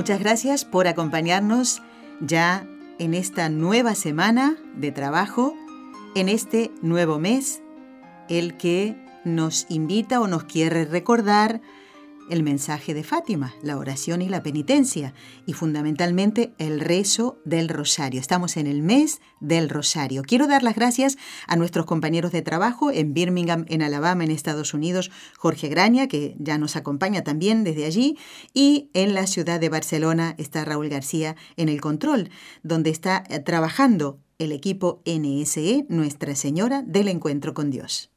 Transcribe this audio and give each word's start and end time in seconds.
Muchas 0.00 0.20
gracias 0.20 0.64
por 0.64 0.88
acompañarnos 0.88 1.82
ya 2.20 2.66
en 2.98 3.12
esta 3.12 3.50
nueva 3.50 3.94
semana 3.94 4.56
de 4.74 4.92
trabajo, 4.92 5.54
en 6.14 6.30
este 6.30 6.70
nuevo 6.80 7.18
mes, 7.18 7.60
el 8.30 8.56
que 8.56 8.96
nos 9.26 9.66
invita 9.68 10.22
o 10.22 10.26
nos 10.26 10.44
quiere 10.44 10.86
recordar 10.86 11.60
el 12.30 12.42
mensaje 12.42 12.94
de 12.94 13.04
Fátima, 13.04 13.54
la 13.62 13.76
oración 13.76 14.22
y 14.22 14.28
la 14.28 14.42
penitencia, 14.42 15.12
y 15.46 15.52
fundamentalmente 15.52 16.52
el 16.58 16.80
rezo 16.80 17.38
del 17.44 17.68
rosario. 17.68 18.20
Estamos 18.20 18.56
en 18.56 18.66
el 18.66 18.82
mes 18.82 19.20
del 19.40 19.68
rosario. 19.68 20.22
Quiero 20.22 20.46
dar 20.46 20.62
las 20.62 20.74
gracias 20.74 21.18
a 21.46 21.56
nuestros 21.56 21.86
compañeros 21.86 22.32
de 22.32 22.42
trabajo 22.42 22.90
en 22.90 23.12
Birmingham, 23.12 23.66
en 23.68 23.82
Alabama, 23.82 24.24
en 24.24 24.30
Estados 24.30 24.74
Unidos, 24.74 25.10
Jorge 25.36 25.68
Graña, 25.68 26.08
que 26.08 26.36
ya 26.38 26.58
nos 26.58 26.76
acompaña 26.76 27.22
también 27.22 27.64
desde 27.64 27.84
allí, 27.84 28.16
y 28.54 28.90
en 28.94 29.14
la 29.14 29.26
ciudad 29.26 29.60
de 29.60 29.68
Barcelona 29.68 30.34
está 30.38 30.64
Raúl 30.64 30.88
García 30.88 31.36
en 31.56 31.68
el 31.68 31.80
control, 31.80 32.30
donde 32.62 32.90
está 32.90 33.24
eh, 33.28 33.40
trabajando 33.40 34.18
el 34.38 34.52
equipo 34.52 35.02
NSE, 35.04 35.84
Nuestra 35.88 36.34
Señora 36.34 36.82
del 36.82 37.08
Encuentro 37.08 37.52
con 37.52 37.70
Dios. 37.70 38.10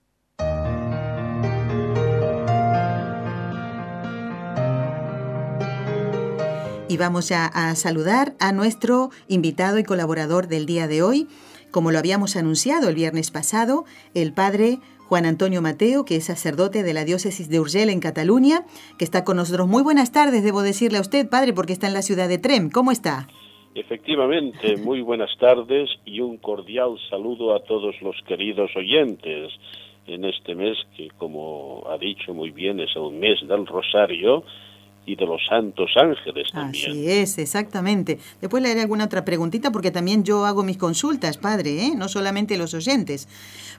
Y 6.90 6.98
vamos 6.98 7.32
a 7.32 7.76
saludar 7.76 8.34
a 8.40 8.52
nuestro 8.52 9.10
invitado 9.28 9.80
y 9.80 9.84
colaborador 9.84 10.48
del 10.48 10.66
día 10.66 10.88
de 10.88 11.02
hoy. 11.02 11.28
Como 11.72 11.92
lo 11.92 11.98
habíamos 11.98 12.36
anunciado 12.36 12.90
el 12.90 12.96
viernes 12.96 13.32
pasado, 13.32 13.86
el 14.14 14.34
padre 14.34 14.80
Juan 15.08 15.26
Antonio 15.26 15.62
Mateo, 15.62 16.06
que 16.06 16.16
es 16.18 16.26
sacerdote 16.26 16.84
de 16.84 16.94
la 16.94 17.06
diócesis 17.06 17.50
de 17.50 17.60
Urgel 17.60 17.90
en 17.90 18.00
Cataluña, 18.00 18.66
que 18.98 19.06
está 19.06 19.24
con 19.24 19.38
nosotros. 19.38 19.68
Muy 19.68 19.84
buenas 19.84 20.12
tardes, 20.12 20.44
debo 20.44 20.62
decirle 20.62 20.98
a 20.98 21.02
usted, 21.02 21.30
padre, 21.30 21.54
porque 21.54 21.74
está 21.74 21.88
en 21.88 21.94
la 21.94 22.02
ciudad 22.02 22.28
de 22.28 22.38
Trem. 22.38 22.70
¿Cómo 22.70 22.92
está? 22.92 23.28
Efectivamente, 23.76 24.78
muy 24.78 25.02
buenas 25.02 25.36
tardes 25.40 25.90
y 26.06 26.20
un 26.20 26.38
cordial 26.38 26.98
saludo 27.10 27.56
a 27.56 27.64
todos 27.64 27.96
los 28.02 28.16
queridos 28.28 28.70
oyentes 28.76 29.52
en 30.06 30.26
este 30.26 30.54
mes 30.54 30.78
que, 30.96 31.10
como 31.18 31.84
ha 31.90 31.98
dicho 31.98 32.34
muy 32.34 32.52
bien, 32.52 32.80
es 32.80 32.96
el 32.96 33.12
mes 33.14 33.40
del 33.48 33.66
Rosario 33.66 34.44
y 35.06 35.16
de 35.16 35.26
los 35.26 35.42
santos 35.48 35.92
ángeles 35.96 36.48
también. 36.52 36.92
Así 36.92 37.10
es, 37.10 37.38
exactamente. 37.38 38.20
Después 38.40 38.64
le 38.64 38.72
haré 38.72 38.82
alguna 38.82 39.06
otra 39.06 39.26
preguntita 39.26 39.72
porque 39.72 39.92
también 39.92 40.24
yo 40.24 40.46
hago 40.46 40.64
mis 40.64 40.78
consultas, 40.78 41.38
padre, 41.38 41.86
¿eh? 41.86 41.94
no 41.96 42.08
solamente 42.08 42.58
los 42.58 42.74
oyentes. 42.74 43.28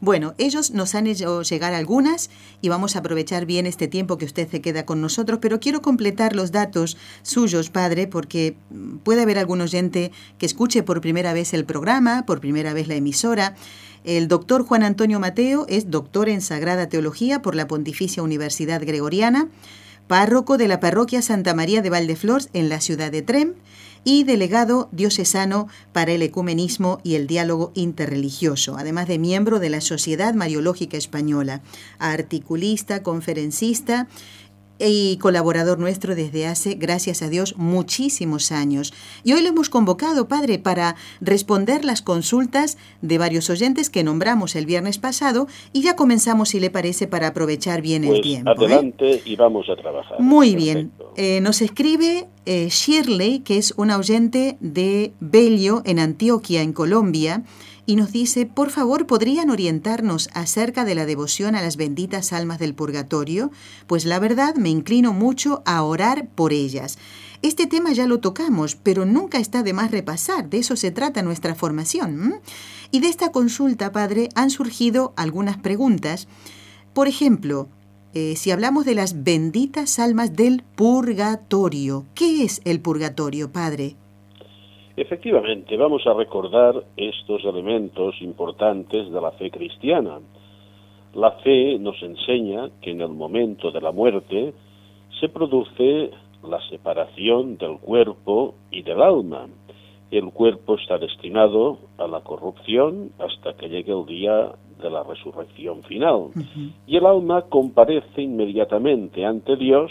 Bueno, 0.00 0.34
ellos 0.39 0.72
nos 0.72 0.94
han 0.94 1.06
hecho 1.06 1.42
llegar 1.42 1.72
algunas 1.72 2.31
y 2.61 2.69
vamos 2.69 2.97
a 2.97 2.98
aprovechar 2.98 3.47
bien 3.47 3.66
este 3.66 3.89
tiempo 3.89 4.19
que 4.19 4.27
usted 4.27 4.48
se 4.48 4.61
queda 4.61 4.84
con 4.84 5.00
nosotros, 5.00 5.39
pero 5.41 5.61
quiero 5.61 5.81
completar 5.81 6.36
los 6.36 6.53
datos 6.53 6.97
suyos, 7.22 7.70
padre, 7.70 8.06
porque 8.06 8.56
puede 9.03 9.22
haber 9.22 9.38
algún 9.38 9.62
oyente 9.62 10.12
que 10.38 10.47
escuche 10.47 10.83
por 10.83 11.00
primera 11.00 11.33
vez 11.33 11.55
el 11.55 11.64
programa, 11.64 12.27
por 12.27 12.41
primera 12.41 12.75
vez 12.75 12.88
la 12.88 12.97
emisora. 12.97 13.54
El 14.04 14.28
doctor 14.28 14.66
Juan 14.66 14.82
Antonio 14.82 15.19
Mateo 15.19 15.65
es 15.71 15.91
doctor 15.91 16.28
en 16.28 16.43
Sagrada 16.43 16.91
Teología 16.91 17.41
por 17.41 17.54
la 17.54 17.66
Pontificia 17.66 18.22
Universidad 18.22 18.82
Gregoriana 18.84 19.48
párroco 20.06 20.59
de 20.59 20.69
la 20.69 20.81
parroquia 20.81 21.22
Santa 21.22 21.54
María 21.54 21.82
de 21.82 21.91
Valdeflors 21.91 22.50
en 22.53 22.69
la 22.69 22.81
ciudad 22.81 23.10
de 23.10 23.22
Trem 23.22 23.54
y 24.04 24.25
delegado 24.25 24.88
diocesano 24.92 25.66
para 25.92 26.12
el 26.12 26.22
ecumenismo 26.22 27.00
y 27.03 27.15
el 27.15 27.26
diálogo 27.26 27.72
interreligioso, 27.75 28.76
además 28.76 29.09
de 29.09 29.19
miembro 29.19 29.59
de 29.59 29.70
la 29.70 29.81
Sociedad 29.81 30.34
Mariológica 30.34 30.98
Española, 30.98 31.62
articulista, 31.98 33.03
conferencista 33.03 34.06
y 34.78 35.18
colaborador 35.18 35.78
nuestro 35.78 36.14
desde 36.14 36.46
hace, 36.46 36.74
gracias 36.74 37.22
a 37.22 37.28
Dios, 37.28 37.56
muchísimos 37.56 38.52
años. 38.52 38.92
Y 39.22 39.32
hoy 39.32 39.42
lo 39.42 39.48
hemos 39.48 39.70
convocado, 39.70 40.28
Padre, 40.28 40.58
para 40.58 40.96
responder 41.20 41.84
las 41.84 42.02
consultas 42.02 42.76
de 43.00 43.18
varios 43.18 43.50
oyentes 43.50 43.90
que 43.90 44.02
nombramos 44.02 44.56
el 44.56 44.66
viernes 44.66 44.98
pasado 44.98 45.46
y 45.72 45.82
ya 45.82 45.96
comenzamos, 45.96 46.50
si 46.50 46.60
le 46.60 46.70
parece, 46.70 47.06
para 47.06 47.28
aprovechar 47.28 47.82
bien 47.82 48.04
el 48.04 48.10
Pues 48.10 48.22
tiempo. 48.22 48.50
¿eh? 48.50 48.54
adelante 48.56 49.22
y 49.24 49.36
vamos 49.36 49.68
a 49.68 49.76
trabajar. 49.76 50.20
Muy 50.20 50.56
bien. 50.56 50.92
Eh, 51.16 51.41
nos 51.41 51.62
escribe 51.62 52.26
eh, 52.46 52.68
Shirley, 52.68 53.41
que 53.41 53.58
es 53.58 53.74
una 53.76 53.96
oyente 53.96 54.56
de 54.60 55.12
Bello, 55.20 55.82
en 55.84 55.98
Antioquia, 55.98 56.62
en 56.62 56.72
Colombia, 56.72 57.44
y 57.87 57.97
nos 57.97 58.12
dice, 58.12 58.47
por 58.47 58.71
favor, 58.71 59.06
¿podrían 59.06 59.50
orientarnos 59.50 60.31
acerca 60.33 60.84
de 60.84 60.95
la 60.95 61.06
devoción 61.06 61.55
a 61.55 61.62
las 61.62 61.77
benditas 61.77 62.33
almas 62.33 62.59
del 62.59 62.75
purgatorio? 62.75 63.50
Pues 63.87 64.05
la 64.05 64.19
verdad 64.19 64.55
me 64.55 64.71
inclino 64.71 65.12
mucho 65.12 65.62
a 65.67 65.83
orar 65.83 66.28
por 66.34 66.53
ellas. 66.53 66.99
Este 67.43 67.67
tema 67.67 67.93
ya 67.93 68.06
lo 68.06 68.21
tocamos, 68.21 68.75
pero 68.75 69.05
nunca 69.05 69.39
está 69.39 69.62
de 69.62 69.75
más 69.75 69.91
repasar, 69.91 70.49
de 70.49 70.59
eso 70.59 70.77
se 70.77 70.91
trata 70.91 71.22
nuestra 71.22 71.55
formación. 71.55 72.41
Y 72.91 73.00
de 73.00 73.09
esta 73.09 73.33
consulta, 73.33 73.93
padre, 73.93 74.31
han 74.34 74.49
surgido 74.49 75.12
algunas 75.16 75.59
preguntas. 75.59 76.27
Por 76.95 77.06
ejemplo, 77.06 77.69
eh, 78.15 78.34
si 78.37 78.51
hablamos 78.51 78.87
de 78.87 78.95
las 78.95 79.25
benditas 79.25 79.99
almas 79.99 80.34
del 80.34 80.62
purgatorio, 80.62 82.06
¿qué 82.15 82.45
es 82.45 82.62
el 82.65 82.81
purgatorio, 82.81 83.53
padre? 83.53 83.97
Efectivamente, 84.97 85.77
vamos 85.77 86.06
a 86.06 86.15
recordar 86.15 86.84
estos 86.97 87.44
elementos 87.44 88.15
importantes 88.21 89.10
de 89.10 89.21
la 89.21 89.32
fe 89.32 89.50
cristiana. 89.50 90.21
La 91.15 91.32
fe 91.32 91.78
nos 91.81 92.00
enseña 92.03 92.71
que 92.81 92.93
en 92.93 93.00
el 93.00 93.09
momento 93.09 93.72
de 93.72 93.81
la 93.81 93.91
muerte 93.91 94.54
se 95.21 95.28
produce 95.28 96.10
la 96.49 96.60
separación 96.69 97.56
del 97.56 97.78
cuerpo 97.78 98.54
y 98.71 98.83
del 98.83 99.03
alma. 99.03 99.47
El 100.12 100.31
cuerpo 100.31 100.77
está 100.77 100.99
destinado 100.99 101.78
a 101.99 102.06
la 102.06 102.21
corrupción 102.21 103.10
hasta 103.19 103.54
que 103.54 103.69
llegue 103.69 103.93
el 103.93 104.06
día 104.06 104.53
de 104.81 104.91
la 104.91 105.03
resurrección 105.03 105.83
final. 105.83 106.31
Y 106.87 106.97
el 106.97 107.06
alma 107.06 107.43
comparece 107.43 108.22
inmediatamente 108.22 109.25
ante 109.25 109.56
Dios 109.56 109.91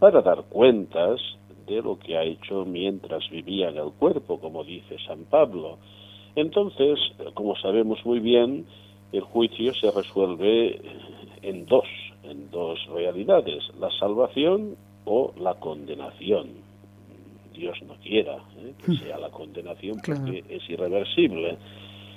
para 0.00 0.22
dar 0.22 0.42
cuentas 0.48 1.20
de 1.70 1.82
lo 1.82 1.98
que 1.98 2.16
ha 2.16 2.24
hecho 2.24 2.64
mientras 2.64 3.28
vivía 3.30 3.68
en 3.68 3.78
el 3.78 3.92
cuerpo, 3.92 4.40
como 4.40 4.64
dice 4.64 4.96
San 5.06 5.24
Pablo. 5.24 5.78
Entonces, 6.34 6.98
como 7.34 7.56
sabemos 7.56 8.04
muy 8.04 8.18
bien, 8.18 8.66
el 9.12 9.22
juicio 9.22 9.72
se 9.74 9.90
resuelve 9.90 10.80
en 11.42 11.66
dos, 11.66 11.86
en 12.24 12.50
dos 12.50 12.78
realidades, 12.92 13.62
la 13.78 13.90
salvación 13.98 14.76
o 15.04 15.32
la 15.38 15.54
condenación. 15.54 16.48
Dios 17.54 17.78
no 17.86 17.94
quiera 18.02 18.36
¿eh? 18.58 18.74
que 18.84 18.96
sea 18.96 19.18
la 19.18 19.30
condenación 19.30 19.98
porque 20.04 20.44
es 20.48 20.68
irreversible. 20.68 21.56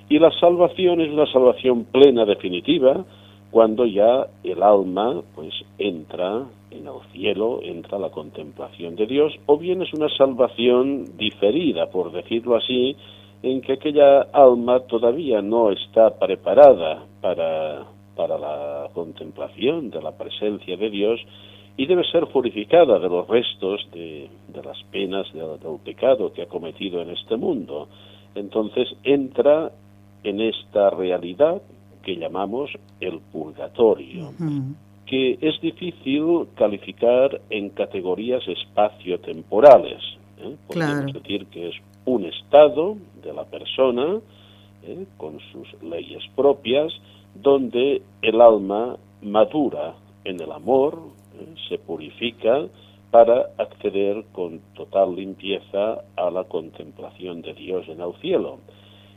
Y 0.09 0.19
la 0.19 0.31
salvación 0.39 1.01
es 1.01 1.11
una 1.11 1.31
salvación 1.31 1.85
plena, 1.85 2.25
definitiva, 2.25 3.05
cuando 3.51 3.85
ya 3.85 4.27
el 4.43 4.63
alma 4.63 5.21
pues 5.35 5.53
entra 5.77 6.45
en 6.73 6.87
el 6.87 7.01
cielo, 7.11 7.59
entra 7.63 7.97
la 7.99 8.09
contemplación 8.09 8.95
de 8.95 9.05
Dios, 9.05 9.33
o 9.45 9.57
bien 9.57 9.81
es 9.81 9.93
una 9.93 10.09
salvación 10.09 11.17
diferida, 11.17 11.87
por 11.89 12.11
decirlo 12.11 12.55
así, 12.55 12.95
en 13.41 13.61
que 13.61 13.73
aquella 13.73 14.21
alma 14.33 14.79
todavía 14.81 15.41
no 15.41 15.71
está 15.71 16.17
preparada 16.17 17.03
para, 17.21 17.83
para 18.15 18.37
la 18.37 18.89
contemplación 18.93 19.89
de 19.89 20.01
la 20.01 20.11
presencia 20.11 20.77
de 20.77 20.89
Dios 20.89 21.19
y 21.75 21.85
debe 21.87 22.03
ser 22.11 22.27
purificada 22.27 22.99
de 22.99 23.09
los 23.09 23.27
restos 23.27 23.85
de, 23.91 24.29
de 24.47 24.63
las 24.63 24.81
penas 24.91 25.25
de- 25.33 25.57
del 25.57 25.79
pecado 25.83 26.31
que 26.31 26.43
ha 26.43 26.45
cometido 26.47 27.01
en 27.01 27.09
este 27.09 27.35
mundo. 27.35 27.87
Entonces 28.35 28.87
entra 29.03 29.71
en 30.23 30.39
esta 30.39 30.89
realidad 30.91 31.61
que 32.03 32.15
llamamos 32.15 32.69
el 33.01 33.19
purgatorio, 33.31 34.31
que 35.05 35.37
es 35.41 35.59
difícil 35.61 36.47
calificar 36.55 37.41
en 37.49 37.69
categorías 37.69 38.41
espacio-temporales. 38.47 40.01
¿eh? 40.39 40.55
Podríamos 40.67 41.03
Claro. 41.11 41.19
decir 41.19 41.45
que 41.47 41.69
es 41.69 41.75
un 42.05 42.25
estado 42.25 42.97
de 43.23 43.33
la 43.33 43.45
persona 43.45 44.19
¿eh? 44.83 45.05
con 45.17 45.39
sus 45.51 45.81
leyes 45.81 46.23
propias, 46.35 46.93
donde 47.35 48.01
el 48.21 48.41
alma 48.41 48.97
madura 49.21 49.95
en 50.25 50.39
el 50.41 50.51
amor, 50.51 50.99
¿eh? 51.39 51.53
se 51.69 51.77
purifica 51.79 52.67
para 53.11 53.49
acceder 53.57 54.23
con 54.31 54.59
total 54.73 55.15
limpieza 55.15 56.03
a 56.15 56.29
la 56.31 56.45
contemplación 56.45 57.41
de 57.41 57.53
Dios 57.53 57.87
en 57.87 58.01
el 58.01 58.13
cielo. 58.21 58.59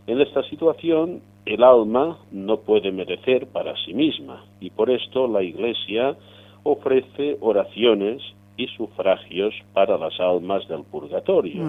En 0.06 0.20
esta 0.20 0.42
situación, 0.44 1.22
el 1.46 1.62
alma 1.62 2.18
no 2.32 2.58
puede 2.58 2.90
merecer 2.90 3.46
para 3.46 3.74
sí 3.84 3.94
misma 3.94 4.44
y 4.60 4.70
por 4.70 4.90
esto 4.90 5.28
la 5.28 5.42
Iglesia 5.42 6.16
ofrece 6.64 7.38
oraciones 7.40 8.20
y 8.56 8.66
sufragios 8.68 9.54
para 9.72 9.96
las 9.96 10.18
almas 10.18 10.66
del 10.66 10.82
purgatorio. 10.82 11.62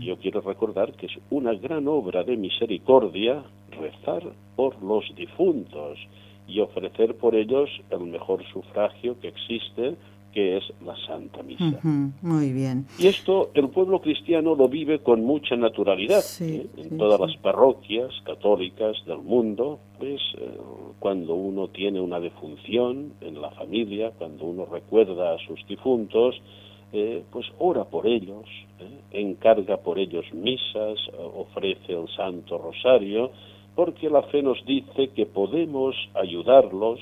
Yo 0.00 0.16
quiero 0.18 0.40
recordar 0.42 0.92
que 0.92 1.06
es 1.06 1.12
una 1.30 1.54
gran 1.54 1.88
obra 1.88 2.24
de 2.24 2.36
misericordia 2.36 3.42
rezar 3.70 4.22
por 4.54 4.82
los 4.82 5.04
difuntos 5.16 5.98
y 6.46 6.60
ofrecer 6.60 7.16
por 7.16 7.34
ellos 7.34 7.70
el 7.90 8.00
mejor 8.00 8.44
sufragio 8.52 9.18
que 9.20 9.28
existe 9.28 9.94
que 10.32 10.56
es 10.56 10.64
la 10.84 10.96
Santa 11.06 11.42
Misa. 11.42 11.80
muy 12.22 12.52
bien. 12.52 12.86
Y 12.98 13.06
esto 13.06 13.50
el 13.54 13.68
pueblo 13.68 14.00
cristiano 14.00 14.54
lo 14.54 14.68
vive 14.68 15.00
con 15.00 15.24
mucha 15.24 15.56
naturalidad. 15.56 16.22
¿eh? 16.40 16.66
En 16.76 16.98
todas 16.98 17.20
las 17.20 17.36
parroquias 17.38 18.10
católicas 18.24 18.96
del 19.06 19.18
mundo, 19.18 19.78
pues 19.98 20.20
eh, 20.38 20.58
cuando 20.98 21.34
uno 21.34 21.68
tiene 21.68 22.00
una 22.00 22.20
defunción 22.20 23.12
en 23.20 23.40
la 23.40 23.50
familia, 23.50 24.12
cuando 24.18 24.46
uno 24.46 24.66
recuerda 24.66 25.34
a 25.34 25.38
sus 25.46 25.66
difuntos, 25.68 26.40
eh, 26.92 27.22
pues 27.30 27.46
ora 27.58 27.84
por 27.84 28.06
ellos, 28.06 28.46
encarga 29.10 29.78
por 29.78 29.98
ellos 29.98 30.26
misas, 30.34 30.98
ofrece 31.34 31.92
el 31.92 32.08
Santo 32.14 32.58
Rosario, 32.58 33.30
porque 33.74 34.10
la 34.10 34.22
fe 34.24 34.42
nos 34.42 34.62
dice 34.66 35.08
que 35.08 35.24
podemos 35.24 35.94
ayudarlos 36.14 37.00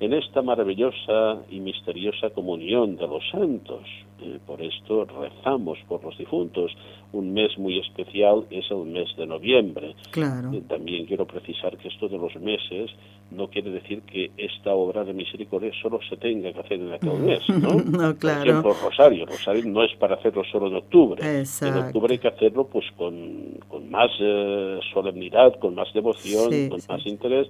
en 0.00 0.12
esta 0.14 0.42
maravillosa 0.42 1.42
y 1.50 1.60
misteriosa 1.60 2.30
comunión 2.30 2.96
de 2.96 3.06
los 3.06 3.22
santos. 3.30 3.82
Eh, 4.20 4.38
por 4.46 4.62
esto 4.62 5.04
rezamos 5.04 5.78
por 5.88 6.04
los 6.04 6.16
difuntos. 6.16 6.72
Un 7.12 7.32
mes 7.32 7.58
muy 7.58 7.78
especial 7.78 8.46
es 8.50 8.70
el 8.70 8.84
mes 8.84 9.08
de 9.16 9.26
noviembre. 9.26 9.94
Claro. 10.10 10.52
Eh, 10.52 10.62
también 10.68 11.06
quiero 11.06 11.26
precisar 11.26 11.76
que 11.76 11.88
esto 11.88 12.08
de 12.08 12.18
los 12.18 12.34
meses 12.36 12.90
no 13.30 13.48
quiere 13.48 13.70
decir 13.70 14.02
que 14.02 14.30
esta 14.36 14.74
obra 14.74 15.04
de 15.04 15.12
misericordia 15.12 15.72
solo 15.80 15.98
se 16.08 16.16
tenga 16.16 16.52
que 16.52 16.60
hacer 16.60 16.80
en 16.80 16.92
aquel 16.92 17.18
mes, 17.20 17.48
¿no? 17.48 17.74
no 17.84 18.16
claro. 18.16 18.40
Por 18.40 18.48
ejemplo, 18.48 18.76
Rosario. 18.84 19.26
Rosario 19.26 19.64
no 19.66 19.82
es 19.82 19.94
para 19.96 20.16
hacerlo 20.16 20.42
solo 20.50 20.68
en 20.68 20.76
octubre. 20.76 21.40
Exacto. 21.40 21.78
En 21.78 21.84
octubre 21.86 22.12
hay 22.12 22.18
que 22.18 22.28
hacerlo 22.28 22.66
pues 22.66 22.86
con, 22.96 23.58
con 23.68 23.90
más 23.90 24.10
eh, 24.20 24.78
solemnidad, 24.92 25.58
con 25.58 25.74
más 25.74 25.92
devoción, 25.92 26.68
con 26.68 26.80
más 26.88 27.06
interés, 27.06 27.48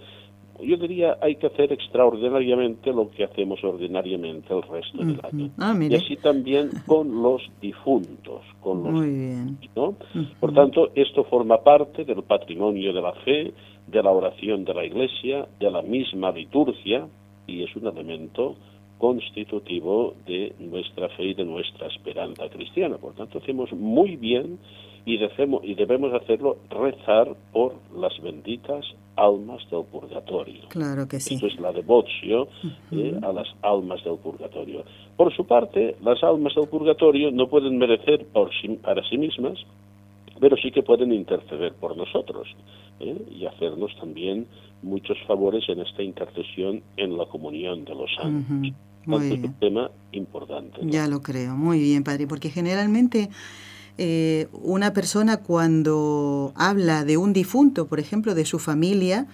yo 0.61 0.77
diría 0.77 1.19
hay 1.21 1.37
que 1.37 1.47
hacer 1.47 1.73
extraordinariamente 1.73 2.93
lo 2.93 3.11
que 3.11 3.25
hacemos 3.25 3.63
ordinariamente 3.65 4.55
el 4.55 4.63
resto 4.63 4.99
del 4.99 5.21
año. 5.23 5.51
Ah, 5.59 5.75
y 5.79 5.95
así 5.95 6.17
también 6.17 6.71
con 6.87 7.23
los 7.23 7.43
difuntos, 7.61 8.43
con 8.61 8.83
los 8.83 8.93
Muy 8.93 9.11
bien. 9.11 9.59
¿no? 9.75 9.95
Por 10.41 10.53
tanto, 10.55 10.91
esto 10.95 11.25
forma 11.25 11.59
parte 11.63 12.05
del 12.05 12.23
patrimonio 12.23 12.93
de 12.93 13.01
la 13.01 13.13
fe, 13.25 13.53
de 13.87 14.03
la 14.03 14.11
oración 14.11 14.65
de 14.65 14.75
la 14.75 14.85
Iglesia, 14.85 15.47
de 15.59 15.71
la 15.71 15.83
misma 15.83 16.31
liturgia 16.31 17.07
y 17.47 17.63
es 17.65 17.75
un 17.77 17.87
elemento 17.87 18.57
constitutivo 18.99 20.15
de 20.27 20.55
nuestra 20.61 21.09
fe 21.09 21.25
y 21.25 21.35
de 21.35 21.45
nuestra 21.45 21.89
esperanza 21.89 22.49
cristiana. 22.49 22.99
Por 22.99 23.15
tanto, 23.15 23.39
hacemos 23.39 23.73
muy 23.73 24.17
bien 24.17 24.59
y 25.05 25.19
debemos, 25.19 25.65
y 25.65 25.75
debemos 25.75 26.15
hacerlo 26.15 26.59
rezar 26.71 27.35
por 27.53 27.72
benditas 28.43 28.85
almas 29.17 29.63
del 29.71 29.85
purgatorio. 29.85 30.69
Claro 30.69 31.07
que 31.07 31.21
sí. 31.21 31.35
Esto 31.35 31.47
es 31.47 31.61
la 31.61 31.73
devoción 31.73 32.49
eh, 32.91 33.19
a 33.23 33.33
las 33.33 33.49
almas 33.63 34.03
del 34.05 34.17
purgatorio. 34.17 34.85
Por 35.17 35.35
su 35.35 35.47
parte, 35.47 35.97
las 36.03 36.23
almas 36.23 36.55
del 36.55 36.69
purgatorio 36.69 37.31
no 37.31 37.49
pueden 37.49 37.79
merecer 37.79 38.27
por 38.33 38.51
para 38.83 39.07
sí 39.09 39.19
mismas, 39.19 39.59
pero 40.41 40.57
sí 40.57 40.71
que 40.71 40.83
pueden 40.83 41.13
interceder 41.13 41.75
por 41.75 41.97
nosotros 41.97 42.49
eh, 43.01 43.17
y 43.31 43.47
hacernos 43.47 43.95
también 43.99 44.47
muchos 44.83 45.19
favores 45.27 45.65
en 45.69 45.81
esta 45.81 46.03
intercesión 46.03 46.83
en 46.97 47.17
la 47.17 47.27
comunión 47.27 47.85
de 47.85 47.95
los 47.95 48.11
santos. 48.17 48.73
Es 49.05 49.33
un 49.33 49.55
tema 49.55 49.91
importante. 50.13 50.79
Ya 50.83 51.09
lo 51.09 51.23
creo, 51.23 51.57
muy 51.57 51.81
bien, 51.81 52.05
Padre, 52.05 52.27
porque 52.27 52.51
generalmente 52.51 53.29
eh, 53.99 54.49
una 54.53 54.93
persona 54.93 55.37
cuando 55.39 56.53
habla 56.57 57.05
de 57.05 57.17
un 57.17 57.33
difunto, 57.33 57.87
por 57.87 58.01
ejemplo, 58.01 58.35
de 58.35 58.45
su 58.45 58.59
familia, 58.59 59.27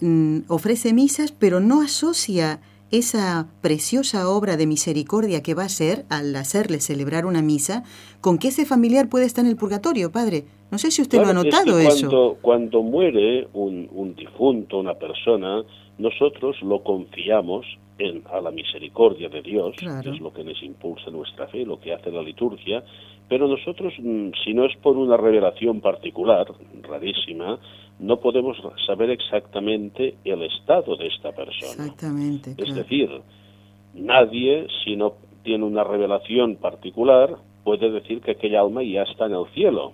mm, 0.00 0.40
ofrece 0.48 0.92
misas, 0.92 1.32
pero 1.32 1.60
no 1.60 1.80
asocia 1.80 2.60
esa 2.90 3.48
preciosa 3.62 4.28
obra 4.28 4.56
de 4.56 4.66
misericordia 4.66 5.42
que 5.42 5.54
va 5.54 5.64
a 5.64 5.68
ser 5.68 6.04
al 6.08 6.34
hacerle 6.36 6.80
celebrar 6.80 7.26
una 7.26 7.42
misa, 7.42 7.82
con 8.20 8.38
que 8.38 8.48
ese 8.48 8.64
familiar 8.64 9.08
puede 9.08 9.24
estar 9.24 9.44
en 9.44 9.50
el 9.50 9.56
purgatorio, 9.56 10.12
padre. 10.12 10.44
No 10.70 10.78
sé 10.78 10.90
si 10.90 11.02
usted 11.02 11.18
lo 11.20 11.28
ha 11.28 11.32
notado 11.32 11.78
eso. 11.78 12.36
Cuando 12.42 12.82
muere 12.82 13.48
un, 13.54 13.88
un, 13.92 14.14
difunto, 14.14 14.78
una 14.78 14.94
persona, 14.94 15.62
nosotros 15.98 16.56
lo 16.62 16.82
confiamos 16.82 17.66
en, 17.98 18.22
a 18.30 18.40
la 18.40 18.50
misericordia 18.50 19.28
de 19.28 19.42
Dios, 19.42 19.74
que 19.76 20.10
es 20.10 20.20
lo 20.20 20.32
que 20.32 20.44
nos 20.44 20.62
impulsa 20.62 21.10
nuestra 21.10 21.46
fe, 21.48 21.64
lo 21.64 21.80
que 21.80 21.92
hace 21.92 22.10
la 22.10 22.22
liturgia, 22.22 22.82
pero 23.28 23.48
nosotros, 23.48 23.92
mm, 23.98 24.30
si 24.44 24.54
no 24.54 24.64
es 24.66 24.76
por 24.76 24.96
una 24.96 25.16
revelación 25.16 25.80
particular, 25.80 26.46
rarísima, 26.82 27.58
no 27.98 28.20
podemos 28.20 28.56
saber 28.86 29.10
exactamente 29.10 30.16
el 30.24 30.42
estado 30.42 30.96
de 30.96 31.06
esta 31.06 31.32
persona. 31.32 31.86
Exactamente. 31.86 32.54
Es 32.58 32.74
decir, 32.74 33.10
nadie, 33.94 34.66
si 34.84 34.96
no 34.96 35.14
tiene 35.42 35.64
una 35.64 35.82
revelación 35.82 36.56
particular, 36.56 37.36
puede 37.64 37.90
decir 37.90 38.20
que 38.20 38.32
aquella 38.32 38.60
alma 38.60 38.82
ya 38.82 39.02
está 39.02 39.26
en 39.26 39.32
el 39.32 39.46
cielo 39.54 39.92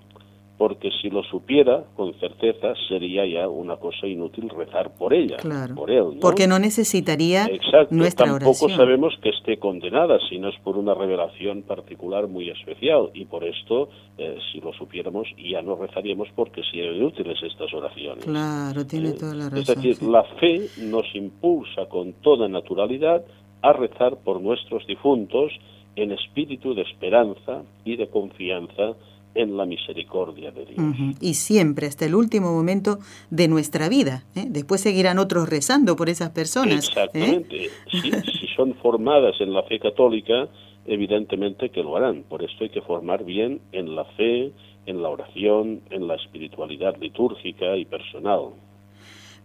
porque 0.59 0.91
si 1.01 1.11
lo 1.11 1.23
supiera 1.25 1.85
con 1.97 2.15
certeza 2.21 2.75
sería 2.89 3.27
ya 3.27 3.49
una 3.49 3.77
cosa 3.77 4.07
inútil 4.07 4.49
rezar 4.49 4.93
por 4.97 5.13
ella, 5.13 5.39
por 5.75 5.91
él. 5.91 6.19
Porque 6.21 6.47
no 6.47 6.59
necesitaría 6.59 7.47
Exacto, 7.47 7.95
nuestra 7.95 8.27
tampoco 8.27 8.69
sabemos 8.69 9.15
que 9.23 9.31
esté 9.31 9.59
condenada, 9.59 10.19
si 10.29 10.39
no 10.39 10.49
es 10.49 10.59
por 10.61 10.77
una 10.77 10.95
revelación 10.95 11.63
particular 11.63 12.29
muy 12.29 12.51
especial, 12.51 13.11
y 13.15 13.25
por 13.25 13.45
esto, 13.45 13.89
eh, 14.19 14.39
si 14.53 14.61
lo 14.61 14.73
supiéramos, 14.75 15.27
ya 15.37 15.63
no 15.63 15.77
rezaríamos 15.77 16.29
porque 16.35 16.63
serían 16.71 16.97
inútiles 16.97 17.43
estas 17.43 17.73
oraciones. 17.75 18.25
Claro, 18.25 18.87
tiene 18.87 19.11
eh, 19.11 19.17
toda 19.19 19.35
la 19.35 19.45
razón. 19.51 19.59
Es 19.59 19.67
decir, 19.67 20.03
la 20.03 20.25
fe 20.39 20.69
nos 20.83 21.07
impulsa 21.15 21.87
con 21.87 22.13
toda 22.15 22.49
naturalidad 22.49 23.25
a 23.63 23.73
rezar 23.73 24.17
por 24.23 24.41
nuestros 24.41 24.87
difuntos 24.87 25.53
en 25.97 26.13
espíritu 26.13 26.75
de 26.75 26.83
esperanza 26.83 27.63
y 27.85 27.97
de 27.97 28.09
confianza 28.09 28.95
en 29.35 29.57
la 29.57 29.67
misericordia 29.67 30.51
de 30.51 30.67
Dios. 30.67 30.97
Y 31.21 31.35
siempre, 31.35 31.87
hasta 31.87 32.05
el 32.05 32.15
último 32.15 32.53
momento 32.53 32.99
de 33.31 33.49
nuestra 33.49 33.89
vida. 33.89 34.25
¿eh? 34.35 34.47
Después 34.49 34.81
seguirán 34.81 35.19
otros 35.19 35.49
rezando 35.49 35.97
por 35.97 36.09
esas 36.09 36.31
personas. 36.31 36.75
¿eh? 36.75 36.89
Exactamente. 36.89 37.71
Si, 37.91 38.11
son 38.57 38.75
formadas 38.75 39.35
en 39.41 39.53
la 39.53 39.63
fe 39.63 39.79
católica, 39.79 40.49
evidentemente 40.87 41.71
que 41.71 41.83
lo 41.83 41.97
harán. 41.97 42.25
Por 42.25 42.43
esto 42.43 42.65
hay 42.65 42.71
que 42.71 42.83
formar 42.83 43.25
bien 43.25 43.61
en 43.73 43.97
la 43.97 44.05
fe, 44.05 44.53
en 44.87 45.03
la 45.03 45.09
oración, 45.09 45.81
en 45.91 46.07
la 46.07 46.17
espiritualidad 46.17 46.97
litúrgica 47.01 47.77
y 47.77 47.85
personal. 47.85 48.51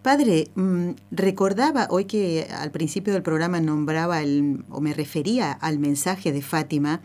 Padre, 0.01 0.47
mm, 0.55 0.91
recordaba 1.11 1.87
hoy 1.89 2.05
que 2.05 2.45
al 2.49 2.71
principio 2.71 3.13
del 3.13 3.23
programa 3.23 3.59
nombraba 3.61 4.21
el, 4.21 4.63
o 4.69 4.79
me 4.79 4.93
refería 4.93 5.51
al 5.51 5.79
mensaje 5.79 6.31
de 6.31 6.41
Fátima, 6.41 7.01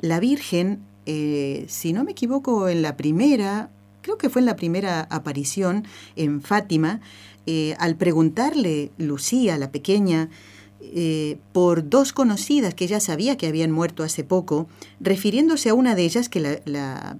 la 0.00 0.18
Virgen 0.18 0.80
eh, 1.06 1.64
si 1.68 1.92
no 1.92 2.04
me 2.04 2.12
equivoco, 2.12 2.68
en 2.68 2.82
la 2.82 2.96
primera, 2.96 3.70
creo 4.02 4.18
que 4.18 4.28
fue 4.28 4.40
en 4.40 4.46
la 4.46 4.56
primera 4.56 5.02
aparición 5.10 5.84
en 6.16 6.42
Fátima, 6.42 7.00
eh, 7.46 7.74
al 7.78 7.96
preguntarle 7.96 8.92
Lucía, 8.98 9.58
la 9.58 9.72
pequeña, 9.72 10.30
eh, 10.80 11.38
por 11.52 11.88
dos 11.88 12.12
conocidas 12.12 12.74
que 12.74 12.84
ella 12.84 13.00
sabía 13.00 13.36
que 13.36 13.46
habían 13.46 13.70
muerto 13.70 14.02
hace 14.02 14.24
poco, 14.24 14.68
refiriéndose 15.00 15.68
a 15.68 15.74
una 15.74 15.94
de 15.94 16.04
ellas 16.04 16.28
que 16.28 16.40
la, 16.64 17.16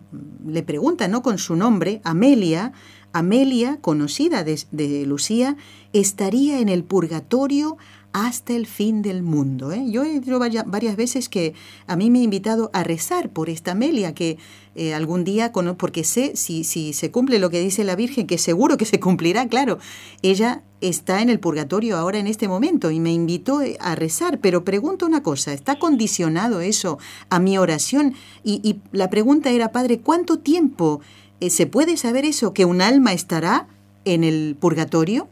le 0.46 0.62
pregunta, 0.62 1.08
¿no? 1.08 1.22
Con 1.22 1.38
su 1.38 1.54
nombre, 1.54 2.00
Amelia, 2.04 2.72
Amelia, 3.12 3.78
conocida 3.80 4.42
de, 4.42 4.60
de 4.72 5.06
Lucía, 5.06 5.56
estaría 5.92 6.58
en 6.58 6.68
el 6.68 6.82
purgatorio 6.82 7.76
hasta 8.12 8.52
el 8.52 8.66
fin 8.66 9.02
del 9.02 9.22
mundo. 9.22 9.72
¿eh? 9.72 9.84
Yo 9.88 10.04
he 10.04 10.20
dicho 10.20 10.38
varias 10.38 10.96
veces 10.96 11.28
que 11.28 11.54
a 11.86 11.96
mí 11.96 12.10
me 12.10 12.20
ha 12.20 12.22
invitado 12.22 12.70
a 12.72 12.82
rezar 12.82 13.30
por 13.30 13.48
esta 13.48 13.72
Amelia, 13.72 14.14
que 14.14 14.38
eh, 14.74 14.94
algún 14.94 15.24
día, 15.24 15.52
porque 15.52 16.04
sé 16.04 16.36
si, 16.36 16.64
si 16.64 16.92
se 16.92 17.10
cumple 17.10 17.38
lo 17.38 17.50
que 17.50 17.60
dice 17.60 17.84
la 17.84 17.96
Virgen, 17.96 18.26
que 18.26 18.38
seguro 18.38 18.76
que 18.76 18.84
se 18.84 19.00
cumplirá, 19.00 19.46
claro, 19.48 19.78
ella 20.22 20.62
está 20.80 21.22
en 21.22 21.30
el 21.30 21.40
purgatorio 21.40 21.96
ahora 21.96 22.18
en 22.18 22.26
este 22.26 22.48
momento 22.48 22.90
y 22.90 23.00
me 23.00 23.12
invitó 23.12 23.62
eh, 23.62 23.76
a 23.80 23.94
rezar, 23.94 24.40
pero 24.40 24.64
pregunto 24.64 25.06
una 25.06 25.22
cosa, 25.22 25.52
¿está 25.52 25.78
condicionado 25.78 26.60
eso 26.60 26.98
a 27.30 27.38
mi 27.38 27.56
oración? 27.56 28.14
Y, 28.44 28.80
la 28.92 29.08
pregunta 29.08 29.50
era, 29.50 29.72
Padre, 29.72 30.00
¿cuánto 30.00 30.38
tiempo 30.38 31.00
se 31.48 31.66
puede 31.66 31.96
saber 31.96 32.24
eso, 32.24 32.54
que 32.54 32.64
un 32.64 32.82
alma 32.82 33.12
estará 33.12 33.66
en 34.04 34.22
el 34.22 34.56
purgatorio? 34.58 35.28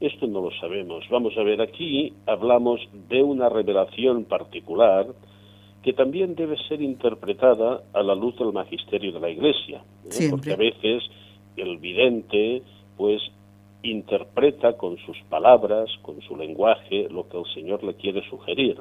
Esto 0.00 0.26
no 0.26 0.40
lo 0.40 0.50
sabemos. 0.60 1.04
Vamos 1.10 1.36
a 1.36 1.42
ver, 1.42 1.60
aquí 1.60 2.12
hablamos 2.26 2.80
de 3.08 3.22
una 3.22 3.48
revelación 3.48 4.24
particular 4.24 5.06
que 5.82 5.92
también 5.92 6.34
debe 6.34 6.56
ser 6.68 6.82
interpretada 6.82 7.82
a 7.92 8.02
la 8.02 8.14
luz 8.14 8.36
del 8.38 8.52
magisterio 8.52 9.12
de 9.12 9.20
la 9.20 9.30
Iglesia, 9.30 9.82
¿eh? 10.04 10.28
porque 10.30 10.52
a 10.52 10.56
veces 10.56 11.02
el 11.56 11.78
vidente 11.78 12.62
pues 12.96 13.22
interpreta 13.82 14.76
con 14.76 14.98
sus 14.98 15.16
palabras, 15.28 15.88
con 16.02 16.20
su 16.22 16.36
lenguaje, 16.36 17.08
lo 17.10 17.28
que 17.28 17.38
el 17.38 17.44
Señor 17.54 17.84
le 17.84 17.94
quiere 17.94 18.28
sugerir. 18.28 18.76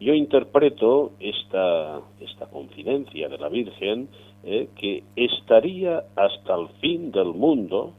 Yo 0.00 0.12
interpreto 0.12 1.12
esta, 1.20 2.00
esta 2.20 2.46
confidencia 2.46 3.28
de 3.28 3.38
la 3.38 3.48
Virgen 3.48 4.08
¿eh? 4.44 4.68
que 4.76 5.02
estaría 5.16 6.04
hasta 6.16 6.54
el 6.54 6.68
fin 6.80 7.10
del 7.10 7.32
mundo, 7.32 7.92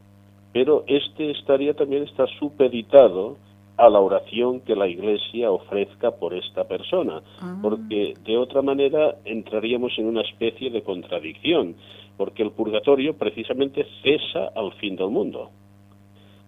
pero 0.52 0.84
este 0.86 1.30
estaría 1.30 1.74
también 1.74 2.04
está 2.04 2.26
supeditado 2.38 3.36
a 3.76 3.90
la 3.90 4.00
oración 4.00 4.60
que 4.60 4.74
la 4.74 4.88
Iglesia 4.88 5.50
ofrezca 5.50 6.12
por 6.12 6.34
esta 6.34 6.64
persona, 6.64 7.22
ah. 7.40 7.58
porque 7.62 8.14
de 8.24 8.36
otra 8.38 8.62
manera 8.62 9.16
entraríamos 9.24 9.92
en 9.98 10.06
una 10.06 10.22
especie 10.22 10.70
de 10.70 10.82
contradicción, 10.82 11.76
porque 12.16 12.42
el 12.42 12.52
purgatorio 12.52 13.14
precisamente 13.16 13.86
cesa 14.02 14.50
al 14.54 14.72
fin 14.74 14.96
del 14.96 15.10
mundo. 15.10 15.50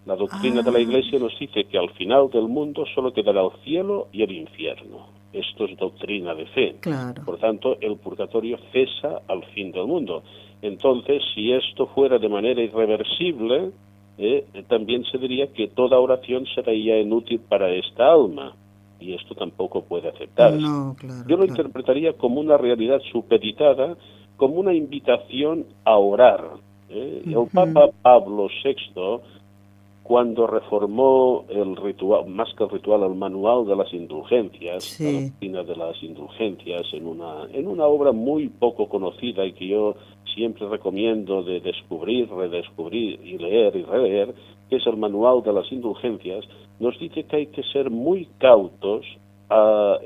La 0.06 0.16
doctrina 0.16 0.62
de 0.62 0.72
la 0.72 0.78
ah. 0.78 0.82
Iglesia 0.82 1.18
nos 1.18 1.38
dice 1.38 1.64
que 1.64 1.76
al 1.76 1.90
final 1.90 2.30
del 2.30 2.48
mundo 2.48 2.84
solo 2.94 3.12
quedará 3.12 3.42
el 3.42 3.50
cielo 3.62 4.08
y 4.10 4.22
el 4.22 4.32
infierno. 4.32 5.18
Esto 5.30 5.66
es 5.66 5.76
doctrina 5.76 6.34
de 6.34 6.46
fe. 6.46 6.76
Por 7.26 7.38
tanto, 7.38 7.76
el 7.82 7.96
purgatorio 7.98 8.58
cesa 8.72 9.20
al 9.28 9.44
fin 9.52 9.70
del 9.72 9.86
mundo. 9.86 10.22
Entonces, 10.62 11.22
si 11.34 11.52
esto 11.52 11.86
fuera 11.88 12.18
de 12.18 12.30
manera 12.30 12.62
irreversible, 12.62 13.70
eh, 14.18 14.44
también 14.68 15.04
se 15.04 15.18
diría 15.18 15.46
que 15.52 15.68
toda 15.68 15.98
oración 15.98 16.44
sería 16.54 17.00
inútil 17.00 17.40
para 17.40 17.70
esta 17.70 18.12
alma 18.12 18.54
y 19.00 19.14
esto 19.14 19.34
tampoco 19.34 19.82
puede 19.82 20.08
aceptarse. 20.08 20.58
Yo 20.58 21.36
lo 21.36 21.44
interpretaría 21.44 22.14
como 22.14 22.40
una 22.40 22.56
realidad 22.56 23.00
supeditada, 23.12 23.96
como 24.36 24.56
una 24.56 24.74
invitación 24.74 25.66
a 25.84 25.96
orar. 25.96 26.44
¿eh? 26.90 27.22
El 27.26 27.46
Papa 27.52 27.90
Pablo 28.02 28.48
VI 28.64 29.20
cuando 30.08 30.46
reformó 30.46 31.44
el 31.50 31.76
ritual, 31.76 32.26
más 32.28 32.48
que 32.54 32.64
el 32.64 32.70
ritual, 32.70 33.02
el 33.02 33.14
manual 33.14 33.66
de 33.66 33.76
las 33.76 33.92
indulgencias, 33.92 34.98
la 34.98 35.20
doctrina 35.20 35.62
de 35.64 35.76
las 35.76 36.02
indulgencias, 36.02 36.86
en 36.94 37.06
una, 37.06 37.44
en 37.52 37.68
una 37.68 37.84
obra 37.84 38.12
muy 38.12 38.48
poco 38.48 38.88
conocida 38.88 39.44
y 39.44 39.52
que 39.52 39.68
yo 39.68 39.96
siempre 40.38 40.68
recomiendo 40.68 41.42
de 41.42 41.58
descubrir, 41.60 42.30
redescubrir 42.30 43.20
y 43.24 43.38
leer 43.38 43.74
y 43.74 43.82
releer, 43.82 44.34
que 44.70 44.76
es 44.76 44.86
el 44.86 44.96
manual 44.96 45.42
de 45.42 45.52
las 45.52 45.70
indulgencias, 45.72 46.44
nos 46.78 46.96
dice 47.00 47.24
que 47.24 47.36
hay 47.36 47.46
que 47.46 47.64
ser 47.64 47.90
muy 47.90 48.28
cautos 48.38 49.04
a, 49.50 49.98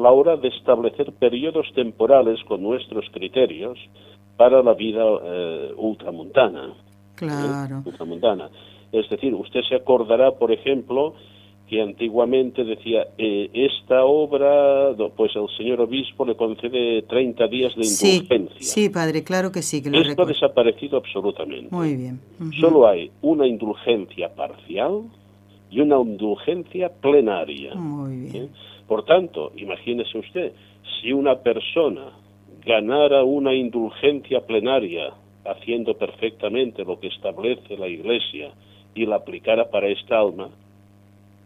la 0.00 0.10
hora 0.10 0.36
de 0.36 0.48
establecer 0.48 1.12
periodos 1.12 1.66
temporales 1.74 2.42
con 2.48 2.62
nuestros 2.62 3.04
criterios 3.12 3.78
para 4.36 4.60
la 4.60 4.74
vida 4.74 5.04
eh, 5.22 5.72
ultramontana. 5.76 6.74
Claro. 7.14 7.82
Ultramontana. 7.86 8.50
Es 8.90 9.08
decir, 9.08 9.34
usted 9.34 9.60
se 9.68 9.76
acordará, 9.76 10.32
por 10.32 10.50
ejemplo, 10.50 11.14
que 11.70 11.80
antiguamente 11.80 12.64
decía, 12.64 13.06
eh, 13.16 13.48
esta 13.54 14.04
obra, 14.04 14.92
pues 15.16 15.30
el 15.36 15.46
señor 15.56 15.80
obispo 15.80 16.24
le 16.24 16.34
concede 16.34 17.02
30 17.02 17.46
días 17.46 17.76
de 17.76 17.86
indulgencia. 17.86 18.60
Sí, 18.60 18.88
padre, 18.88 19.22
claro 19.22 19.52
que 19.52 19.62
sí. 19.62 19.80
Que 19.80 19.88
lo 19.88 20.00
Esto 20.00 20.22
ha 20.24 20.26
desaparecido 20.26 20.98
absolutamente. 20.98 21.68
Muy 21.70 21.94
bien. 21.94 22.20
Solo 22.60 22.88
hay 22.88 23.12
una 23.22 23.46
indulgencia 23.46 24.34
parcial 24.34 25.02
y 25.70 25.78
una 25.78 26.00
indulgencia 26.00 26.90
plenaria. 27.00 27.76
Muy 27.76 28.16
bien. 28.16 28.44
¿Eh? 28.44 28.48
Por 28.88 29.04
tanto, 29.04 29.52
imagínese 29.54 30.18
usted, 30.18 30.52
si 31.00 31.12
una 31.12 31.36
persona 31.36 32.18
ganara 32.66 33.22
una 33.22 33.54
indulgencia 33.54 34.40
plenaria 34.40 35.12
haciendo 35.44 35.94
perfectamente 35.94 36.84
lo 36.84 36.98
que 36.98 37.06
establece 37.06 37.76
la 37.76 37.86
Iglesia, 37.86 38.50
y 38.94 39.06
la 39.06 39.16
aplicara 39.16 39.70
para 39.70 39.88
esta 39.88 40.18
alma, 40.18 40.50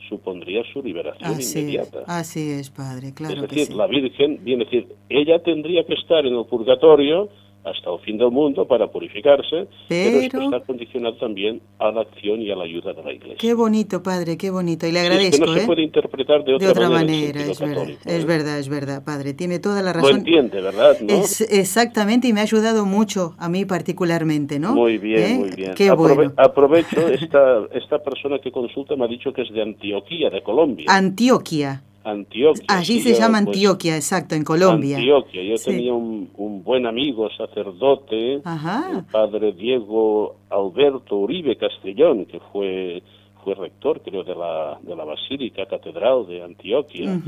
supondría 0.08 0.62
su 0.73 0.82
liberación 0.82 1.40
inmediata. 1.40 2.04
así 2.06 2.50
es, 2.50 2.70
Padre, 2.70 3.12
claro. 3.14 3.44
Es 3.44 3.50
decir, 3.50 3.75
la 3.75 3.87
Virgen 3.87 4.44
viene 4.44 4.64
a 4.64 4.66
decir, 4.66 4.88
ella 5.08 5.42
tendría 5.42 5.84
que 5.84 5.94
estar 5.94 6.25
en 6.26 6.34
el 6.34 6.44
purgatorio 6.46 7.28
hasta 7.64 7.90
el 7.90 7.99
fin 8.00 8.18
del 8.18 8.30
mundo 8.30 8.66
para 8.66 8.88
purificarse, 8.88 9.66
pero, 9.88 10.18
esto 10.21 10.42
está 10.42 10.61
condicionado 10.61 11.16
también 11.16 11.61
a 11.78 11.90
la 11.90 12.02
acción 12.02 12.42
y 12.42 12.50
a 12.50 12.56
la 12.56 12.64
ayuda 12.64 12.92
de 12.92 13.02
la 13.02 13.12
Iglesia. 13.12 13.38
Qué 13.38 13.54
bonito, 13.54 14.02
Padre, 14.02 14.37
qué 14.37 14.50
bonito. 14.50 14.87
Y 14.87 14.92
le 14.92 15.00
agradezco. 15.00 15.35
Es 15.35 15.40
que 15.40 15.47
no 15.47 15.54
se 15.54 15.62
¿eh? 15.62 15.66
puede 15.66 15.83
interpretar 15.83 16.44
de 16.44 16.54
otra, 16.54 16.90
manera. 16.90 17.40
es, 17.40 17.59
verdad, 17.59 17.88
es 17.88 18.23
¿eh? 18.23 18.26
verdad, 18.26 18.59
es 18.59 18.68
verdad, 18.68 19.04
Padre. 19.04 19.33
Tiene 19.33 19.59
toda 19.59 19.83
la 19.83 19.92
razón. 19.92 20.11
Lo 20.11 20.16
entiende, 20.18 20.61
¿verdad? 20.61 20.97
Es, 21.09 21.40
exactamente, 21.40 22.28
y 22.28 22.33
me 22.33 22.40
ha 22.40 22.44
ayudado 22.44 22.85
mucho 22.85 23.35
a 23.38 23.49
mí 23.49 23.64
particularmente, 23.64 24.59
¿no? 24.59 24.75
Muy 24.75 24.99
bien, 24.99 25.23
¿Eh? 25.23 25.38
muy 25.38 25.50
bien. 25.50 25.75
Qué 25.75 25.90
bueno. 25.90 26.33
Aprovecho, 26.37 27.09
esta, 27.09 27.66
esta 27.73 27.99
persona 28.02 28.38
que 28.38 28.52
consulta 28.52 28.94
me 28.97 29.04
ha 29.04 29.09
dicho 29.09 29.33
que 29.33 29.42
es 29.42 29.52
de 29.52 29.62
Antioquía, 29.62 30.28
de 30.30 30.42
Colombia. 30.42 30.87
Antioquia. 30.88 31.83
Antioquia. 32.04 32.64
Allí 32.68 33.00
se 33.00 33.14
llama 33.14 33.38
pues, 33.38 33.56
Antioquia, 33.56 33.96
exacto, 33.96 34.34
en 34.34 34.44
Colombia. 34.44 34.99
Antioquia. 34.99 35.42
Yo 35.42 35.56
tenía 35.56 35.92
un, 35.94 36.62
buen 36.62 36.87
amigo 36.87 37.28
sacerdote, 37.37 38.34
el 38.34 39.04
padre 39.11 39.52
Diego 39.52 40.37
Alberto 40.50 41.16
Uribe 41.16 41.56
Castellón, 41.56 42.26
que 42.26 42.40
fue 42.52 43.02
fue 43.44 43.54
rector, 43.54 44.00
creo, 44.02 44.25
de 44.25 44.34
la, 44.34 44.78
de 44.82 44.96
la 44.96 45.04
Basílica 45.04 45.66
Catedral 45.66 46.26
de 46.26 46.42
Antioquia. 46.42 47.20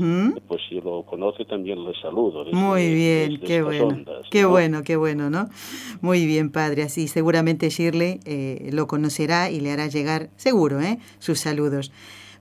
Pues 0.47 0.61
si 0.67 0.81
lo 0.81 1.03
conoce 1.03 1.45
también 1.45 1.83
le 1.85 1.93
saludo. 2.01 2.45
Muy 2.51 2.93
bien, 2.93 3.39
qué 3.39 3.61
bueno. 3.61 4.03
qué 4.31 4.45
bueno, 4.45 4.81
qué 4.83 4.95
bueno, 4.95 5.29
¿no? 5.29 5.47
Muy 6.01 6.25
bien, 6.25 6.51
padre. 6.51 6.83
Así 6.83 7.07
seguramente 7.07 7.69
Shirley 7.69 8.19
eh, 8.25 8.69
lo 8.73 8.87
conocerá 8.87 9.51
y 9.51 9.59
le 9.59 9.71
hará 9.71 9.87
llegar, 9.87 10.29
seguro, 10.35 10.81
¿eh? 10.81 10.97
sus 11.19 11.39
saludos. 11.39 11.91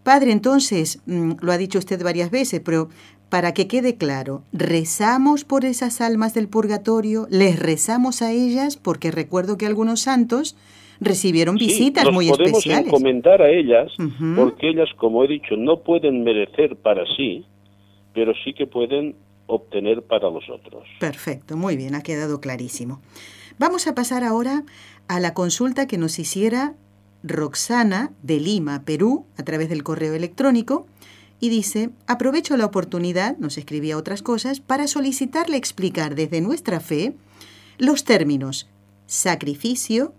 Padre, 0.06 0.30
entonces, 0.30 1.02
mm, 1.06 1.32
lo 1.40 1.50
ha 1.50 1.58
dicho 1.58 1.80
usted 1.80 2.00
varias 2.00 2.30
veces, 2.30 2.60
pero 2.64 2.90
para 3.28 3.52
que 3.52 3.66
quede 3.66 3.96
claro, 3.96 4.44
rezamos 4.52 5.42
por 5.42 5.64
esas 5.64 6.00
almas 6.00 6.32
del 6.32 6.46
purgatorio, 6.46 7.26
les 7.28 7.58
rezamos 7.58 8.22
a 8.22 8.30
ellas, 8.30 8.76
porque 8.76 9.10
recuerdo 9.10 9.58
que 9.58 9.66
algunos 9.66 10.02
santos 10.02 10.56
recibieron 11.00 11.56
visitas 11.56 12.04
sí, 12.04 12.12
muy 12.12 12.28
podemos 12.28 12.58
especiales. 12.58 12.86
encomendar 12.86 13.42
a 13.42 13.50
ellas, 13.50 13.90
porque 14.36 14.68
ellas, 14.68 14.88
como 14.96 15.24
he 15.24 15.26
dicho, 15.26 15.56
no 15.56 15.80
pueden 15.80 16.22
merecer 16.22 16.76
para 16.76 17.02
sí, 17.16 17.44
pero 18.14 18.32
sí 18.44 18.54
que 18.54 18.68
pueden 18.68 19.16
obtener 19.48 20.02
para 20.02 20.30
los 20.30 20.48
otros. 20.48 20.84
Perfecto, 21.00 21.56
muy 21.56 21.76
bien, 21.76 21.96
ha 21.96 22.02
quedado 22.04 22.40
clarísimo. 22.40 23.00
Vamos 23.58 23.88
a 23.88 23.96
pasar 23.96 24.22
ahora 24.22 24.62
a 25.08 25.18
la 25.18 25.34
consulta 25.34 25.88
que 25.88 25.98
nos 25.98 26.20
hiciera 26.20 26.74
Roxana 27.26 28.12
de 28.22 28.40
Lima, 28.40 28.82
Perú, 28.84 29.26
a 29.36 29.42
través 29.42 29.68
del 29.68 29.82
correo 29.82 30.14
electrónico, 30.14 30.86
y 31.38 31.50
dice, 31.50 31.90
aprovecho 32.06 32.56
la 32.56 32.66
oportunidad, 32.66 33.36
nos 33.38 33.58
escribía 33.58 33.98
otras 33.98 34.22
cosas, 34.22 34.60
para 34.60 34.86
solicitarle 34.86 35.56
explicar 35.56 36.14
desde 36.14 36.40
nuestra 36.40 36.80
fe 36.80 37.14
los 37.78 38.04
términos 38.04 38.68
sacrificio, 39.06 40.14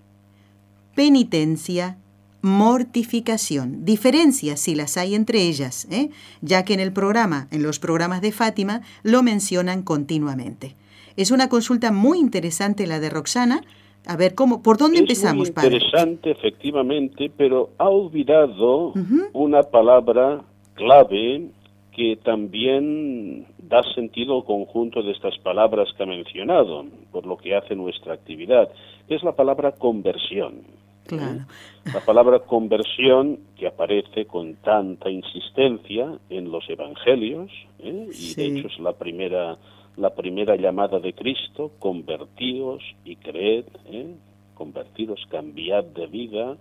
penitencia, 0.95 1.97
mortificación, 2.41 3.83
diferencias 3.83 4.59
si 4.59 4.75
las 4.75 4.97
hay 4.97 5.15
entre 5.15 5.41
ellas, 5.41 5.87
¿eh? 5.89 6.09
ya 6.41 6.63
que 6.63 6.73
en 6.73 6.79
el 6.79 6.93
programa, 6.93 7.47
en 7.51 7.63
los 7.63 7.79
programas 7.79 8.21
de 8.21 8.31
Fátima, 8.31 8.81
lo 9.03 9.23
mencionan 9.23 9.81
continuamente. 9.81 10.75
Es 11.15 11.31
una 11.31 11.49
consulta 11.49 11.91
muy 11.91 12.19
interesante 12.19 12.87
la 12.87 12.99
de 12.99 13.09
Roxana, 13.09 13.63
a 14.05 14.15
ver, 14.15 14.35
¿cómo, 14.35 14.61
¿por 14.61 14.77
dónde 14.77 14.99
empezamos, 14.99 15.51
muy 15.55 15.65
interesante, 15.67 16.31
efectivamente, 16.31 17.31
pero 17.35 17.71
ha 17.77 17.89
olvidado 17.89 18.93
una 19.33 19.63
palabra 19.63 20.41
clave 20.75 21.49
que 21.91 22.15
también 22.23 23.47
da 23.57 23.81
sentido 23.95 24.37
al 24.37 24.45
conjunto 24.45 25.01
de 25.01 25.11
estas 25.11 25.37
palabras 25.39 25.89
que 25.97 26.03
ha 26.03 26.05
mencionado, 26.05 26.85
por 27.11 27.25
lo 27.25 27.37
que 27.37 27.55
hace 27.55 27.75
nuestra 27.75 28.13
actividad, 28.13 28.69
que 29.07 29.15
es 29.15 29.23
la 29.23 29.35
palabra 29.35 29.71
conversión. 29.73 30.61
Claro. 31.07 31.45
La 31.91 32.05
palabra 32.05 32.39
conversión 32.39 33.39
que 33.57 33.65
aparece 33.65 34.25
con 34.25 34.55
tanta 34.55 35.09
insistencia 35.09 36.19
en 36.29 36.51
los 36.51 36.69
evangelios, 36.69 37.49
¿eh? 37.79 38.09
y 38.13 38.35
de 38.35 38.45
hecho 38.45 38.67
es 38.67 38.79
la 38.79 38.93
primera 38.93 39.57
la 39.97 40.11
primera 40.11 40.55
llamada 40.55 40.99
de 40.99 41.13
Cristo, 41.13 41.71
convertidos 41.79 42.83
y 43.03 43.15
creed, 43.15 43.65
¿eh? 43.87 44.15
convertidos, 44.53 45.19
cambiad 45.29 45.83
de 45.83 46.07
vida, 46.07 46.55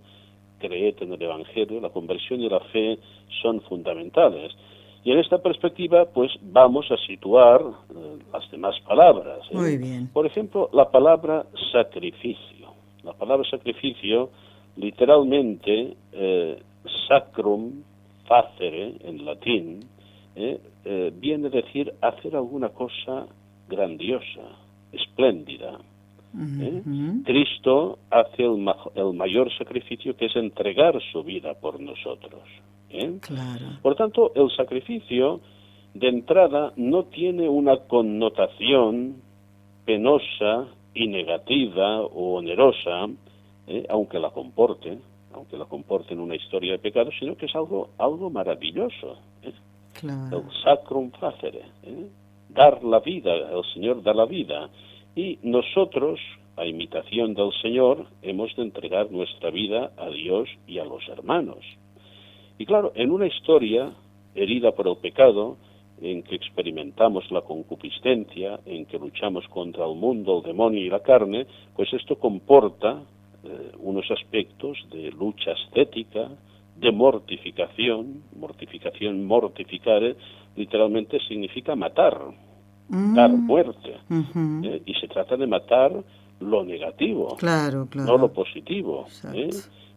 creed 0.59 0.95
en 1.01 1.13
el 1.13 1.21
Evangelio, 1.21 1.79
la 1.79 1.89
conversión 1.89 2.41
y 2.41 2.49
la 2.49 2.59
fe 2.59 2.97
son 3.41 3.61
fundamentales. 3.61 4.51
Y 5.03 5.11
en 5.11 5.19
esta 5.19 5.37
perspectiva, 5.37 6.05
pues 6.05 6.31
vamos 6.41 6.91
a 6.91 6.97
situar 7.05 7.61
eh, 7.61 8.17
las 8.33 8.49
demás 8.51 8.75
palabras. 8.87 9.39
¿eh? 9.51 9.55
Muy 9.55 9.77
bien. 9.77 10.09
Por 10.11 10.25
ejemplo, 10.25 10.69
la 10.73 10.89
palabra 10.89 11.45
sacrificio. 11.71 12.73
La 13.03 13.13
palabra 13.13 13.47
sacrificio, 13.49 14.31
literalmente, 14.75 15.95
sacrum 17.07 17.83
facere 18.27 18.95
en 19.03 19.23
latín, 19.25 19.85
eh, 20.89 21.11
viene 21.13 21.47
a 21.47 21.49
decir 21.49 21.93
hacer 22.01 22.33
alguna 22.33 22.69
cosa 22.69 23.27
grandiosa, 23.67 24.41
espléndida. 24.93 25.79
¿eh? 26.61 26.81
Cristo 27.25 27.99
hace 28.09 28.43
el, 28.43 28.65
el, 28.95 29.13
mayor 29.13 29.51
sacrificio 29.57 30.15
que 30.15 30.27
es 30.27 30.35
entregar 30.37 30.97
su 31.11 31.23
vida 31.23 31.55
por 31.55 31.81
nosotros. 31.81 32.41
¿eh? 32.89 33.19
Por 33.81 33.95
tanto, 33.95 34.31
el 34.33 34.49
sacrificio 34.55 35.41
de 35.93 36.07
entrada 36.07 36.71
no 36.77 37.03
tiene 37.03 37.49
una 37.49 37.77
connotación 37.87 39.21
penosa 39.83 40.67
y 40.93 41.07
negativa 41.07 42.01
o 42.01 42.37
onerosa, 42.37 43.07
¿eh? 43.67 43.85
aunque 43.89 44.19
la 44.19 44.29
comporte, 44.29 44.99
aunque 45.33 45.57
la 45.57 45.65
comporte 45.65 46.13
en 46.13 46.21
una 46.21 46.35
historia 46.35 46.71
de 46.73 46.79
pecado, 46.79 47.11
sino 47.19 47.35
que 47.35 47.47
es 47.47 47.55
algo, 47.55 47.89
algo 47.97 48.29
maravilloso. 48.29 49.17
El 50.03 50.43
sacrum 50.63 51.11
facere, 51.11 51.63
dar 52.49 52.83
la 52.83 52.99
vida, 52.99 53.33
el 53.33 53.63
Señor 53.73 54.03
da 54.03 54.13
la 54.13 54.25
vida. 54.25 54.69
Y 55.15 55.39
nosotros, 55.43 56.19
a 56.55 56.65
imitación 56.65 57.33
del 57.33 57.51
Señor, 57.61 58.05
hemos 58.21 58.55
de 58.55 58.63
entregar 58.63 59.11
nuestra 59.11 59.49
vida 59.49 59.91
a 59.97 60.09
Dios 60.09 60.49
y 60.67 60.79
a 60.79 60.85
los 60.85 61.07
hermanos. 61.09 61.63
Y 62.57 62.65
claro, 62.65 62.91
en 62.95 63.11
una 63.11 63.27
historia 63.27 63.91
herida 64.35 64.71
por 64.71 64.87
el 64.87 64.97
pecado, 64.97 65.57
en 66.01 66.23
que 66.23 66.35
experimentamos 66.35 67.29
la 67.31 67.41
concupiscencia, 67.41 68.59
en 68.65 68.85
que 68.85 68.99
luchamos 68.99 69.47
contra 69.47 69.85
el 69.85 69.95
mundo, 69.95 70.37
el 70.37 70.43
demonio 70.43 70.79
y 70.79 70.89
la 70.89 70.99
carne, 70.99 71.47
pues 71.75 71.91
esto 71.93 72.17
comporta 72.17 73.01
eh, 73.43 73.71
unos 73.79 74.09
aspectos 74.11 74.77
de 74.91 75.11
lucha 75.11 75.51
estética, 75.51 76.29
de 76.79 76.91
mortificación, 76.91 78.23
mortificación, 78.35 79.25
mortificare, 79.25 80.15
literalmente 80.55 81.19
significa 81.27 81.75
matar, 81.75 82.19
mm. 82.89 83.15
dar 83.15 83.31
muerte. 83.31 83.97
¿eh? 84.63 84.81
Y 84.85 84.93
se 84.95 85.07
trata 85.07 85.37
de 85.37 85.47
matar 85.47 85.91
lo 86.39 86.63
negativo, 86.63 87.35
claro, 87.37 87.87
no 87.95 88.17
lo 88.17 88.31
positivo. 88.31 89.07
¿eh? 89.33 89.49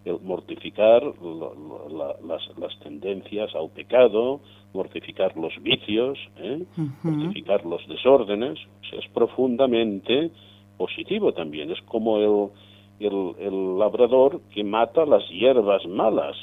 El 0.07 0.19
mortificar 0.23 1.03
las, 1.03 2.59
las, 2.59 2.79
tendencias 2.83 3.55
al 3.55 3.69
pecado, 3.69 4.41
mortificar 4.73 5.37
los 5.37 5.53
vicios, 5.63 6.19
¿eh? 6.39 6.65
mortificar 7.03 7.67
los 7.67 7.87
desórdenes, 7.87 8.59
es 8.93 9.07
profundamente 9.13 10.31
positivo 10.79 11.35
también. 11.35 11.71
Es 11.71 11.83
como 11.83 12.17
el, 12.17 13.07
el, 13.07 13.35
el 13.39 13.79
labrador 13.79 14.41
que 14.55 14.65
mata 14.65 15.05
las 15.05 15.29
hierbas 15.29 15.87
malas, 15.87 16.37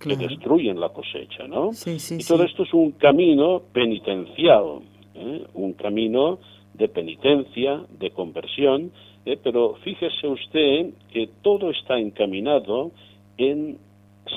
que 0.00 0.16
destruyen 0.16 0.80
la 0.80 0.88
cosecha, 0.88 1.46
¿no? 1.46 1.70
y 1.86 2.24
todo 2.24 2.44
esto 2.44 2.62
es 2.62 2.72
un 2.72 2.92
camino 2.92 3.62
penitencial, 3.72 4.80
¿eh? 5.14 5.44
un 5.54 5.74
camino 5.74 6.38
de 6.74 6.88
penitencia, 6.88 7.82
de 7.98 8.10
conversión, 8.10 8.92
¿eh? 9.26 9.38
pero 9.42 9.76
fíjese 9.84 10.26
usted 10.26 10.90
que 11.12 11.28
todo 11.42 11.70
está 11.70 11.98
encaminado 11.98 12.92
en 13.36 13.78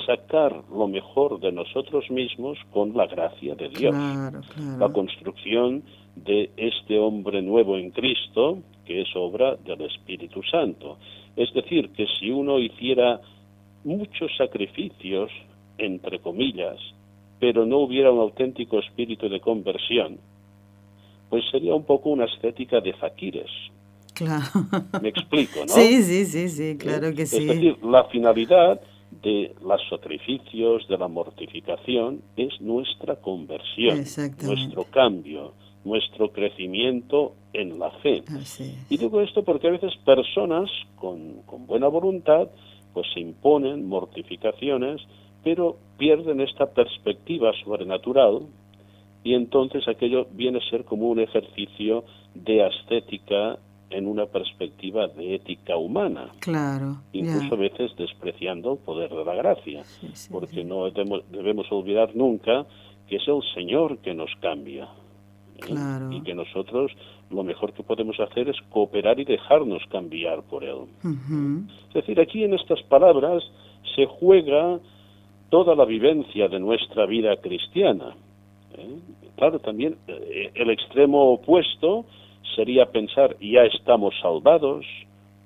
sacar 0.05 0.63
lo 0.71 0.87
mejor 0.87 1.39
de 1.39 1.51
nosotros 1.51 2.09
mismos 2.09 2.57
con 2.71 2.95
la 2.95 3.07
gracia 3.07 3.55
de 3.55 3.69
Dios. 3.69 3.95
La 4.79 4.89
construcción 4.89 5.83
de 6.15 6.51
este 6.57 6.99
hombre 6.99 7.41
nuevo 7.41 7.77
en 7.77 7.91
Cristo, 7.91 8.59
que 8.85 9.01
es 9.01 9.07
obra 9.15 9.55
del 9.55 9.81
Espíritu 9.81 10.41
Santo. 10.43 10.97
Es 11.35 11.53
decir, 11.53 11.89
que 11.89 12.05
si 12.19 12.31
uno 12.31 12.59
hiciera 12.59 13.21
muchos 13.83 14.31
sacrificios 14.37 15.31
entre 15.85 16.19
comillas, 16.19 16.77
pero 17.39 17.65
no 17.65 17.79
hubiera 17.79 18.11
un 18.11 18.19
auténtico 18.19 18.79
espíritu 18.79 19.29
de 19.29 19.39
conversión, 19.39 20.17
pues 21.29 21.43
sería 21.51 21.75
un 21.75 21.83
poco 21.83 22.09
una 22.09 22.25
estética 22.25 22.79
de 22.79 22.93
faquires. 22.93 23.49
Claro. 24.13 24.45
Me 25.01 25.09
explico, 25.09 25.59
¿no? 25.61 25.67
Sí, 25.73 26.03
sí, 26.03 26.25
sí, 26.25 26.49
sí, 26.49 26.77
claro 26.77 27.13
que 27.13 27.25
sí. 27.25 27.37
Es 27.37 27.47
decir, 27.47 27.77
la 27.83 28.05
finalidad 28.05 28.79
de 29.21 29.53
los 29.61 29.81
sacrificios, 29.89 30.87
de 30.87 30.97
la 30.97 31.07
mortificación, 31.07 32.21
es 32.37 32.59
nuestra 32.61 33.15
conversión, 33.15 34.03
nuestro 34.43 34.85
cambio, 34.85 35.53
nuestro 35.83 36.31
crecimiento 36.31 37.33
en 37.53 37.77
la 37.77 37.91
fe. 37.91 38.23
Y 38.89 38.97
digo 38.97 39.21
esto 39.21 39.43
porque 39.43 39.67
a 39.67 39.71
veces 39.71 39.93
personas 40.05 40.69
con, 40.95 41.41
con 41.45 41.67
buena 41.67 41.87
voluntad 41.87 42.47
pues 42.93 43.07
se 43.13 43.19
imponen 43.19 43.87
mortificaciones 43.87 45.01
pero 45.43 45.77
pierden 45.97 46.41
esta 46.41 46.67
perspectiva 46.67 47.51
sobrenatural 47.63 48.41
y 49.23 49.33
entonces 49.33 49.87
aquello 49.87 50.27
viene 50.31 50.59
a 50.59 50.69
ser 50.69 50.83
como 50.83 51.09
un 51.09 51.19
ejercicio 51.19 52.03
de 52.33 52.63
ascética 52.63 53.57
en 53.89 54.07
una 54.07 54.25
perspectiva 54.25 55.07
de 55.07 55.35
ética 55.35 55.77
humana. 55.77 56.29
Claro. 56.39 56.97
Incluso 57.13 57.53
a 57.53 57.57
veces 57.57 57.95
despreciando 57.95 58.73
el 58.73 58.79
poder 58.79 59.11
de 59.11 59.23
la 59.23 59.35
gracia, 59.35 59.83
porque 60.31 60.63
no 60.63 60.89
debemos, 60.89 61.71
olvidar 61.71 62.15
nunca 62.15 62.65
que 63.07 63.17
es 63.17 63.27
el 63.27 63.41
Señor 63.53 63.99
que 63.99 64.13
nos 64.13 64.31
cambia. 64.41 64.89
¿eh? 65.67 65.75
Y 66.11 66.21
que 66.21 66.33
nosotros 66.33 66.91
lo 67.29 67.43
mejor 67.43 67.73
que 67.73 67.83
podemos 67.83 68.19
hacer 68.19 68.49
es 68.49 68.57
cooperar 68.69 69.19
y 69.19 69.25
dejarnos 69.25 69.83
cambiar 69.91 70.41
por 70.43 70.63
Él. 70.63 70.85
Es 71.89 71.93
decir, 71.93 72.19
aquí 72.19 72.43
en 72.43 72.55
estas 72.55 72.81
palabras 72.83 73.43
se 73.95 74.05
juega 74.05 74.79
toda 75.53 75.75
la 75.75 75.85
vivencia 75.85 76.47
de 76.47 76.59
nuestra 76.59 77.05
vida 77.05 77.35
cristiana. 77.37 78.15
¿eh? 78.75 78.97
Claro, 79.35 79.59
también 79.59 79.97
eh, 80.07 80.49
el 80.55 80.71
extremo 80.71 81.31
opuesto 81.33 82.05
sería 82.55 82.87
pensar 82.87 83.37
ya 83.39 83.61
estamos 83.61 84.15
salvados, 84.19 84.83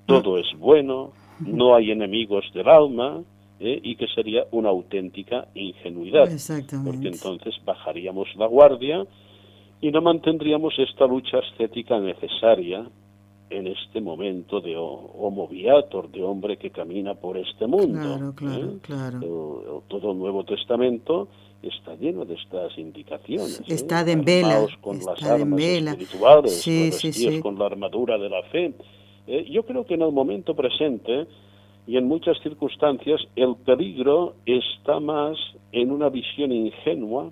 todo 0.06 0.38
es 0.38 0.46
bueno, 0.58 1.12
no 1.40 1.74
hay 1.74 1.90
enemigos 1.90 2.46
del 2.54 2.70
alma, 2.70 3.20
¿eh? 3.60 3.80
y 3.82 3.96
que 3.96 4.06
sería 4.06 4.44
una 4.50 4.70
auténtica 4.70 5.48
ingenuidad, 5.54 6.24
porque 6.86 7.08
entonces 7.08 7.54
bajaríamos 7.66 8.28
la 8.36 8.46
guardia 8.46 9.04
y 9.82 9.90
no 9.90 10.00
mantendríamos 10.00 10.72
esta 10.78 11.06
lucha 11.06 11.40
estética 11.40 12.00
necesaria 12.00 12.86
en 13.50 13.66
este 13.66 14.00
momento 14.00 14.60
de 14.60 14.76
homo 14.76 15.48
viator, 15.48 16.10
de 16.10 16.22
hombre 16.22 16.56
que 16.56 16.70
camina 16.70 17.14
por 17.14 17.36
este 17.36 17.66
mundo. 17.66 18.00
Claro, 18.00 18.34
claro, 18.34 18.66
¿eh? 18.66 18.78
claro. 18.82 19.82
todo 19.88 20.12
el 20.12 20.18
Nuevo 20.18 20.44
Testamento 20.44 21.28
está 21.62 21.94
lleno 21.96 22.24
de 22.24 22.34
estas 22.34 22.76
indicaciones. 22.78 23.60
¿eh? 23.60 23.64
Está 23.68 24.08
en 24.10 24.24
vela. 24.24 24.66
Con 24.80 24.98
está 24.98 25.12
las 25.12 25.22
armas 25.22 25.60
espirituales, 25.60 26.60
sí, 26.60 27.40
con 27.40 27.58
la 27.58 27.66
armadura 27.66 28.18
de 28.18 28.28
la 28.28 28.42
fe. 28.44 28.74
¿eh? 29.26 29.46
yo 29.50 29.64
creo 29.64 29.84
que 29.84 29.94
en 29.94 30.02
el 30.02 30.12
momento 30.12 30.54
presente 30.54 31.26
y 31.86 31.96
en 31.96 32.06
muchas 32.06 32.38
circunstancias 32.42 33.20
el 33.36 33.56
peligro 33.56 34.34
está 34.46 35.00
más 35.00 35.36
en 35.72 35.90
una 35.90 36.08
visión 36.08 36.52
ingenua 36.52 37.30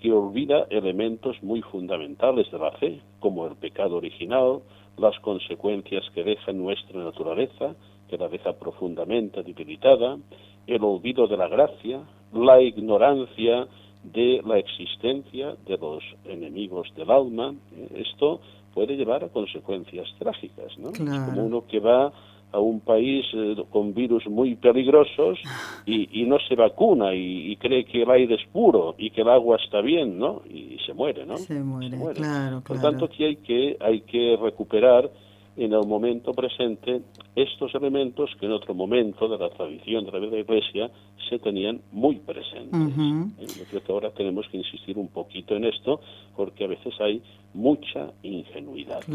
que 0.00 0.12
olvida 0.12 0.66
elementos 0.70 1.36
muy 1.42 1.60
fundamentales 1.62 2.50
de 2.50 2.58
la 2.58 2.70
fe, 2.72 3.00
como 3.18 3.46
el 3.46 3.54
pecado 3.56 3.96
original, 3.96 4.60
las 5.00 5.18
consecuencias 5.20 6.04
que 6.14 6.22
deja 6.22 6.52
nuestra 6.52 7.02
naturaleza, 7.02 7.74
que 8.08 8.18
la 8.18 8.28
deja 8.28 8.52
profundamente 8.52 9.42
debilitada, 9.42 10.18
el 10.66 10.84
olvido 10.84 11.26
de 11.26 11.36
la 11.36 11.48
gracia, 11.48 12.02
la 12.32 12.60
ignorancia 12.60 13.66
de 14.02 14.42
la 14.46 14.58
existencia 14.58 15.54
de 15.66 15.76
los 15.78 16.02
enemigos 16.24 16.88
del 16.96 17.10
alma. 17.10 17.54
Esto 17.94 18.40
puede 18.74 18.96
llevar 18.96 19.24
a 19.24 19.28
consecuencias 19.28 20.08
trágicas, 20.18 20.76
¿no? 20.78 20.92
como 20.92 21.44
uno 21.44 21.66
que 21.66 21.80
va 21.80 22.12
a 22.52 22.58
un 22.58 22.80
país 22.80 23.26
eh, 23.34 23.56
con 23.70 23.94
virus 23.94 24.26
muy 24.26 24.56
peligrosos 24.56 25.38
y, 25.86 26.24
no 26.24 26.38
se 26.48 26.54
vacuna 26.54 27.14
y, 27.14 27.56
cree 27.56 27.84
que 27.84 28.02
el 28.02 28.10
aire 28.10 28.34
es 28.36 28.46
puro 28.52 28.94
y 28.98 29.10
que 29.10 29.22
el 29.22 29.28
agua 29.28 29.56
está 29.62 29.80
bien, 29.80 30.18
¿no? 30.18 30.42
Y, 30.48 30.78
se 30.86 30.94
muere, 30.94 31.26
¿no? 31.26 31.36
Se 31.38 31.60
muere, 31.62 31.98
claro, 32.14 32.62
Por 32.66 32.80
tanto, 32.80 33.06
aquí 33.06 33.24
hay 33.24 33.36
que, 33.36 33.76
hay 33.80 34.00
que 34.02 34.36
recuperar 34.40 35.10
en 35.56 35.72
el 35.72 35.86
momento 35.86 36.32
presente 36.32 37.02
estos 37.34 37.74
elementos 37.74 38.30
que 38.38 38.46
en 38.46 38.52
otro 38.52 38.74
momento 38.74 39.28
de 39.28 39.38
la 39.38 39.50
tradición 39.50 40.04
de 40.06 40.12
la 40.12 40.38
Iglesia 40.38 40.90
se 41.28 41.38
tenían 41.38 41.80
muy 41.92 42.16
presentes. 42.16 42.80
Eh, 42.98 43.46
yo 43.58 43.64
creo 43.68 43.82
que 43.82 43.92
ahora 43.92 44.10
tenemos 44.10 44.46
que 44.48 44.56
insistir 44.56 44.96
un 44.96 45.08
poquito 45.08 45.54
en 45.54 45.64
esto 45.64 46.00
porque 46.36 46.64
a 46.64 46.68
veces 46.68 46.94
hay 47.00 47.22
mucha 47.54 48.10
ingenuidad. 48.22 49.06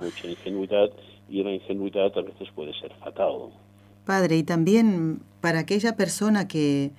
Mucha 0.00 0.28
ingenuidad 0.28 0.90
y 1.28 1.42
la 1.42 1.52
ingenuidad 1.52 2.16
a 2.16 2.22
veces 2.22 2.48
puede 2.54 2.72
ser 2.80 2.92
fatal. 2.94 3.50
Padre, 4.04 4.36
y 4.38 4.42
también 4.42 5.20
para 5.40 5.60
aquella 5.60 5.96
persona 5.96 6.48
que 6.48 6.92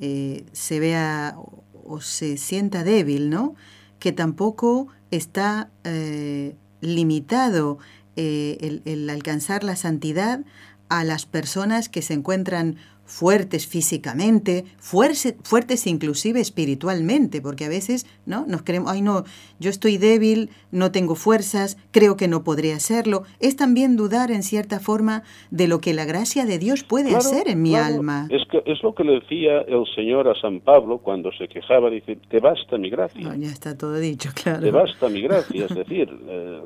eh, 0.00 0.44
se 0.52 0.80
vea 0.80 1.36
o 1.84 2.00
se 2.00 2.36
sienta 2.36 2.84
débil, 2.84 3.30
¿no? 3.30 3.54
Que 3.98 4.12
tampoco 4.12 4.88
está 5.10 5.70
eh, 5.84 6.56
limitado 6.80 7.78
eh, 8.16 8.80
el, 8.84 9.10
alcanzar 9.10 9.64
la 9.64 9.76
santidad 9.76 10.40
a 10.88 11.04
las 11.04 11.26
personas 11.26 11.88
que 11.88 12.02
se 12.02 12.14
encuentran 12.14 12.76
fuertes 13.06 13.66
físicamente, 13.66 14.64
fuertes 14.78 15.86
inclusive 15.86 16.40
espiritualmente, 16.40 17.40
porque 17.40 17.64
a 17.64 17.68
veces, 17.68 18.06
¿no? 18.26 18.46
Nos 18.46 18.62
creemos, 18.62 18.90
ay 18.90 19.02
no, 19.02 19.24
yo 19.58 19.70
estoy 19.70 19.98
débil, 19.98 20.50
no 20.72 20.90
tengo 20.90 21.14
fuerzas, 21.14 21.76
creo 21.90 22.16
que 22.16 22.28
no 22.28 22.44
podré 22.44 22.72
hacerlo. 22.72 23.24
Es 23.40 23.56
también 23.56 23.96
dudar 23.96 24.30
en 24.30 24.42
cierta 24.42 24.80
forma 24.80 25.22
de 25.50 25.68
lo 25.68 25.80
que 25.80 25.94
la 25.94 26.04
gracia 26.04 26.44
de 26.44 26.58
Dios 26.58 26.84
puede 26.84 27.14
hacer 27.14 27.48
en 27.48 27.62
mi 27.62 27.74
alma. 27.74 28.26
Es, 28.30 28.42
que, 28.50 28.62
es 28.66 28.82
lo 28.82 28.94
que 28.94 29.04
le 29.04 29.20
decía 29.20 29.60
el 29.60 29.84
Señor 29.94 30.28
a 30.28 30.34
San 30.34 30.60
Pablo 30.60 30.98
cuando 30.98 31.30
se 31.32 31.48
quejaba, 31.48 31.90
dice, 31.90 32.16
te 32.28 32.40
basta 32.40 32.78
mi 32.78 32.90
gracia. 32.90 33.34
ya 33.36 33.48
está 33.48 33.76
todo 33.76 33.98
dicho, 33.98 34.30
claro. 34.42 34.62
Te 34.62 34.70
basta 34.70 35.08
mi 35.08 35.20
gracia, 35.22 35.66
es 35.66 35.74
decir, 35.74 36.08
eh, 36.28 36.60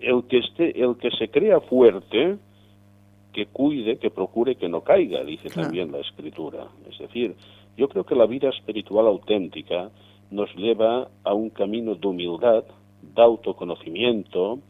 el, 0.00 0.24
que 0.24 0.38
esté, 0.38 0.82
el 0.82 0.96
que 0.96 1.10
se 1.10 1.28
crea 1.28 1.60
fuerte, 1.60 2.38
que 3.32 3.46
cuide, 3.46 3.98
que 3.98 4.10
procure 4.10 4.56
que 4.56 4.68
no 4.68 4.82
caiga, 4.82 5.24
dice 5.24 5.48
también 5.48 5.90
la 5.90 5.98
Escritura. 5.98 6.66
Es 6.90 6.98
decir, 6.98 7.34
yo 7.76 7.88
creo 7.88 8.04
que 8.04 8.14
la 8.14 8.26
vida 8.26 8.50
espiritual 8.50 9.06
auténtica 9.06 9.90
nos 10.30 10.54
lleva 10.54 11.08
a 11.24 11.34
un 11.34 11.50
camino 11.50 11.94
de 11.94 12.06
humildad, 12.06 12.64
de 13.02 13.22
autoconocimiento, 13.22 14.60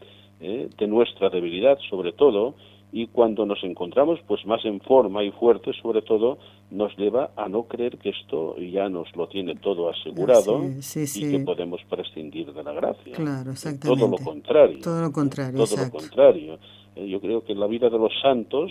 eh, 0.40 0.68
de 0.76 0.86
nuestra 0.86 1.28
debilidad 1.28 1.78
sobre 1.90 2.12
todo, 2.12 2.54
y 2.92 3.06
cuando 3.06 3.46
nos 3.46 3.64
encontramos 3.64 4.20
pues 4.28 4.44
más 4.44 4.62
en 4.66 4.78
forma 4.80 5.24
y 5.24 5.30
fuerte 5.30 5.72
sobre 5.80 6.02
todo 6.02 6.38
nos 6.70 6.94
lleva 6.98 7.30
a 7.36 7.48
no 7.48 7.62
creer 7.64 7.96
que 7.96 8.10
esto 8.10 8.56
ya 8.58 8.88
nos 8.90 9.14
lo 9.16 9.28
tiene 9.28 9.54
todo 9.56 9.88
asegurado 9.88 10.60
y 10.62 11.30
que 11.30 11.38
podemos 11.40 11.80
prescindir 11.88 12.52
de 12.52 12.62
la 12.62 12.72
gracia. 12.72 13.14
Claro 13.14 13.52
exactamente 13.52 14.00
todo 14.00 14.10
lo 14.10 14.22
contrario. 14.22 14.78
Todo 14.82 15.00
lo 15.00 15.12
contrario 15.12 15.64
todo 15.64 15.84
lo 15.84 15.90
contrario 15.90 16.58
eh, 16.96 17.08
yo 17.08 17.20
creo 17.20 17.44
que 17.44 17.52
en 17.52 17.60
la 17.60 17.66
vida 17.66 17.90
de 17.90 17.98
los 17.98 18.12
santos 18.20 18.70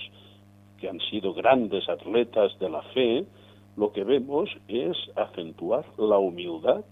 que 0.79 0.89
han 0.89 0.99
sido 1.11 1.33
grandes 1.33 1.87
atletas 1.87 2.57
de 2.59 2.69
la 2.69 2.81
fe 2.93 3.25
lo 3.77 3.91
que 3.91 4.03
vemos 4.03 4.49
es 4.67 4.97
acentuar 5.15 5.85
la 5.97 6.17
humildad 6.17 6.83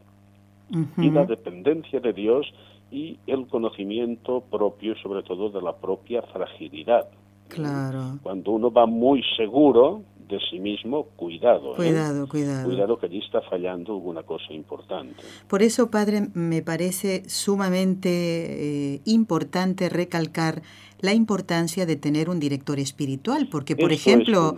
y 0.98 1.10
la 1.10 1.26
dependencia 1.26 2.00
de 2.00 2.13
Dios 2.13 2.46
y 2.92 3.18
el 3.28 3.48
conocimiento 3.48 4.42
propio, 4.42 4.96
sobre 5.02 5.24
todo 5.24 5.50
de 5.50 5.62
la 5.62 5.76
propia 5.76 6.22
fragilidad. 6.22 7.08
Claro. 7.48 8.20
Cuando 8.22 8.52
uno 8.52 8.72
va 8.72 8.86
muy 8.86 9.24
seguro 9.36 10.04
de 10.28 10.39
sí 10.52 10.60
mismo, 10.60 11.06
cuidado. 11.15 11.74
¿eh? 11.74 11.78
Cuidado, 11.78 12.28
cuidado. 12.28 12.70
Cuidado 12.70 13.00
que 13.00 13.08
allí 13.08 13.18
está 13.18 13.42
fallando 13.42 13.94
alguna 13.94 14.22
cosa 14.24 14.54
importante. 14.54 15.15
Por 15.48 15.63
eso, 15.63 15.89
padre, 15.89 16.28
me 16.36 16.62
parece 16.62 17.28
sumamente 17.28 18.94
eh, 18.94 19.02
importante 19.06 19.89
recalcar 19.89 20.62
la 21.02 21.14
importancia 21.14 21.86
de 21.86 21.96
tener 21.96 22.30
un 22.30 22.40
director 22.40 22.80
espiritual, 22.80 23.48
porque, 23.50 23.76
por 23.76 23.92
ejemplo, 23.92 24.56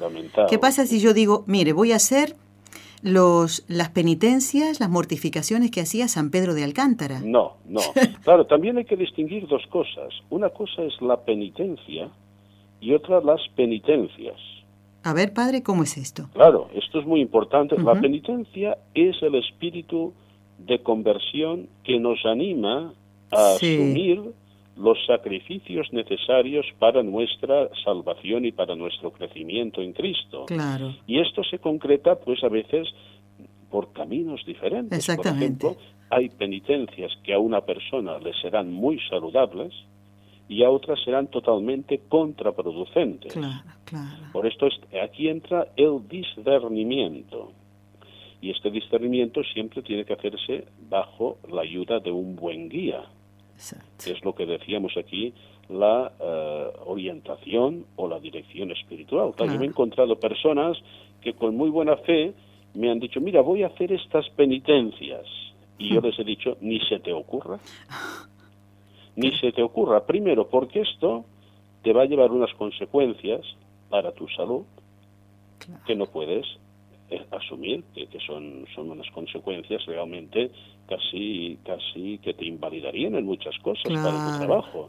¿qué 0.50 0.58
pasa 0.58 0.86
si 0.86 1.00
yo 1.00 1.14
digo, 1.14 1.44
mire, 1.48 1.74
voy 1.74 1.92
a 1.92 1.98
hacer 1.98 2.36
los, 3.04 3.66
las 3.68 3.90
penitencias, 3.90 4.80
las 4.80 4.90
mortificaciones 4.90 5.72
que 5.72 5.82
hacía 5.82 6.08
San 6.08 6.30
Pedro 6.30 6.54
de 6.54 6.64
Alcántara. 6.64 7.22
No, 7.24 7.58
no. 7.66 7.82
Claro, 8.24 8.46
también 8.46 8.78
hay 8.78 8.86
que 8.86 8.96
distinguir 8.96 9.48
dos 9.48 9.66
cosas. 9.68 10.14
Una 10.30 10.50
cosa 10.50 10.84
es 10.84 10.94
la 11.02 11.18
penitencia 11.18 12.10
y 12.80 12.94
otra 12.94 13.22
las 13.22 13.42
penitencias. 13.56 14.38
A 15.04 15.14
ver, 15.14 15.34
padre, 15.34 15.64
¿cómo 15.64 15.84
es 15.84 15.98
esto? 15.98 16.30
Claro, 16.34 16.70
esto 16.76 17.00
es 17.00 17.06
muy 17.08 17.22
importante. 17.22 17.76
La 17.82 18.00
penitencia 18.00 18.78
es 18.94 19.16
el 19.24 19.34
espíritu 19.36 20.14
de 20.60 20.84
conversión 20.84 21.68
que 21.84 22.00
nos 22.00 22.24
anima 22.24 22.94
a 23.32 23.54
asumir 23.56 24.22
los 24.82 24.98
sacrificios 25.06 25.88
necesarios 25.92 26.66
para 26.80 27.04
nuestra 27.04 27.70
salvación 27.84 28.46
y 28.46 28.52
para 28.52 28.76
nuestro 28.76 29.12
crecimiento 29.12 29.82
en 29.82 29.94
Cristo. 29.94 30.46
Claro. 30.48 30.96
Y 31.06 31.20
esto 31.20 31.44
se 31.44 31.60
concreta, 31.60 32.16
pues 32.16 32.44
a 32.44 32.50
veces, 32.50 32.88
por 33.70 33.94
caminos 33.94 34.44
diferentes. 34.46 34.98
Exactamente. 34.98 35.62
Por 35.62 35.72
ejemplo, 35.74 35.92
hay 36.10 36.30
penitencias 36.30 37.12
que 37.24 37.34
a 37.34 37.40
una 37.40 37.62
persona 37.62 38.18
le 38.18 38.34
serán 38.42 38.74
muy 38.74 39.00
saludables 39.10 39.74
y 40.50 40.64
a 40.64 40.70
otras 40.70 41.00
serán 41.06 41.28
totalmente 41.28 42.02
contraproducentes. 42.10 43.32
Claro, 43.32 43.70
claro. 43.86 44.32
Por 44.34 44.48
esto 44.48 44.68
aquí 45.02 45.30
entra 45.30 45.68
el 45.78 46.08
discernimiento. 46.10 47.54
Y 48.42 48.50
este 48.50 48.72
discernimiento 48.72 49.44
siempre 49.54 49.84
tiene 49.84 50.04
que 50.04 50.14
hacerse 50.14 50.66
bajo 50.90 51.38
la 51.50 51.62
ayuda 51.62 52.00
de 52.00 52.12
un 52.12 52.36
buen 52.36 52.68
guía 52.68 53.06
que 54.04 54.12
es 54.12 54.24
lo 54.24 54.34
que 54.34 54.46
decíamos 54.46 54.94
aquí, 54.98 55.34
la 55.70 56.12
eh, 56.20 56.72
orientación 56.86 57.86
o 57.96 58.08
la 58.08 58.20
dirección 58.20 58.72
espiritual. 58.72 59.34
Yo 59.38 59.46
me 59.46 59.66
he 59.66 59.70
encontrado 59.70 60.20
personas 60.20 60.78
que 61.22 61.34
con 61.34 61.56
muy 61.56 61.70
buena 61.70 61.96
fe 61.98 62.34
me 62.74 62.90
han 62.90 63.00
dicho, 63.00 63.22
mira, 63.22 63.42
voy 63.42 63.64
a 63.64 63.68
hacer 63.68 63.92
estas 63.92 64.30
penitencias. 64.32 65.26
Y 65.78 65.94
yo 65.94 66.02
hmm. 66.02 66.06
les 66.06 66.20
he 66.20 66.24
dicho, 66.24 66.58
ni 66.62 66.80
se 66.82 67.00
te 67.00 67.14
ocurra. 67.14 67.60
Ni 69.14 69.30
se 69.40 69.52
te 69.52 69.62
ocurra. 69.62 70.06
Primero, 70.06 70.48
porque 70.48 70.80
esto 70.80 71.26
te 71.84 71.92
va 71.92 72.04
a 72.04 72.06
llevar 72.06 72.32
unas 72.32 72.54
consecuencias 72.54 73.42
para 73.90 74.14
tu 74.14 74.26
salud 74.30 74.64
que 75.86 75.96
no 75.96 76.06
puedes 76.06 76.46
asumir 77.32 77.84
que, 77.94 78.08
son, 78.26 78.66
son 78.76 78.92
unas 78.92 79.10
consecuencias 79.12 79.86
realmente 79.86 80.52
casi 80.88 81.58
casi 81.64 82.18
que 82.20 82.34
te 82.34 82.46
invalidarían 82.46 83.16
en 83.16 83.26
muchas 83.26 83.58
cosas 83.60 83.92
para 84.02 84.24
tu 84.24 84.32
trabajo. 84.40 84.88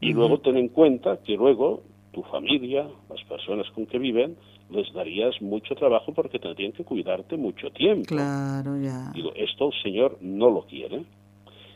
Y 0.00 0.12
luego 0.12 0.38
ten 0.38 0.56
en 0.56 0.68
cuenta 0.68 1.18
que 1.22 1.34
luego 1.34 1.82
tu 2.12 2.22
familia, 2.24 2.88
las 3.08 3.22
personas 3.24 3.68
con 3.70 3.86
que 3.86 3.98
viven, 3.98 4.36
les 4.70 4.92
darías 4.92 5.40
mucho 5.42 5.74
trabajo 5.74 6.12
porque 6.12 6.38
tendrían 6.38 6.72
que 6.72 6.84
cuidarte 6.84 7.36
mucho 7.36 7.70
tiempo. 7.70 8.06
Claro, 8.06 8.78
ya. 8.80 9.10
Digo, 9.14 9.32
esto 9.34 9.70
el 9.72 9.82
Señor 9.82 10.18
no 10.20 10.50
lo 10.50 10.62
quiere. 10.62 11.02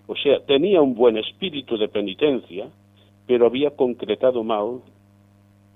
O 0.07 0.17
sea, 0.17 0.45
tenía 0.45 0.83
un 0.83 0.95
buen 0.95 1.17
espíritu 1.17 1.77
de 1.77 1.89
penitencia, 1.89 2.69
pero 3.27 3.47
había 3.47 3.71
concretado 3.71 4.45
mal 4.45 4.83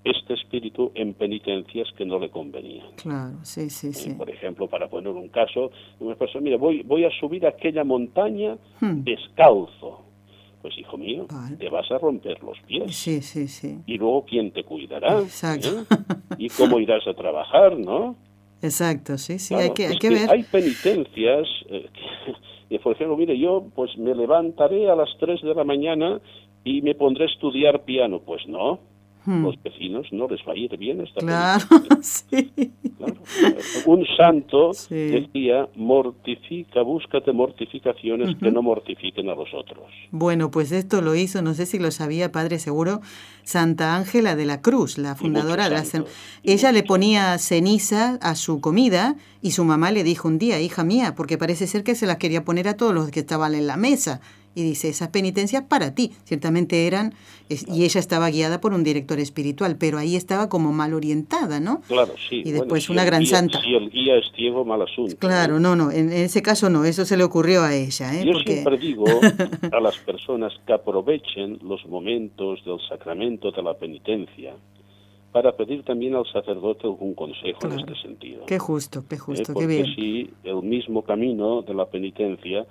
este 0.05 0.35
espíritu 0.35 0.93
en 0.95 1.15
penitencias 1.15 1.89
que 1.97 2.05
no 2.05 2.19
le 2.19 2.31
convenían. 2.31 2.87
Claro, 2.97 3.37
sí, 3.43 3.69
sí, 3.71 3.93
sí. 3.93 4.15
por 4.15 4.31
ejemplo, 4.31 4.69
para 4.69 4.89
poner 4.89 5.13
un 5.13 5.29
caso, 5.29 5.71
una 6.01 6.15
persona, 6.15 6.43
mira, 6.43 6.57
voy, 6.57 6.83
voy 6.83 7.05
a 7.05 7.11
subir 7.19 7.47
aquella 7.47 7.85
montaña 7.85 8.57
hmm. 8.81 9.03
descalzo. 9.03 10.05
Pues 10.63 10.77
hijo 10.77 10.99
mío, 10.99 11.27
te 11.57 11.69
vas 11.69 11.89
a 11.93 11.99
romper 11.99 12.43
los 12.43 12.59
pies. 12.67 12.95
Sí, 12.97 13.23
sí, 13.23 13.47
sí. 13.47 13.79
Y 13.87 13.97
luego, 13.97 14.25
¿quién 14.25 14.51
te 14.51 14.65
cuidará? 14.65 15.21
Exacto. 15.21 15.69
¿Eh? 15.69 15.97
¿Y 16.39 16.49
cómo 16.49 16.81
irás 16.81 17.07
a 17.07 17.15
trabajar, 17.15 17.79
no? 17.79 18.17
Exacto, 18.61 19.17
sí, 19.19 19.39
sí, 19.39 19.55
hay, 19.55 19.71
que, 19.71 19.87
hay 19.87 19.99
que, 19.99 20.11
ver. 20.11 20.29
Hay 20.29 20.43
penitencias, 20.43 21.47
eh, 21.69 22.79
por 22.83 22.95
ejemplo, 22.95 23.17
mire, 23.17 23.39
yo 23.39 23.69
pues 23.75 23.97
me 23.99 24.15
levantaré 24.17 24.91
a 24.91 24.97
las 24.97 25.09
3 25.21 25.43
de 25.43 25.55
la 25.55 25.63
mañana 25.63 26.21
y 26.65 26.83
me 26.83 26.97
pondré 26.97 27.27
a 27.27 27.29
estudiar 27.29 27.85
piano. 27.85 28.21
Pues 28.21 28.47
no, 28.49 28.81
Hmm. 29.29 29.45
los 29.45 29.63
vecinos 29.63 30.07
no 30.11 30.27
les 30.27 30.41
va 30.41 30.55
a 30.55 30.57
ir 30.57 30.75
bien 30.79 31.03
esta 31.03 31.21
claro, 31.21 31.67
sí. 32.01 32.51
Un 33.85 34.07
santo 34.17 34.71
decía, 34.89 35.69
mortifica, 35.77 36.81
búscate 36.81 37.33
mortificaciones 37.33 38.35
que 38.37 38.51
no 38.51 38.63
mortifiquen 38.63 39.29
a 39.29 39.35
los 39.35 39.53
otros. 39.53 39.85
Bueno, 40.13 40.51
pues 40.51 40.73
esto 40.73 41.03
lo 41.03 41.15
hizo, 41.15 41.43
no 41.43 41.53
sé 41.53 41.67
si 41.67 41.79
lo 41.79 41.91
sabía, 41.91 42.33
padre 42.33 42.59
seguro, 42.59 43.03
Santa 43.43 43.97
Ángela 43.97 44.35
de 44.35 44.47
la 44.47 44.63
Cruz, 44.63 44.97
la 44.97 45.15
fundadora 45.15 45.69
de 45.69 45.77
la... 45.77 45.85
Ella 46.43 46.73
le 46.73 46.83
ponía 46.83 47.37
ceniza 47.37 48.19
a 48.23 48.35
su 48.35 48.63
comida 48.63 49.17
y 49.43 49.51
su 49.51 49.63
mamá 49.65 49.91
le 49.91 50.05
dijo 50.05 50.27
un 50.27 50.39
día, 50.39 50.59
hija 50.59 50.85
mía, 50.85 51.15
porque 51.15 51.37
parece 51.37 51.67
ser 51.67 51.85
que 51.85 51.95
se 51.95 52.07
las 52.07 52.17
quería 52.17 52.47
poner 52.47 52.67
a 52.67 52.79
todos 52.79 52.95
los 52.95 53.11
que 53.11 53.21
estaban 53.21 53.55
en 53.55 53.67
la 53.67 53.77
mesa 53.77 54.23
y 54.59 54.65
dice, 54.65 54.89
esas 54.89 55.09
penitencias 55.09 55.63
para 55.63 55.95
ti, 55.95 56.11
ciertamente 56.25 56.89
eran, 56.89 57.15
y 57.49 57.85
ella 57.85 58.01
estaba 58.01 58.29
guiada 58.29 58.61
por 58.61 58.75
un 58.75 58.83
director 58.83 59.21
espiritual, 59.21 59.77
pero 59.79 59.99
ahí 59.99 60.17
estaba 60.17 60.49
como 60.49 60.73
mal 60.73 60.95
orientada, 60.95 61.61
¿no? 61.61 61.81
Claro, 61.83 62.13
sí. 62.29 62.43
Y 62.45 62.51
después 62.51 62.91
una 62.91 63.05
gran 63.05 63.25
santa. 63.25 63.61
Si 63.63 63.73
el 63.75 63.89
guía 63.89 64.17
es 64.17 64.27
ciego, 64.35 64.65
mal 64.65 64.83
asunto. 64.83 65.17
Claro, 65.19 65.61
no, 65.61 65.77
no, 65.77 65.93
en, 65.93 66.11
ese 66.11 66.43
caso 66.43 66.71
no, 66.71 66.85
eso 66.85 67.05
se 67.05 67.17
le 67.17 67.23
ocurrió 67.23 67.63
a 67.63 67.73
ella. 67.73 68.13
¿eh? 68.21 68.25
Yo 68.27 68.41
siempre 68.41 68.79
digo 68.79 69.05
a 69.73 69.81
las 69.81 69.97
personas 69.99 70.53
que 70.67 70.73
aprovechen 70.73 71.61
los 71.63 71.87
momentos 71.87 72.65
del 72.65 72.81
sacramento 72.89 73.53
de 73.53 73.63
la 73.63 73.75
penitencia 73.75 74.57
para 75.31 75.53
pedir 75.53 75.85
también 75.85 76.17
al 76.17 76.27
sacerdote 76.27 76.89
algún 76.89 77.15
consejo 77.15 77.61
en 77.63 77.79
este 77.79 77.95
sentido. 78.03 78.45
Qué 78.47 78.59
justo, 78.59 79.05
qué 79.09 79.19
justo, 79.19 79.53
¿Eh? 79.53 79.55
qué 79.57 79.67
bien. 79.67 79.87
si 79.95 80.31
el 80.43 80.63
mismo 80.63 81.03
camino 81.03 81.63
de 81.63 81.75
la 81.75 81.87
penitencia 81.87 82.67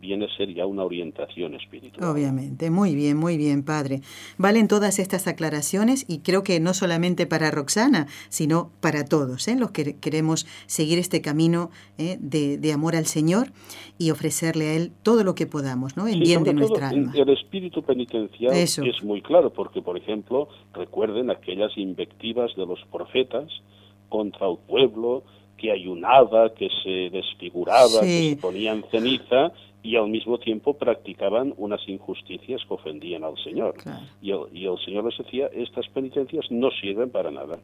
viene 0.00 0.26
a 0.26 0.36
ser 0.36 0.52
ya 0.52 0.66
una 0.66 0.84
orientación 0.84 1.54
espiritual. 1.54 2.10
Obviamente, 2.10 2.70
muy 2.70 2.94
bien, 2.94 3.16
muy 3.16 3.36
bien, 3.36 3.64
padre. 3.64 4.00
Valen 4.38 4.68
todas 4.68 4.98
estas 4.98 5.26
aclaraciones 5.26 6.04
y 6.08 6.18
creo 6.20 6.42
que 6.42 6.60
no 6.60 6.74
solamente 6.74 7.26
para 7.26 7.50
Roxana, 7.50 8.06
sino 8.28 8.70
para 8.80 9.04
todos, 9.04 9.48
¿eh? 9.48 9.56
los 9.56 9.70
que 9.70 9.96
queremos 9.98 10.46
seguir 10.66 10.98
este 10.98 11.20
camino 11.20 11.70
¿eh? 11.98 12.18
de, 12.20 12.72
amor 12.72 12.96
al 12.96 13.06
Señor 13.06 13.48
y 13.98 14.10
ofrecerle 14.10 14.70
a 14.70 14.74
Él 14.74 14.92
todo 15.02 15.24
lo 15.24 15.34
que 15.34 15.46
podamos, 15.46 15.96
¿no? 15.96 16.08
En 16.08 16.20
bien 16.20 16.42
de 16.44 16.54
nuestra 16.54 16.88
alma. 16.88 17.12
El 17.14 17.28
espíritu 17.28 17.82
penitencial 17.82 18.52
es 18.54 19.02
muy 19.02 19.20
claro, 19.20 19.52
porque, 19.52 19.82
por 19.82 19.96
ejemplo, 19.96 20.48
recuerden 20.72 21.30
aquellas 21.30 21.76
invectivas 21.76 22.54
de 22.56 22.66
los 22.66 22.80
profetas 22.90 23.48
contra 24.08 24.46
el 24.48 24.58
pueblo, 24.68 25.24
que 25.62 25.70
ayunaba, 25.70 26.52
que 26.54 26.68
se 26.82 27.08
desfiguraba, 27.10 28.00
que 28.00 28.30
se 28.30 28.36
ponía 28.36 28.72
en 28.72 28.82
ceniza 28.90 29.52
y 29.80 29.94
al 29.94 30.08
mismo 30.08 30.38
tiempo 30.38 30.74
practicaban 30.74 31.54
unas 31.56 31.88
injusticias 31.88 32.60
que 32.66 32.74
ofendían 32.74 33.22
al 33.22 33.36
Señor. 33.44 33.76
Y, 34.20 34.32
el, 34.32 34.40
y 34.52 34.66
el 34.66 34.76
Señor 34.84 35.04
les 35.04 35.16
decía, 35.16 35.48
estas 35.54 35.88
penitencias 35.90 36.50
no 36.50 36.68
sirven 36.72 37.10
para 37.10 37.30
nada 37.30 37.60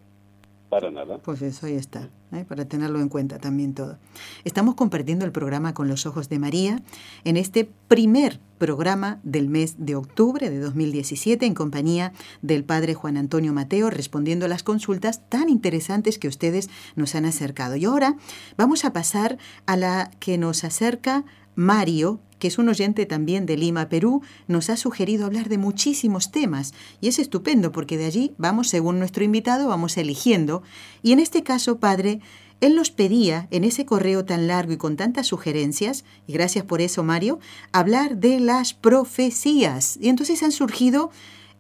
para 0.69 0.91
nada. 0.91 1.19
Pues 1.19 1.43
eso 1.43 1.67
ahí 1.67 1.75
está, 1.75 2.09
¿eh? 2.33 2.45
para 2.47 2.67
tenerlo 2.67 3.01
en 3.01 3.09
cuenta 3.09 3.39
también 3.39 3.75
todo. 3.75 3.99
Estamos 4.45 4.75
compartiendo 4.75 5.25
el 5.25 5.33
programa 5.33 5.75
con 5.75 5.89
los 5.89 6.07
ojos 6.07 6.29
de 6.29 6.39
María 6.39 6.83
en 7.25 7.37
este 7.37 7.69
primer 7.89 8.41
programa 8.59 9.21
del 9.23 9.49
mes 9.49 9.77
de 9.79 9.95
octubre 9.95 10.51
de 10.51 10.59
2017 10.59 11.47
en 11.47 11.55
compañía 11.55 12.13
del 12.43 12.65
padre 12.65 12.95
Juan 12.95 13.17
Antonio 13.17 13.53
Mateo 13.53 13.89
respondiendo 13.89 14.47
a 14.47 14.49
las 14.49 14.63
consultas 14.63 15.29
tan 15.29 15.49
interesantes 15.49 16.19
que 16.19 16.29
ustedes 16.29 16.69
nos 16.97 17.15
han 17.15 17.25
acercado. 17.25 17.77
Y 17.77 17.85
ahora 17.85 18.17
vamos 18.57 18.85
a 18.85 18.93
pasar 18.93 19.39
a 19.67 19.77
la 19.77 20.11
que 20.19 20.39
nos 20.39 20.65
acerca 20.65 21.25
Mario 21.59 22.21
que 22.38 22.49
es 22.49 22.59
un 22.59 22.68
oyente 22.68 23.07
también 23.07 23.47
de 23.47 23.57
Lima, 23.57 23.88
Perú, 23.88 24.23
nos 24.47 24.71
ha 24.71 24.77
sugerido 24.77 25.27
hablar 25.27 25.49
de 25.49 25.59
muchísimos 25.59 26.31
temas 26.31 26.73
y 27.01 27.09
es 27.09 27.18
estupendo 27.18 27.73
porque 27.73 27.99
de 27.99 28.07
allí 28.07 28.33
vamos, 28.38 28.68
según 28.68 28.99
nuestro 28.99 29.25
invitado, 29.25 29.68
vamos 29.68 29.97
eligiendo. 29.97 30.62
Y 31.03 31.12
en 31.12 31.18
este 31.18 31.42
caso, 31.42 31.79
padre, 31.79 32.21
él 32.61 32.75
nos 32.75 32.90
pedía, 32.90 33.49
en 33.51 33.64
ese 33.64 33.85
correo 33.87 34.25
tan 34.25 34.47
largo 34.47 34.73
y 34.73 34.77
con 34.77 34.97
tantas 34.97 35.27
sugerencias, 35.27 36.05
y 36.27 36.33
gracias 36.33 36.64
por 36.64 36.81
eso, 36.81 37.03
Mario, 37.05 37.38
hablar 37.73 38.18
de 38.18 38.40
las 38.40 38.75
profecías. 38.75 39.99
Y 40.01 40.09
entonces 40.09 40.42
han 40.42 40.53
surgido 40.53 41.11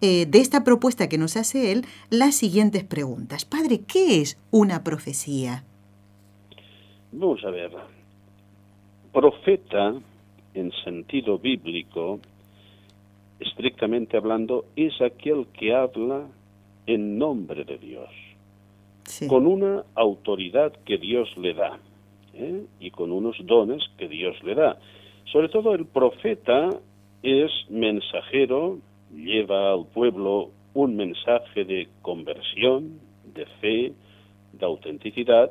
eh, 0.00 0.26
de 0.26 0.38
esta 0.38 0.64
propuesta 0.64 1.08
que 1.08 1.18
nos 1.18 1.36
hace 1.36 1.72
él 1.72 1.86
las 2.10 2.34
siguientes 2.36 2.84
preguntas. 2.84 3.44
Padre, 3.44 3.80
¿qué 3.80 4.20
es 4.20 4.38
una 4.50 4.84
profecía? 4.84 5.64
Vamos 7.12 7.42
a 7.44 7.50
ver. 7.50 7.97
Profeta 9.18 9.94
en 10.54 10.70
sentido 10.84 11.40
bíblico, 11.40 12.20
estrictamente 13.40 14.16
hablando, 14.16 14.66
es 14.76 14.92
aquel 15.02 15.48
que 15.54 15.74
habla 15.74 16.28
en 16.86 17.18
nombre 17.18 17.64
de 17.64 17.78
Dios, 17.78 18.10
con 19.26 19.48
una 19.48 19.82
autoridad 19.96 20.72
que 20.84 20.98
Dios 20.98 21.36
le 21.36 21.52
da 21.52 21.80
¿eh? 22.32 22.62
y 22.78 22.92
con 22.92 23.10
unos 23.10 23.36
dones 23.44 23.82
que 23.98 24.06
Dios 24.06 24.40
le 24.44 24.54
da. 24.54 24.78
Sobre 25.32 25.48
todo 25.48 25.74
el 25.74 25.86
profeta 25.86 26.70
es 27.24 27.50
mensajero, 27.70 28.78
lleva 29.12 29.72
al 29.72 29.84
pueblo 29.86 30.50
un 30.74 30.94
mensaje 30.94 31.64
de 31.64 31.88
conversión, 32.02 33.00
de 33.34 33.46
fe, 33.60 33.92
de 34.52 34.64
autenticidad, 34.64 35.50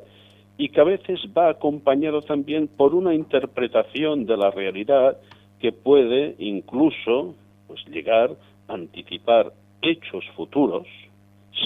y 0.57 0.69
que 0.69 0.81
a 0.81 0.85
veces 0.85 1.19
va 1.37 1.49
acompañado 1.49 2.21
también 2.21 2.67
por 2.67 2.95
una 2.95 3.13
interpretación 3.13 4.25
de 4.25 4.37
la 4.37 4.51
realidad 4.51 5.17
que 5.59 5.71
puede 5.71 6.35
incluso 6.39 7.35
pues 7.67 7.85
llegar 7.87 8.31
a 8.67 8.73
anticipar 8.73 9.53
hechos 9.81 10.23
futuros 10.35 10.87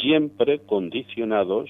siempre 0.02 0.60
condicionados 0.60 1.70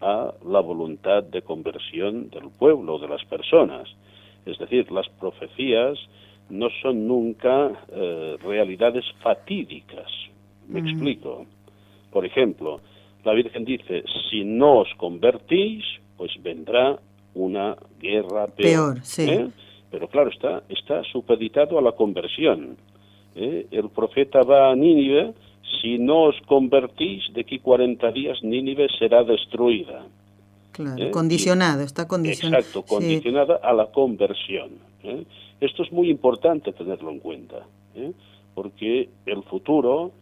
a 0.00 0.32
la 0.46 0.60
voluntad 0.60 1.22
de 1.22 1.42
conversión 1.42 2.30
del 2.30 2.50
pueblo, 2.50 2.98
de 2.98 3.08
las 3.08 3.24
personas. 3.24 3.88
Es 4.46 4.58
decir, 4.58 4.90
las 4.90 5.08
profecías 5.08 5.98
no 6.48 6.68
son 6.82 7.06
nunca 7.06 7.70
eh, 7.92 8.36
realidades 8.42 9.04
fatídicas. 9.22 10.10
Me 10.68 10.80
explico. 10.80 11.46
Por 12.10 12.24
ejemplo, 12.24 12.80
la 13.24 13.34
Virgen 13.34 13.64
dice, 13.64 14.04
si 14.30 14.44
no 14.44 14.78
os 14.80 14.88
convertís, 14.96 15.84
pues 16.20 16.32
vendrá 16.42 16.98
una 17.32 17.74
guerra 17.98 18.46
peor. 18.48 18.98
¿eh? 19.16 19.48
Pero 19.90 20.06
claro, 20.06 20.28
está, 20.28 20.62
está 20.68 21.02
supeditado 21.04 21.78
a 21.78 21.80
la 21.80 21.92
conversión. 21.92 22.76
¿eh? 23.34 23.66
El 23.70 23.88
profeta 23.88 24.42
va 24.42 24.70
a 24.70 24.76
Nínive, 24.76 25.32
si 25.80 25.98
no 25.98 26.24
os 26.24 26.36
convertís, 26.42 27.32
de 27.32 27.40
aquí 27.40 27.58
40 27.58 28.12
días 28.12 28.36
Nínive 28.42 28.88
será 28.98 29.24
destruida. 29.24 30.04
Claro, 30.72 31.02
¿eh? 31.02 31.10
condicionado, 31.10 31.80
está 31.84 32.06
condicionado. 32.06 32.60
Exacto, 32.60 32.82
condicionada 32.82 33.58
a 33.62 33.72
la 33.72 33.86
conversión. 33.86 34.72
Esto 35.58 35.84
es 35.84 35.90
muy 35.90 36.10
importante 36.10 36.74
tenerlo 36.74 37.12
en 37.12 37.20
cuenta, 37.20 37.64
porque 38.54 39.08
el 39.24 39.42
futuro 39.44 40.12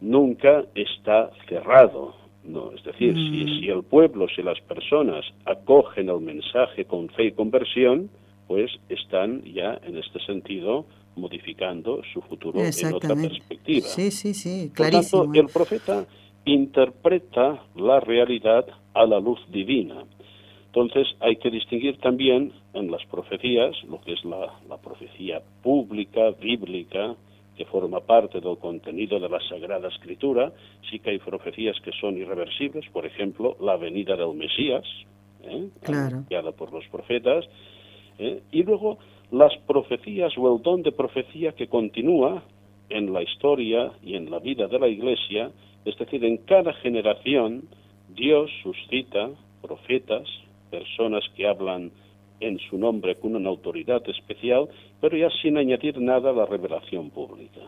nunca 0.00 0.64
está 0.74 1.30
cerrado. 1.48 2.23
No, 2.44 2.72
es 2.72 2.84
decir, 2.84 3.14
si, 3.14 3.44
mm. 3.44 3.60
si, 3.60 3.68
el 3.68 3.82
pueblo, 3.82 4.26
si 4.28 4.42
las 4.42 4.60
personas 4.62 5.24
acogen 5.46 6.08
el 6.08 6.20
mensaje 6.20 6.84
con 6.84 7.08
fe 7.08 7.26
y 7.26 7.32
conversión, 7.32 8.10
pues 8.46 8.70
están 8.88 9.42
ya 9.44 9.80
en 9.82 9.96
este 9.96 10.20
sentido 10.26 10.84
modificando 11.16 12.02
su 12.12 12.20
futuro 12.22 12.60
en 12.60 12.94
otra 12.94 13.14
perspectiva. 13.14 13.86
Sí, 13.86 14.10
sí, 14.10 14.34
sí, 14.34 14.70
clarísimo. 14.74 15.24
Por 15.24 15.32
tanto, 15.32 15.40
el 15.40 15.52
profeta 15.52 16.06
interpreta 16.44 17.62
la 17.76 18.00
realidad 18.00 18.66
a 18.92 19.06
la 19.06 19.20
luz 19.20 19.40
divina. 19.50 20.04
Entonces 20.66 21.06
hay 21.20 21.36
que 21.36 21.50
distinguir 21.50 21.98
también 21.98 22.52
en 22.74 22.90
las 22.90 23.04
profecías, 23.06 23.76
lo 23.88 24.00
que 24.00 24.12
es 24.12 24.24
la, 24.24 24.58
la 24.68 24.76
profecía 24.76 25.40
pública, 25.62 26.30
bíblica, 26.40 27.14
que 27.56 27.64
forma 27.66 28.00
parte 28.00 28.40
del 28.40 28.58
contenido 28.58 29.20
de 29.20 29.28
la 29.28 29.40
Sagrada 29.48 29.88
Escritura, 29.88 30.52
sí 30.90 30.98
que 30.98 31.10
hay 31.10 31.18
profecías 31.18 31.76
que 31.80 31.92
son 31.92 32.16
irreversibles, 32.18 32.88
por 32.90 33.06
ejemplo, 33.06 33.56
la 33.60 33.76
venida 33.76 34.16
del 34.16 34.34
Mesías, 34.34 34.84
¿eh? 35.42 35.68
anunciada 35.86 36.52
por 36.52 36.72
los 36.72 36.86
profetas, 36.88 37.44
¿eh? 38.18 38.42
y 38.50 38.62
luego 38.62 38.98
las 39.30 39.56
profecías 39.66 40.32
o 40.36 40.54
el 40.54 40.62
don 40.62 40.82
de 40.82 40.92
profecía 40.92 41.52
que 41.52 41.68
continúa 41.68 42.42
en 42.88 43.12
la 43.12 43.22
historia 43.22 43.92
y 44.02 44.16
en 44.16 44.30
la 44.30 44.38
vida 44.38 44.66
de 44.66 44.78
la 44.78 44.88
Iglesia, 44.88 45.50
es 45.84 45.96
decir, 45.96 46.24
en 46.24 46.38
cada 46.38 46.72
generación 46.74 47.68
Dios 48.08 48.50
suscita 48.62 49.30
profetas, 49.62 50.28
personas 50.70 51.24
que 51.36 51.46
hablan 51.46 51.90
en 52.40 52.58
su 52.58 52.78
nombre 52.78 53.16
con 53.16 53.36
una 53.36 53.48
autoridad 53.48 54.02
especial, 54.08 54.68
pero 55.00 55.16
ya 55.16 55.30
sin 55.42 55.56
añadir 55.56 56.00
nada 56.00 56.30
a 56.30 56.32
la 56.32 56.46
revelación 56.46 57.10
pública. 57.10 57.60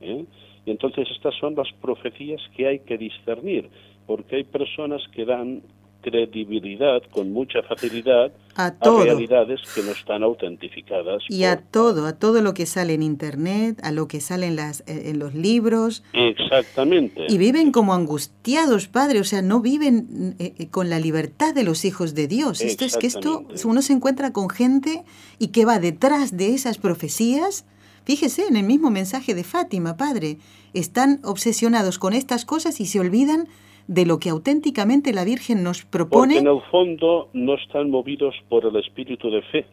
¿Eh? 0.00 0.24
Y 0.66 0.70
entonces 0.70 1.08
estas 1.10 1.34
son 1.36 1.54
las 1.54 1.70
profecías 1.80 2.40
que 2.56 2.66
hay 2.66 2.78
que 2.80 2.96
discernir, 2.96 3.68
porque 4.06 4.36
hay 4.36 4.44
personas 4.44 5.02
que 5.12 5.24
dan 5.24 5.62
credibilidad 6.04 7.02
con 7.10 7.32
mucha 7.32 7.62
facilidad 7.62 8.30
a, 8.56 8.72
realidades 8.82 9.60
que 9.74 9.82
no 9.82 9.90
están 9.90 10.22
autentificadas. 10.22 11.22
Y 11.28 11.44
a 11.44 11.56
todo, 11.56 12.06
a 12.06 12.12
todo 12.12 12.42
lo 12.42 12.54
que 12.54 12.66
sale 12.66 12.94
en 12.94 13.02
Internet, 13.02 13.80
a 13.82 13.90
lo 13.90 14.06
que 14.06 14.20
sale 14.20 14.46
en, 14.46 14.56
las, 14.56 14.80
eh, 14.82 15.10
en 15.10 15.18
los 15.18 15.34
libros. 15.34 16.04
Exactamente. 16.12 17.26
Y 17.28 17.38
viven 17.38 17.72
como 17.72 17.94
angustiados, 17.94 18.86
padre, 18.86 19.20
o 19.20 19.24
sea, 19.24 19.42
no 19.42 19.60
viven 19.60 20.36
eh, 20.38 20.54
eh, 20.58 20.68
con 20.68 20.90
la 20.90 20.98
libertad 20.98 21.54
de 21.54 21.64
los 21.64 21.84
hijos 21.84 22.14
de 22.14 22.28
Dios. 22.28 22.60
Esto 22.60 22.84
es 22.84 22.96
que 22.96 23.06
esto, 23.06 23.46
uno 23.64 23.82
se 23.82 23.94
encuentra 23.94 24.32
con 24.32 24.50
gente 24.50 25.04
y 25.38 25.48
que 25.48 25.64
va 25.64 25.78
detrás 25.78 26.36
de 26.36 26.54
esas 26.54 26.78
profecías. 26.78 27.66
Fíjese 28.04 28.46
en 28.46 28.56
el 28.56 28.64
mismo 28.64 28.90
mensaje 28.90 29.34
de 29.34 29.44
Fátima, 29.44 29.96
padre. 29.96 30.36
Están 30.74 31.20
obsesionados 31.24 31.98
con 31.98 32.12
estas 32.12 32.44
cosas 32.44 32.80
y 32.80 32.86
se 32.86 33.00
olvidan 33.00 33.48
de 33.86 34.06
lo 34.06 34.18
que 34.18 34.30
auténticamente 34.30 35.12
la 35.12 35.24
Virgen 35.24 35.62
nos 35.62 35.84
propone. 35.84 36.34
Porque 36.34 36.48
en 36.48 36.56
el 36.56 36.62
fondo 36.70 37.28
no 37.32 37.54
están 37.54 37.90
movidos 37.90 38.34
por 38.48 38.64
el 38.64 38.76
espíritu 38.76 39.30
de 39.30 39.42
fe, 39.42 39.66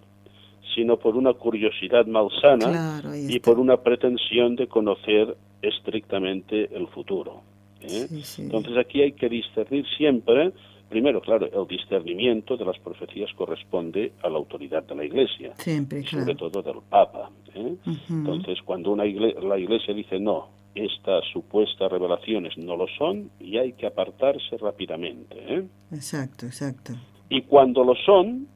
sino 0.76 0.98
por 0.98 1.16
una 1.16 1.34
curiosidad 1.34 2.06
malsana 2.06 3.02
y 3.28 3.40
por 3.40 3.60
una 3.60 3.78
pretensión 3.78 4.56
de 4.56 4.68
conocer 4.68 5.36
estrictamente 5.62 6.70
el 6.76 6.88
futuro. 6.88 7.42
¿eh? 7.82 8.08
Entonces 8.38 8.78
aquí 8.78 9.02
hay 9.02 9.14
que 9.14 9.30
discernir 9.30 9.86
siempre, 9.98 10.52
primero, 10.90 11.22
claro, 11.22 11.48
el 11.48 11.68
discernimiento 11.68 12.58
de 12.58 12.66
las 12.66 12.80
profecías 12.80 13.32
corresponde 13.34 14.14
a 14.24 14.30
la 14.30 14.38
autoridad 14.38 14.84
de 14.84 14.96
la 14.96 15.06
Iglesia, 15.06 15.54
siempre, 15.58 16.04
sobre 16.04 16.36
todo 16.36 16.62
del 16.62 16.82
Papa. 16.90 17.30
¿eh? 17.56 17.76
Entonces, 18.10 18.60
cuando 18.64 18.92
una 18.92 19.04
la 19.06 19.58
Iglesia 19.58 19.94
dice 19.94 20.20
no, 20.20 20.50
estas 20.76 21.26
supuestas 21.34 21.92
revelaciones 21.92 22.58
no 22.58 22.78
lo 22.78 22.88
son 22.98 23.30
y 23.40 23.58
hay 23.58 23.74
que 23.74 23.88
apartarse 23.88 24.58
rápidamente. 24.58 25.36
¿eh? 25.38 25.68
Exacto, 25.92 26.46
exacto. 26.46 26.94
Y 27.30 27.44
cuando 27.44 27.84
lo 27.84 27.96
son, 27.96 28.48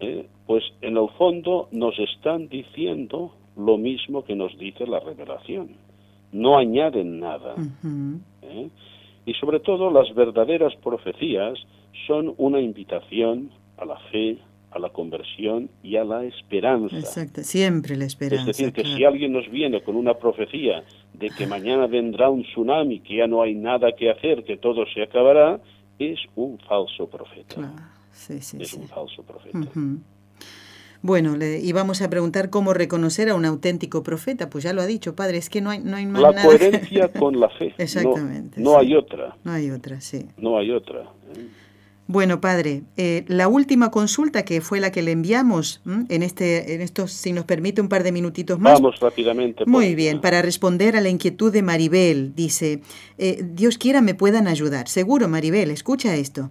¿eh? 0.00 0.26
pues 0.46 0.64
en 0.82 0.96
el 0.96 1.08
fondo 1.16 1.68
nos 1.72 1.98
están 1.98 2.48
diciendo 2.48 3.34
lo 3.56 3.78
mismo 3.78 4.24
que 4.24 4.34
nos 4.34 4.56
dice 4.58 4.86
la 4.86 5.00
revelación. 5.00 5.76
No 6.32 6.58
añaden 6.58 7.20
nada. 7.20 7.54
¿eh? 8.42 8.68
Y 9.26 9.34
sobre 9.34 9.60
todo 9.60 9.90
las 9.90 10.12
verdaderas 10.14 10.74
profecías 10.76 11.58
son 12.06 12.34
una 12.36 12.60
invitación 12.60 13.50
a 13.78 13.84
la 13.84 13.98
fe, 14.10 14.38
a 14.70 14.78
la 14.78 14.90
conversión 14.90 15.70
y 15.82 15.96
a 15.96 16.04
la 16.04 16.24
esperanza. 16.24 16.98
Exacto, 16.98 17.42
siempre 17.42 17.96
la 17.96 18.04
esperanza. 18.04 18.50
Es 18.50 18.58
decir, 18.58 18.72
que 18.72 18.84
si 18.84 19.04
alguien 19.04 19.32
nos 19.32 19.48
viene 19.50 19.82
con 19.82 19.96
una 19.96 20.14
profecía 20.14 20.82
de 21.14 21.30
que 21.30 21.46
mañana 21.46 21.86
vendrá 21.86 22.28
un 22.30 22.42
tsunami, 22.42 23.00
que 23.00 23.16
ya 23.16 23.26
no 23.26 23.42
hay 23.42 23.54
nada 23.54 23.92
que 23.96 24.10
hacer, 24.10 24.44
que 24.44 24.56
todo 24.56 24.84
se 24.92 25.02
acabará, 25.02 25.60
es 25.98 26.18
un 26.34 26.58
falso 26.58 27.08
profeta. 27.08 27.54
Claro, 27.54 27.72
sí, 28.12 28.40
sí, 28.40 28.58
es 28.60 28.70
sí. 28.70 28.78
un 28.78 28.88
falso 28.88 29.22
profeta. 29.22 29.58
Bueno, 31.02 31.36
le 31.36 31.58
íbamos 31.60 32.00
a 32.00 32.08
preguntar 32.08 32.48
cómo 32.48 32.72
reconocer 32.72 33.28
a 33.28 33.34
un 33.34 33.44
auténtico 33.44 34.02
profeta. 34.02 34.48
Pues 34.48 34.64
ya 34.64 34.72
lo 34.72 34.80
ha 34.80 34.86
dicho, 34.86 35.14
padre, 35.14 35.36
es 35.36 35.50
que 35.50 35.60
no 35.60 35.68
hay, 35.68 35.80
no 35.80 35.96
hay 35.96 36.06
más 36.06 36.22
La 36.22 36.30
nada. 36.32 36.46
coherencia 36.46 37.12
con 37.12 37.38
la 37.38 37.50
fe. 37.50 37.68
No- 37.68 37.74
Exactamente, 37.78 38.60
No, 38.60 38.78
hay 38.78 38.94
otra. 38.94 39.36
No 39.44 39.52
hay 39.52 39.70
otra, 39.70 40.00
sí. 40.00 40.26
No 40.38 40.56
hay 40.56 40.70
otra. 40.70 41.02
¿eh? 41.02 41.46
Bueno, 42.06 42.40
padre, 42.40 42.82
eh, 42.98 43.24
la 43.28 43.48
última 43.48 43.90
consulta 43.90 44.44
que 44.44 44.60
fue 44.60 44.78
la 44.78 44.92
que 44.92 45.02
le 45.02 45.12
enviamos 45.12 45.80
¿m? 45.86 46.04
en 46.10 46.22
este, 46.22 46.74
en 46.74 46.82
estos, 46.82 47.12
si 47.12 47.32
nos 47.32 47.46
permite 47.46 47.80
un 47.80 47.88
par 47.88 48.02
de 48.02 48.12
minutitos 48.12 48.58
más. 48.58 48.74
Vamos 48.74 49.00
rápidamente. 49.00 49.64
por 49.64 49.68
Muy 49.68 49.94
bien, 49.94 50.20
para 50.20 50.42
responder 50.42 50.96
a 50.96 51.00
la 51.00 51.08
inquietud 51.08 51.50
de 51.50 51.62
Maribel, 51.62 52.34
dice, 52.34 52.82
eh, 53.16 53.42
Dios 53.42 53.78
quiera 53.78 54.02
me 54.02 54.14
puedan 54.14 54.48
ayudar. 54.48 54.88
Seguro, 54.88 55.28
Maribel, 55.28 55.70
escucha 55.70 56.14
esto. 56.14 56.50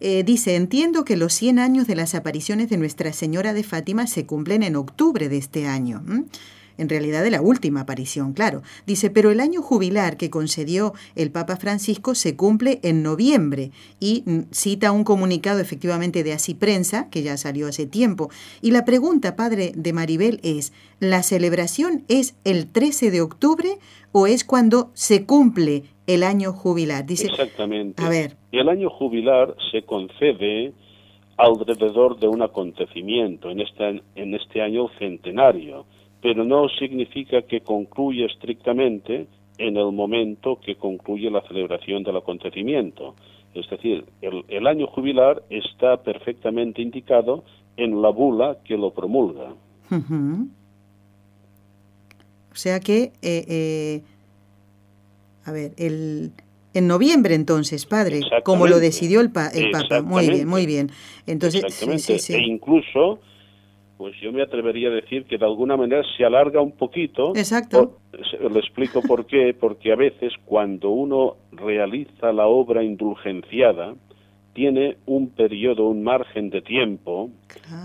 Eh, 0.00 0.24
dice, 0.24 0.56
entiendo 0.56 1.04
que 1.04 1.16
los 1.16 1.34
100 1.34 1.58
años 1.58 1.86
de 1.86 1.96
las 1.96 2.14
apariciones 2.14 2.70
de 2.70 2.78
Nuestra 2.78 3.12
Señora 3.12 3.52
de 3.52 3.64
Fátima 3.64 4.06
se 4.06 4.24
cumplen 4.24 4.62
en 4.62 4.76
octubre 4.76 5.28
de 5.28 5.36
este 5.36 5.66
año. 5.66 6.02
¿m? 6.06 6.24
En 6.78 6.88
realidad 6.88 7.22
de 7.22 7.30
la 7.30 7.40
última 7.40 7.80
aparición, 7.80 8.32
claro. 8.32 8.62
Dice, 8.86 9.10
pero 9.10 9.30
el 9.30 9.40
año 9.40 9.62
jubilar 9.62 10.16
que 10.16 10.30
concedió 10.30 10.92
el 11.14 11.30
Papa 11.30 11.56
Francisco 11.56 12.14
se 12.14 12.36
cumple 12.36 12.80
en 12.82 13.02
noviembre 13.02 13.70
y 14.00 14.24
cita 14.50 14.92
un 14.92 15.04
comunicado 15.04 15.60
efectivamente 15.60 16.22
de 16.22 16.32
Así 16.32 16.54
Prensa, 16.54 17.08
que 17.10 17.22
ya 17.22 17.36
salió 17.36 17.68
hace 17.68 17.86
tiempo. 17.86 18.30
Y 18.62 18.70
la 18.70 18.84
pregunta, 18.84 19.36
padre 19.36 19.72
de 19.74 19.92
Maribel, 19.92 20.40
es, 20.42 20.72
¿la 21.00 21.22
celebración 21.22 22.04
es 22.08 22.38
el 22.44 22.70
13 22.70 23.10
de 23.10 23.20
octubre 23.20 23.78
o 24.12 24.26
es 24.26 24.44
cuando 24.44 24.90
se 24.94 25.26
cumple 25.26 25.84
el 26.06 26.22
año 26.22 26.52
jubilar? 26.52 27.06
Dice, 27.06 27.26
Exactamente. 27.26 28.02
a 28.02 28.08
ver. 28.08 28.36
El 28.52 28.68
año 28.68 28.90
jubilar 28.90 29.54
se 29.70 29.82
concede 29.82 30.72
alrededor 31.36 32.18
de 32.18 32.28
un 32.28 32.42
acontecimiento, 32.42 33.50
en 33.50 33.60
este, 33.60 34.02
en 34.14 34.34
este 34.34 34.62
año 34.62 34.88
centenario, 34.98 35.84
pero 36.26 36.44
no 36.44 36.68
significa 36.68 37.42
que 37.42 37.60
concluya 37.60 38.26
estrictamente 38.26 39.28
en 39.58 39.76
el 39.76 39.92
momento 39.92 40.58
que 40.60 40.74
concluye 40.74 41.30
la 41.30 41.40
celebración 41.42 42.02
del 42.02 42.16
acontecimiento. 42.16 43.14
Es 43.54 43.70
decir, 43.70 44.04
el, 44.22 44.44
el 44.48 44.66
año 44.66 44.88
jubilar 44.88 45.44
está 45.50 46.02
perfectamente 46.02 46.82
indicado 46.82 47.44
en 47.76 48.02
la 48.02 48.08
bula 48.10 48.58
que 48.64 48.76
lo 48.76 48.90
promulga. 48.92 49.54
O 52.52 52.56
sea 52.56 52.80
que, 52.80 53.12
eh, 53.22 53.44
eh, 53.48 54.02
a 55.44 55.52
ver, 55.52 55.70
el, 55.78 56.32
en 56.74 56.88
noviembre 56.88 57.36
entonces, 57.36 57.86
padre, 57.86 58.18
como 58.42 58.66
lo 58.66 58.80
decidió 58.80 59.20
el, 59.20 59.30
pa- 59.30 59.48
el 59.48 59.70
Papa. 59.70 60.02
Muy 60.02 60.22
bien, 60.38 60.48
muy 60.48 60.66
bien. 60.66 60.90
Entonces, 61.28 61.62
sí, 61.72 61.84
sí. 62.18 62.34
E 62.34 62.42
incluso, 62.46 63.20
pues 63.96 64.14
yo 64.20 64.30
me 64.32 64.42
atrevería 64.42 64.88
a 64.88 64.92
decir 64.92 65.24
que 65.24 65.38
de 65.38 65.44
alguna 65.46 65.76
manera 65.76 66.02
se 66.16 66.24
alarga 66.24 66.60
un 66.60 66.72
poquito. 66.72 67.32
Exacto. 67.34 67.98
Por- 68.10 68.52
le 68.52 68.58
explico 68.60 69.00
por 69.02 69.26
qué. 69.26 69.54
Porque 69.58 69.92
a 69.92 69.96
veces 69.96 70.32
cuando 70.44 70.90
uno 70.90 71.36
realiza 71.52 72.32
la 72.32 72.46
obra 72.46 72.82
indulgenciada, 72.82 73.94
tiene 74.52 74.96
un 75.06 75.30
periodo, 75.30 75.86
un 75.88 76.02
margen 76.02 76.48
de 76.50 76.62
tiempo, 76.62 77.30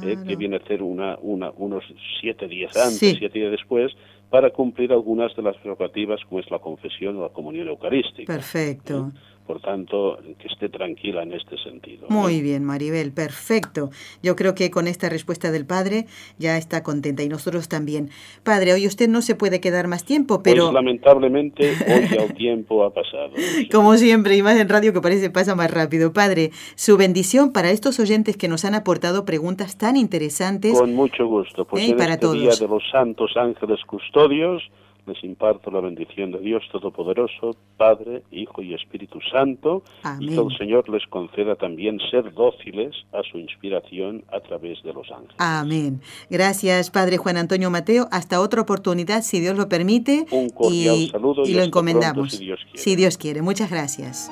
eh, 0.06 0.15
que 0.26 0.36
viene 0.38 0.56
a 0.58 0.63
ser 0.67 0.82
una, 0.84 1.17
una, 1.21 1.52
unos 1.58 1.84
siete 2.21 2.47
días 2.47 2.76
antes, 2.78 2.97
Sí. 3.00 3.15
siete 3.19 3.39
días 3.39 3.52
después, 3.52 3.91
para 4.30 4.52
cumplir 4.52 4.93
algunas 4.93 5.36
de 5.36 5.41
las 5.41 5.58
prerrogativas 5.58 6.21
como 6.30 6.39
es 6.39 6.50
la 6.50 6.60
confesión 6.60 7.17
o 7.17 7.24
la 7.24 7.30
comunión 7.30 7.67
eucarística. 7.67 8.32
Perfecto. 8.34 9.10
¿eh? 9.13 9.19
Por 9.52 9.60
tanto, 9.62 10.18
que 10.40 10.48
esté 10.48 10.70
tranquila 10.70 11.24
en 11.24 11.34
este 11.34 11.58
sentido. 11.58 12.06
Muy 12.08 12.40
bien, 12.42 12.64
Maribel, 12.64 13.12
perfecto. 13.12 13.90
Yo 14.24 14.38
creo 14.38 14.56
que 14.56 14.72
con 14.72 14.88
esta 14.88 15.10
respuesta 15.10 15.52
del 15.52 15.66
padre 15.66 16.06
ya 16.40 16.58
está 16.58 16.84
contenta 16.84 17.22
y 17.22 17.28
nosotros 17.28 17.68
también. 17.68 18.12
Padre, 18.44 18.72
hoy 18.72 18.88
usted 18.88 19.10
no 19.10 19.22
se 19.22 19.36
puede 19.36 19.60
quedar 19.60 19.90
más 19.90 20.06
tiempo, 20.06 20.42
pero 20.42 20.64
Pues 20.72 20.74
lamentablemente 20.76 21.72
hoy 21.72 22.08
ya 22.10 22.24
el 22.24 22.34
tiempo 22.36 22.86
ha 22.86 22.94
pasado. 22.94 23.32
Sí. 23.36 23.68
como 23.68 23.98
siempre, 23.98 24.38
y 24.38 24.42
más 24.42 24.58
en 24.58 24.70
radio 24.70 24.94
que 24.94 25.02
parece 25.02 25.30
pasa 25.30 25.54
más 25.54 25.70
rápido. 25.70 26.14
Padre, 26.14 26.52
su 26.76 26.96
bendición 26.96 27.52
para 27.52 27.72
estos 27.72 28.00
oyentes 28.00 28.38
que 28.38 28.48
nos 28.48 28.64
han 28.64 28.74
aportado 28.76 29.26
preguntas 29.26 29.78
tan 29.78 29.98
interesantes. 29.98 30.80
Con 30.80 30.96
mucho 30.96 31.26
gusto. 31.28 31.66
Pues 31.66 31.90
Eh, 31.90 31.94
para 31.98 32.14
este 32.14 32.22
todos. 32.22 32.38
día 32.40 32.52
de 32.58 32.68
los 32.70 32.84
santos 32.90 33.32
ángeles 33.36 33.82
custodios 33.86 34.64
les 35.13 35.24
imparto 35.24 35.71
la 35.71 35.82
bendición 35.82 36.32
de 36.32 36.39
Dios 36.39 36.63
Todopoderoso, 36.71 37.56
Padre, 37.78 38.24
Hijo 38.32 38.62
y 38.62 38.74
Espíritu 38.74 39.19
Santo, 39.32 39.84
y 40.19 40.28
que 40.28 40.34
Amén. 40.34 40.47
el 40.52 40.58
Señor 40.58 40.89
les 40.89 41.06
conceda 41.08 41.56
también 41.56 42.00
ser 42.10 42.34
dóciles 42.34 42.95
a 43.12 43.21
su 43.30 43.38
inspiración 43.38 44.24
a 44.32 44.39
través 44.39 44.82
de 44.84 44.93
los 44.93 45.10
ángeles. 45.12 45.36
Amén. 45.38 46.02
Gracias, 46.30 46.89
Padre 46.91 47.17
Juan 47.17 47.38
Antonio 47.38 47.69
Mateo. 47.69 48.08
Hasta 48.12 48.41
otra 48.41 48.62
oportunidad, 48.62 49.21
si 49.21 49.39
Dios 49.39 49.58
lo 49.58 49.67
permite. 49.69 50.26
Un 50.32 50.50
cordial 50.50 50.95
y, 50.95 51.08
saludo 51.10 51.43
y 51.43 51.52
lo 51.54 51.60
hasta 51.60 51.65
encomendamos. 51.65 52.13
pronto, 52.13 52.36
si 52.36 52.45
Dios 52.45 52.60
quiere. 52.63 52.78
Si 52.78 52.95
Dios 52.95 53.17
quiere. 53.17 53.41
Muchas 53.41 53.69
gracias. 53.69 54.32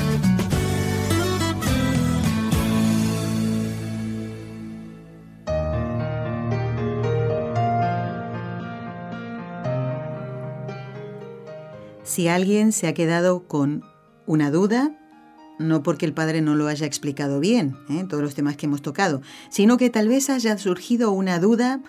Si 12.11 12.27
alguien 12.27 12.73
se 12.73 12.89
ha 12.89 12.93
quedado 12.93 13.47
con 13.47 13.85
una 14.25 14.51
duda, 14.51 14.99
no 15.59 15.81
porque 15.81 16.05
el 16.05 16.13
padre 16.13 16.41
no 16.41 16.55
lo 16.55 16.67
haya 16.67 16.85
explicado 16.85 17.39
bien, 17.39 17.77
¿eh? 17.89 18.03
todos 18.03 18.21
los 18.21 18.35
temas 18.35 18.57
que 18.57 18.65
hemos 18.65 18.81
tocado, 18.81 19.21
sino 19.49 19.77
que 19.77 19.89
tal 19.89 20.09
vez 20.09 20.29
haya 20.29 20.57
surgido 20.57 21.11
una 21.11 21.39
duda 21.39 21.79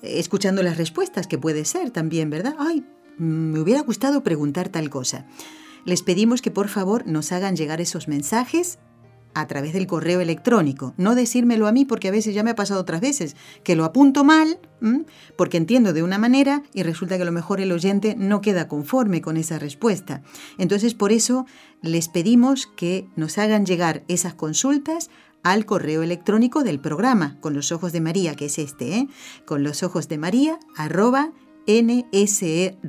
eh, 0.00 0.18
escuchando 0.18 0.62
las 0.62 0.78
respuestas, 0.78 1.26
que 1.26 1.36
puede 1.36 1.66
ser 1.66 1.90
también, 1.90 2.30
¿verdad? 2.30 2.54
Ay, 2.58 2.86
me 3.18 3.60
hubiera 3.60 3.82
gustado 3.82 4.22
preguntar 4.22 4.70
tal 4.70 4.88
cosa. 4.88 5.26
Les 5.84 6.02
pedimos 6.02 6.40
que 6.40 6.50
por 6.50 6.68
favor 6.68 7.06
nos 7.06 7.30
hagan 7.30 7.54
llegar 7.54 7.82
esos 7.82 8.08
mensajes 8.08 8.78
a 9.34 9.46
través 9.46 9.72
del 9.72 9.86
correo 9.86 10.20
electrónico. 10.20 10.94
No 10.96 11.14
decírmelo 11.14 11.66
a 11.66 11.72
mí 11.72 11.84
porque 11.84 12.08
a 12.08 12.12
veces 12.12 12.34
ya 12.34 12.42
me 12.42 12.50
ha 12.50 12.54
pasado 12.56 12.80
otras 12.80 13.00
veces 13.00 13.36
que 13.62 13.76
lo 13.76 13.84
apunto 13.84 14.24
mal 14.24 14.58
porque 15.36 15.56
entiendo 15.56 15.92
de 15.92 16.02
una 16.02 16.18
manera 16.18 16.62
y 16.72 16.82
resulta 16.82 17.16
que 17.16 17.22
a 17.22 17.26
lo 17.26 17.32
mejor 17.32 17.60
el 17.60 17.72
oyente 17.72 18.14
no 18.16 18.40
queda 18.40 18.66
conforme 18.68 19.20
con 19.20 19.36
esa 19.36 19.58
respuesta. 19.58 20.22
Entonces 20.58 20.94
por 20.94 21.12
eso 21.12 21.46
les 21.82 22.08
pedimos 22.08 22.66
que 22.66 23.06
nos 23.16 23.38
hagan 23.38 23.66
llegar 23.66 24.02
esas 24.08 24.34
consultas 24.34 25.10
al 25.42 25.64
correo 25.64 26.02
electrónico 26.02 26.62
del 26.64 26.80
programa 26.80 27.38
con 27.40 27.54
los 27.54 27.72
ojos 27.72 27.92
de 27.92 28.00
María, 28.00 28.34
que 28.34 28.46
es 28.46 28.58
este, 28.58 28.96
¿eh? 28.96 29.08
con 29.46 29.62
los 29.62 29.82
ojos 29.82 30.08
de 30.08 30.18
María 30.18 30.58
arroba 30.76 31.32
nseradio.com. 31.66 32.82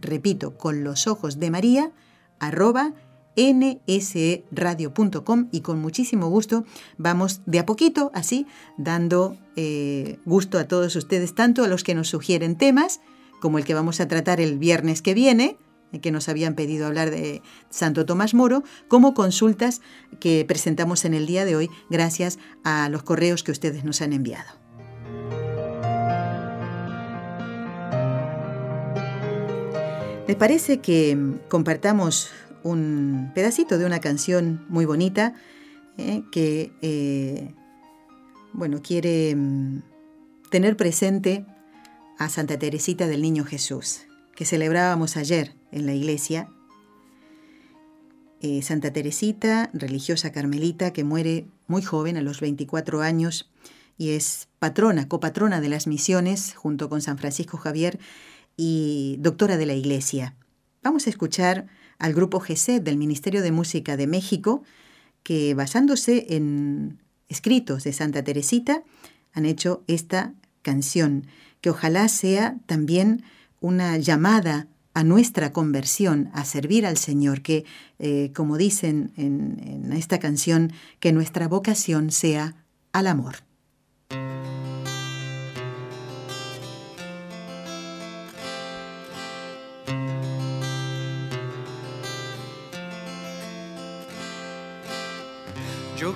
repito, 0.00 0.56
con 0.56 0.84
los 0.84 1.06
ojos 1.06 1.38
de 1.38 1.50
María, 1.50 1.92
arroba 2.38 2.94
nsradio.com 3.36 5.48
y 5.52 5.60
con 5.60 5.80
muchísimo 5.80 6.28
gusto 6.28 6.64
vamos 6.98 7.42
de 7.46 7.58
a 7.58 7.66
poquito 7.66 8.10
así 8.14 8.46
dando 8.76 9.36
eh, 9.56 10.18
gusto 10.24 10.58
a 10.58 10.64
todos 10.64 10.96
ustedes, 10.96 11.34
tanto 11.34 11.64
a 11.64 11.68
los 11.68 11.84
que 11.84 11.94
nos 11.94 12.08
sugieren 12.08 12.56
temas 12.56 13.00
como 13.40 13.58
el 13.58 13.64
que 13.64 13.74
vamos 13.74 14.00
a 14.00 14.08
tratar 14.08 14.40
el 14.40 14.58
viernes 14.58 15.02
que 15.02 15.14
viene, 15.14 15.56
que 16.02 16.12
nos 16.12 16.28
habían 16.28 16.54
pedido 16.54 16.86
hablar 16.86 17.10
de 17.10 17.42
Santo 17.68 18.06
Tomás 18.06 18.34
Moro, 18.34 18.62
como 18.86 19.14
consultas 19.14 19.80
que 20.20 20.44
presentamos 20.46 21.04
en 21.04 21.14
el 21.14 21.26
día 21.26 21.44
de 21.44 21.56
hoy 21.56 21.70
gracias 21.88 22.38
a 22.62 22.88
los 22.88 23.02
correos 23.02 23.42
que 23.42 23.50
ustedes 23.50 23.84
nos 23.84 24.00
han 24.02 24.12
enviado. 24.12 24.60
¿Les 30.28 30.36
parece 30.36 30.78
que 30.78 31.18
compartamos 31.48 32.30
un 32.62 33.32
pedacito 33.34 33.78
de 33.78 33.86
una 33.86 34.00
canción 34.00 34.64
muy 34.68 34.84
bonita 34.84 35.34
eh, 35.98 36.22
que, 36.30 36.72
eh, 36.82 37.54
bueno, 38.52 38.80
quiere 38.82 39.34
mm, 39.36 39.82
tener 40.50 40.76
presente 40.76 41.44
a 42.18 42.28
Santa 42.28 42.58
Teresita 42.58 43.06
del 43.06 43.22
Niño 43.22 43.44
Jesús, 43.44 44.02
que 44.34 44.44
celebrábamos 44.44 45.16
ayer 45.16 45.54
en 45.72 45.86
la 45.86 45.94
iglesia. 45.94 46.48
Eh, 48.40 48.62
Santa 48.62 48.92
Teresita, 48.92 49.70
religiosa 49.72 50.32
carmelita, 50.32 50.92
que 50.92 51.04
muere 51.04 51.46
muy 51.66 51.82
joven, 51.82 52.16
a 52.16 52.22
los 52.22 52.40
24 52.40 53.02
años, 53.02 53.50
y 53.98 54.10
es 54.10 54.48
patrona, 54.58 55.08
copatrona 55.08 55.60
de 55.60 55.68
las 55.68 55.86
misiones, 55.86 56.54
junto 56.54 56.88
con 56.88 57.02
San 57.02 57.18
Francisco 57.18 57.58
Javier, 57.58 57.98
y 58.56 59.16
doctora 59.20 59.56
de 59.56 59.66
la 59.66 59.74
iglesia. 59.74 60.34
Vamos 60.82 61.06
a 61.06 61.10
escuchar 61.10 61.66
al 62.00 62.14
grupo 62.14 62.40
GESED 62.40 62.82
del 62.82 62.96
Ministerio 62.96 63.42
de 63.42 63.52
Música 63.52 63.96
de 63.96 64.08
México, 64.08 64.64
que 65.22 65.54
basándose 65.54 66.34
en 66.34 66.98
escritos 67.28 67.84
de 67.84 67.92
Santa 67.92 68.24
Teresita, 68.24 68.82
han 69.32 69.44
hecho 69.46 69.84
esta 69.86 70.34
canción, 70.62 71.26
que 71.60 71.70
ojalá 71.70 72.08
sea 72.08 72.56
también 72.66 73.22
una 73.60 73.98
llamada 73.98 74.66
a 74.94 75.04
nuestra 75.04 75.52
conversión, 75.52 76.30
a 76.32 76.44
servir 76.44 76.84
al 76.86 76.96
Señor, 76.96 77.42
que, 77.42 77.64
eh, 77.98 78.32
como 78.34 78.56
dicen 78.56 79.12
en, 79.16 79.60
en 79.62 79.92
esta 79.92 80.18
canción, 80.18 80.72
que 80.98 81.12
nuestra 81.12 81.46
vocación 81.46 82.10
sea 82.10 82.56
al 82.92 83.06
amor. 83.06 83.49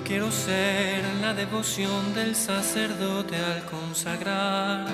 Quiero 0.05 0.31
ser 0.31 1.03
la 1.19 1.33
devoción 1.33 2.13
del 2.13 2.35
sacerdote 2.35 3.35
al 3.37 3.65
consagrar, 3.65 4.87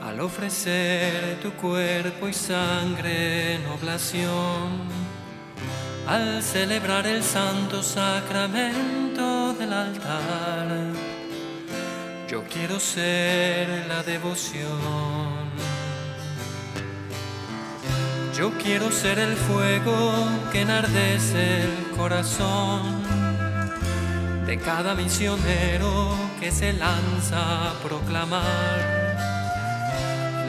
al 0.00 0.20
ofrecer 0.20 1.40
tu 1.42 1.50
cuerpo 1.54 2.28
y 2.28 2.32
sangre 2.32 3.56
en 3.56 3.66
oblación, 3.66 4.88
al 6.06 6.40
celebrar 6.42 7.06
el 7.06 7.22
santo 7.22 7.82
sacramento 7.82 9.54
del 9.54 9.72
altar. 9.72 10.68
Yo 12.28 12.44
quiero 12.44 12.78
ser 12.78 13.86
la 13.88 14.04
devoción. 14.04 15.50
Yo 18.38 18.52
quiero 18.62 18.92
ser 18.92 19.18
el 19.18 19.36
fuego 19.36 20.14
que 20.52 20.60
enardece 20.60 21.62
el 21.64 21.90
corazón 21.96 23.19
de 24.50 24.58
cada 24.58 24.96
misionero 24.96 26.12
que 26.40 26.50
se 26.50 26.72
lanza 26.72 27.70
a 27.70 27.74
proclamar 27.84 28.78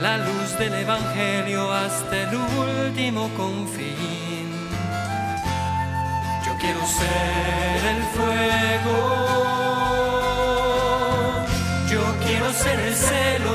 la 0.02 0.18
luz 0.18 0.58
del 0.58 0.74
Evangelio 0.74 1.72
hasta 1.72 2.24
el 2.24 2.36
último 2.36 3.30
confín. 3.38 4.49
Yo 6.43 6.52
quiero 6.60 6.84
ser 6.99 7.80
el 7.93 8.02
fuego, 8.16 8.97
yo 11.91 12.04
quiero 12.26 12.52
ser 12.54 12.80
el 12.80 12.95
celo 12.95 13.51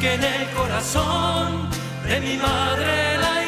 porque 0.00 0.14
en 0.14 0.24
el 0.24 0.50
corazón 0.52 1.68
de 2.08 2.20
mi 2.20 2.38
madre 2.38 3.18
la 3.18 3.40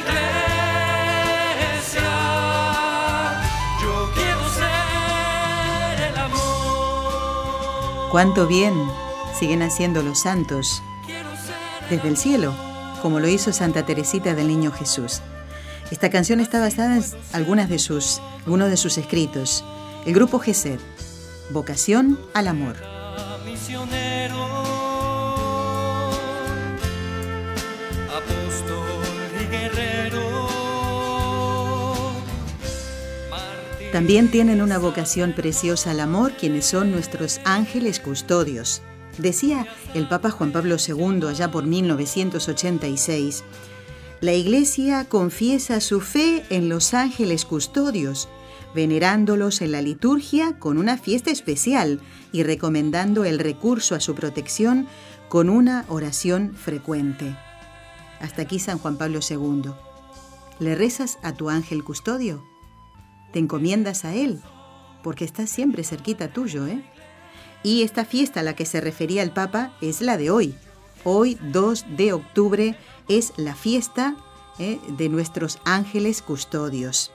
Cuánto 8.11 8.47
bien 8.47 8.75
siguen 9.39 9.63
haciendo 9.63 10.03
los 10.03 10.21
santos 10.21 10.83
desde 11.89 12.09
el 12.09 12.19
cielo, 12.19 12.53
como 13.01 13.21
lo 13.21 13.29
hizo 13.29 13.55
Santa 13.55 13.87
Teresita 13.87 14.35
del 14.35 14.49
Niño 14.49 14.71
Jesús. 14.71 15.23
Esta 15.91 16.11
canción 16.11 16.39
está 16.41 16.61
basada 16.61 16.99
en 16.99 17.05
algunas 17.33 17.71
de 17.71 17.79
sus, 17.79 18.21
algunos 18.45 18.69
de 18.69 18.77
sus 18.77 18.99
escritos. 18.99 19.65
El 20.05 20.13
grupo 20.13 20.39
Gesed, 20.39 20.79
Vocación 21.49 22.21
al 22.35 22.49
Amor. 22.49 22.77
También 33.93 34.31
tienen 34.31 34.63
una 34.63 34.79
vocación 34.79 35.35
preciosa 35.35 35.91
al 35.91 36.01
amor 36.01 36.33
quienes 36.33 36.65
son 36.65 36.91
nuestros 36.91 37.43
ángeles 37.45 38.01
custodios. 38.01 38.81
Decía 39.19 39.67
el 39.93 40.09
Papa 40.09 40.31
Juan 40.31 40.51
Pablo 40.51 40.77
II 40.79 41.27
allá 41.29 41.51
por 41.51 41.67
1986, 41.67 43.45
la 44.23 44.33
Iglesia 44.33 45.05
confiesa 45.11 45.81
su 45.81 46.01
fe 46.01 46.43
en 46.49 46.71
los 46.71 46.95
ángeles 46.95 47.45
custodios, 47.45 48.31
venerándolos 48.75 49.61
en 49.61 49.73
la 49.73 49.83
liturgia 49.83 50.59
con 50.59 50.79
una 50.79 50.97
fiesta 50.97 51.31
especial 51.31 52.01
y 52.33 52.45
recomendando 52.45 53.25
el 53.27 53.39
recurso 53.39 53.95
a 53.95 54.01
su 54.01 54.15
protección 54.15 54.87
con 55.29 55.51
una 55.51 55.85
oración 55.89 56.55
frecuente. 56.55 57.37
Hasta 58.21 58.43
aquí 58.43 58.59
San 58.59 58.79
Juan 58.79 58.97
Pablo 58.97 59.19
II. 59.29 59.73
¿Le 60.61 60.77
rezas 60.77 61.19
a 61.23 61.35
tu 61.35 61.51
ángel 61.51 61.85
custodio? 61.85 62.52
Te 63.33 63.39
encomiendas 63.39 64.05
a 64.05 64.15
Él, 64.15 64.41
porque 65.03 65.25
está 65.25 65.47
siempre 65.47 65.85
cerquita 65.85 66.33
tuyo. 66.33 66.67
¿eh? 66.67 66.83
Y 67.63 67.83
esta 67.83 68.05
fiesta 68.05 68.41
a 68.41 68.43
la 68.43 68.55
que 68.55 68.67
se 68.67 68.81
refería 68.81 69.23
el 69.23 69.33
Papa 69.33 69.77
es 69.81 70.01
la 70.01 70.17
de 70.17 70.31
hoy. 70.31 70.55
Hoy, 71.05 71.39
2 71.53 71.97
de 71.97 72.13
octubre, 72.13 72.77
es 73.09 73.33
la 73.37 73.55
fiesta 73.55 74.17
¿eh? 74.59 74.79
de 74.97 75.09
nuestros 75.09 75.59
ángeles 75.65 76.23
custodios. 76.23 77.13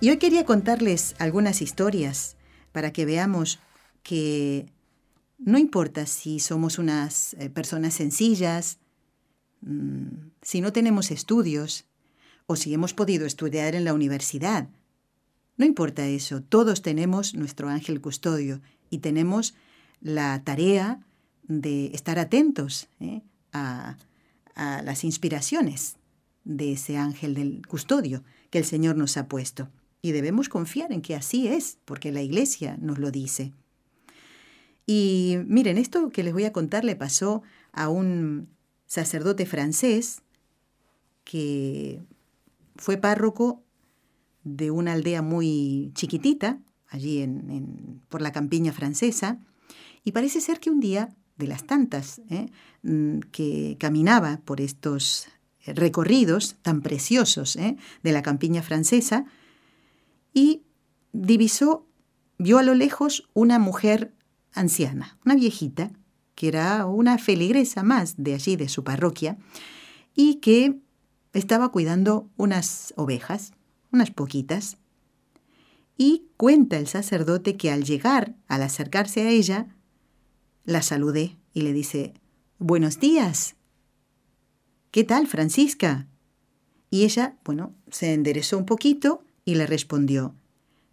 Y 0.00 0.10
hoy 0.10 0.18
quería 0.18 0.44
contarles 0.44 1.14
algunas 1.18 1.62
historias 1.62 2.36
para 2.72 2.92
que 2.92 3.04
veamos 3.04 3.58
que 4.02 4.66
no 5.38 5.58
importa 5.58 6.06
si 6.06 6.38
somos 6.38 6.78
unas 6.78 7.34
eh, 7.34 7.50
personas 7.50 7.94
sencillas, 7.94 8.78
mm, 9.62 10.28
si 10.42 10.60
no 10.60 10.72
tenemos 10.72 11.10
estudios 11.10 11.86
o 12.46 12.54
si 12.56 12.72
hemos 12.72 12.94
podido 12.94 13.26
estudiar 13.26 13.74
en 13.74 13.84
la 13.84 13.94
universidad 13.94 14.68
no 15.56 15.64
importa 15.64 16.06
eso, 16.06 16.42
todos 16.42 16.82
tenemos 16.82 17.34
nuestro 17.34 17.68
ángel 17.68 18.00
custodio 18.00 18.60
y 18.90 18.98
tenemos 18.98 19.54
la 20.00 20.42
tarea 20.44 21.00
de 21.44 21.86
estar 21.86 22.18
atentos 22.18 22.88
¿eh? 23.00 23.22
a, 23.52 23.96
a 24.54 24.82
las 24.82 25.04
inspiraciones 25.04 25.96
de 26.44 26.72
ese 26.72 26.96
ángel 26.96 27.34
del 27.34 27.66
custodio 27.66 28.22
que 28.50 28.58
el 28.58 28.64
Señor 28.64 28.96
nos 28.96 29.16
ha 29.16 29.28
puesto. 29.28 29.68
Y 30.02 30.12
debemos 30.12 30.48
confiar 30.48 30.92
en 30.92 31.02
que 31.02 31.16
así 31.16 31.48
es, 31.48 31.78
porque 31.84 32.12
la 32.12 32.22
Iglesia 32.22 32.76
nos 32.80 32.98
lo 32.98 33.10
dice. 33.10 33.52
Y 34.86 35.38
miren, 35.46 35.78
esto 35.78 36.10
que 36.10 36.22
les 36.22 36.32
voy 36.32 36.44
a 36.44 36.52
contar 36.52 36.84
le 36.84 36.94
pasó 36.94 37.42
a 37.72 37.88
un 37.88 38.48
sacerdote 38.86 39.44
francés 39.46 40.22
que 41.24 42.00
fue 42.76 42.96
párroco 42.96 43.65
de 44.46 44.70
una 44.70 44.92
aldea 44.92 45.22
muy 45.22 45.90
chiquitita, 45.94 46.60
allí 46.88 47.20
en, 47.20 48.00
por 48.08 48.22
la 48.22 48.30
campiña 48.30 48.72
francesa, 48.72 49.40
y 50.04 50.12
parece 50.12 50.40
ser 50.40 50.60
que 50.60 50.70
un 50.70 50.78
día, 50.78 51.08
de 51.36 51.48
las 51.48 51.66
tantas, 51.66 52.20
¿eh? 52.30 52.46
mm, 52.82 53.18
que 53.32 53.76
caminaba 53.78 54.40
por 54.44 54.60
estos 54.60 55.26
recorridos 55.66 56.54
tan 56.62 56.80
preciosos 56.80 57.56
¿eh? 57.56 57.76
de 58.04 58.12
la 58.12 58.22
campiña 58.22 58.62
francesa, 58.62 59.26
y 60.32 60.62
divisó, 61.12 61.84
vio 62.38 62.58
a 62.58 62.62
lo 62.62 62.74
lejos 62.74 63.28
una 63.34 63.58
mujer 63.58 64.14
anciana, 64.52 65.18
una 65.26 65.34
viejita, 65.34 65.90
que 66.36 66.46
era 66.48 66.86
una 66.86 67.18
feligresa 67.18 67.82
más 67.82 68.14
de 68.16 68.34
allí, 68.34 68.54
de 68.54 68.68
su 68.68 68.84
parroquia, 68.84 69.38
y 70.14 70.36
que 70.36 70.78
estaba 71.32 71.72
cuidando 71.72 72.30
unas 72.36 72.94
ovejas, 72.96 73.52
unas 73.96 74.10
poquitas. 74.10 74.76
Y 75.98 76.28
cuenta 76.36 76.78
el 76.78 76.86
sacerdote 76.86 77.56
que 77.56 77.70
al 77.70 77.84
llegar, 77.84 78.34
al 78.46 78.62
acercarse 78.62 79.22
a 79.22 79.30
ella, 79.30 79.74
la 80.64 80.82
saludé 80.82 81.36
y 81.52 81.62
le 81.62 81.72
dice, 81.72 82.14
Buenos 82.58 83.00
días. 83.00 83.56
¿Qué 84.90 85.04
tal, 85.04 85.26
Francisca? 85.26 86.06
Y 86.90 87.04
ella, 87.04 87.36
bueno, 87.44 87.74
se 87.90 88.14
enderezó 88.14 88.56
un 88.56 88.66
poquito 88.66 89.22
y 89.44 89.56
le 89.56 89.66
respondió, 89.66 90.34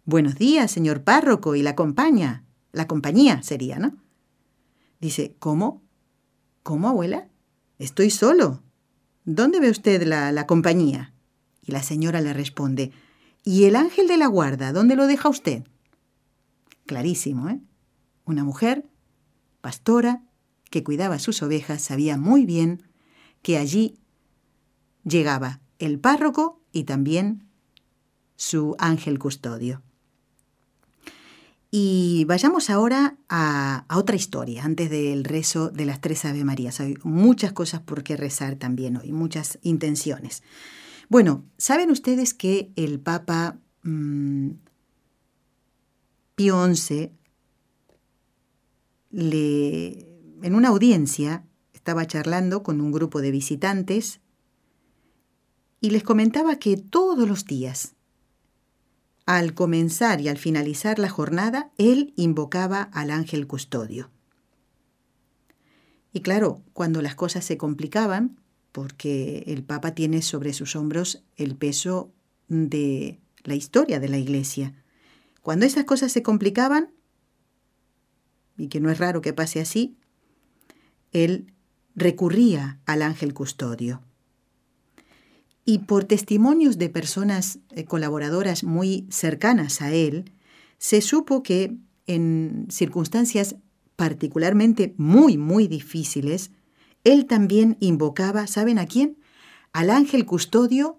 Buenos 0.04 0.36
días, 0.36 0.70
señor 0.70 1.02
párroco, 1.04 1.54
y 1.54 1.62
la 1.62 1.74
compañía. 1.74 2.44
La 2.72 2.86
compañía 2.86 3.42
sería, 3.42 3.78
¿no? 3.78 3.96
Dice, 5.00 5.36
¿cómo? 5.38 5.82
¿Cómo, 6.62 6.88
abuela? 6.88 7.28
Estoy 7.78 8.10
solo. 8.10 8.62
¿Dónde 9.24 9.60
ve 9.60 9.70
usted 9.70 10.02
la, 10.02 10.32
la 10.32 10.46
compañía? 10.46 11.13
Y 11.64 11.72
la 11.72 11.82
señora 11.82 12.20
le 12.20 12.32
responde, 12.32 12.92
¿y 13.42 13.64
el 13.64 13.76
ángel 13.76 14.06
de 14.06 14.18
la 14.18 14.26
guarda, 14.26 14.72
dónde 14.72 14.96
lo 14.96 15.06
deja 15.06 15.28
usted? 15.28 15.64
Clarísimo, 16.86 17.48
¿eh? 17.48 17.60
Una 18.24 18.44
mujer, 18.44 18.86
pastora, 19.60 20.22
que 20.70 20.84
cuidaba 20.84 21.18
sus 21.18 21.42
ovejas, 21.42 21.82
sabía 21.82 22.16
muy 22.18 22.46
bien 22.46 22.82
que 23.42 23.58
allí 23.58 23.98
llegaba 25.04 25.60
el 25.78 25.98
párroco 25.98 26.60
y 26.72 26.84
también 26.84 27.48
su 28.36 28.74
ángel 28.78 29.18
custodio. 29.18 29.82
Y 31.70 32.24
vayamos 32.26 32.70
ahora 32.70 33.16
a, 33.28 33.84
otra 33.92 34.14
historia, 34.14 34.64
antes 34.64 34.90
del 34.90 35.24
rezo 35.24 35.70
de 35.70 35.86
las 35.86 36.00
tres 36.00 36.24
Ave 36.24 36.44
Marías. 36.44 36.78
Hay 36.80 36.94
muchas 37.02 37.52
cosas 37.52 37.80
por 37.80 38.04
qué 38.04 38.16
rezar 38.16 38.54
también 38.54 38.96
hoy, 38.96 39.10
muchas 39.10 39.58
intenciones. 39.62 40.44
Bueno, 41.08 41.44
¿saben 41.58 41.90
ustedes 41.90 42.34
que 42.34 42.72
el 42.76 43.00
Papa 43.00 43.58
mm, 43.82 44.50
Pío 46.34 46.74
XI 46.74 47.10
le, 49.10 50.08
en 50.42 50.54
una 50.54 50.68
audiencia 50.68 51.44
estaba 51.72 52.06
charlando 52.06 52.62
con 52.62 52.80
un 52.80 52.90
grupo 52.92 53.20
de 53.20 53.30
visitantes 53.30 54.20
y 55.80 55.90
les 55.90 56.02
comentaba 56.02 56.56
que 56.56 56.76
todos 56.76 57.28
los 57.28 57.44
días 57.44 57.94
al 59.26 59.54
comenzar 59.54 60.20
y 60.20 60.28
al 60.28 60.38
finalizar 60.38 60.98
la 60.98 61.08
jornada, 61.08 61.70
él 61.78 62.12
invocaba 62.16 62.82
al 62.82 63.10
ángel 63.10 63.46
custodio. 63.46 64.10
Y 66.12 66.20
claro, 66.20 66.62
cuando 66.72 67.00
las 67.02 67.14
cosas 67.14 67.44
se 67.44 67.56
complicaban, 67.56 68.38
porque 68.74 69.44
el 69.46 69.62
Papa 69.62 69.94
tiene 69.94 70.20
sobre 70.20 70.52
sus 70.52 70.74
hombros 70.74 71.22
el 71.36 71.54
peso 71.54 72.12
de 72.48 73.20
la 73.44 73.54
historia 73.54 74.00
de 74.00 74.08
la 74.08 74.18
Iglesia, 74.18 74.74
cuando 75.42 75.64
esas 75.64 75.84
cosas 75.84 76.10
se 76.10 76.24
complicaban, 76.24 76.90
y 78.58 78.66
que 78.66 78.80
no 78.80 78.90
es 78.90 78.98
raro 78.98 79.20
que 79.20 79.32
pase 79.32 79.60
así, 79.60 79.96
él 81.12 81.54
recurría 81.94 82.80
al 82.84 83.02
ángel 83.02 83.32
custodio. 83.32 84.02
Y 85.64 85.78
por 85.78 86.02
testimonios 86.02 86.76
de 86.76 86.88
personas 86.88 87.60
eh, 87.70 87.84
colaboradoras 87.84 88.64
muy 88.64 89.06
cercanas 89.08 89.82
a 89.82 89.92
él, 89.92 90.32
se 90.78 91.00
supo 91.00 91.44
que 91.44 91.76
en 92.08 92.66
circunstancias 92.70 93.54
particularmente 93.94 94.94
muy, 94.96 95.38
muy 95.38 95.68
difíciles, 95.68 96.50
él 97.04 97.26
también 97.26 97.76
invocaba, 97.80 98.46
¿saben 98.46 98.78
a 98.78 98.86
quién? 98.86 99.18
Al 99.72 99.90
ángel 99.90 100.26
custodio 100.26 100.98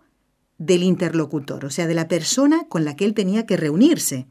del 0.58 0.84
interlocutor, 0.84 1.66
o 1.66 1.70
sea, 1.70 1.88
de 1.88 1.94
la 1.94 2.08
persona 2.08 2.66
con 2.70 2.86
la 2.86 2.96
que 2.96 3.06
él 3.06 3.14
tenía 3.14 3.46
que 3.46 3.58
reunirse. 3.58 4.28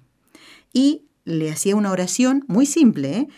Y 0.73 1.05
le 1.25 1.51
hacía 1.51 1.77
una 1.77 1.91
oración 1.91 2.45
muy 2.49 2.67
simple, 2.67 3.17
¿eh? 3.17 3.29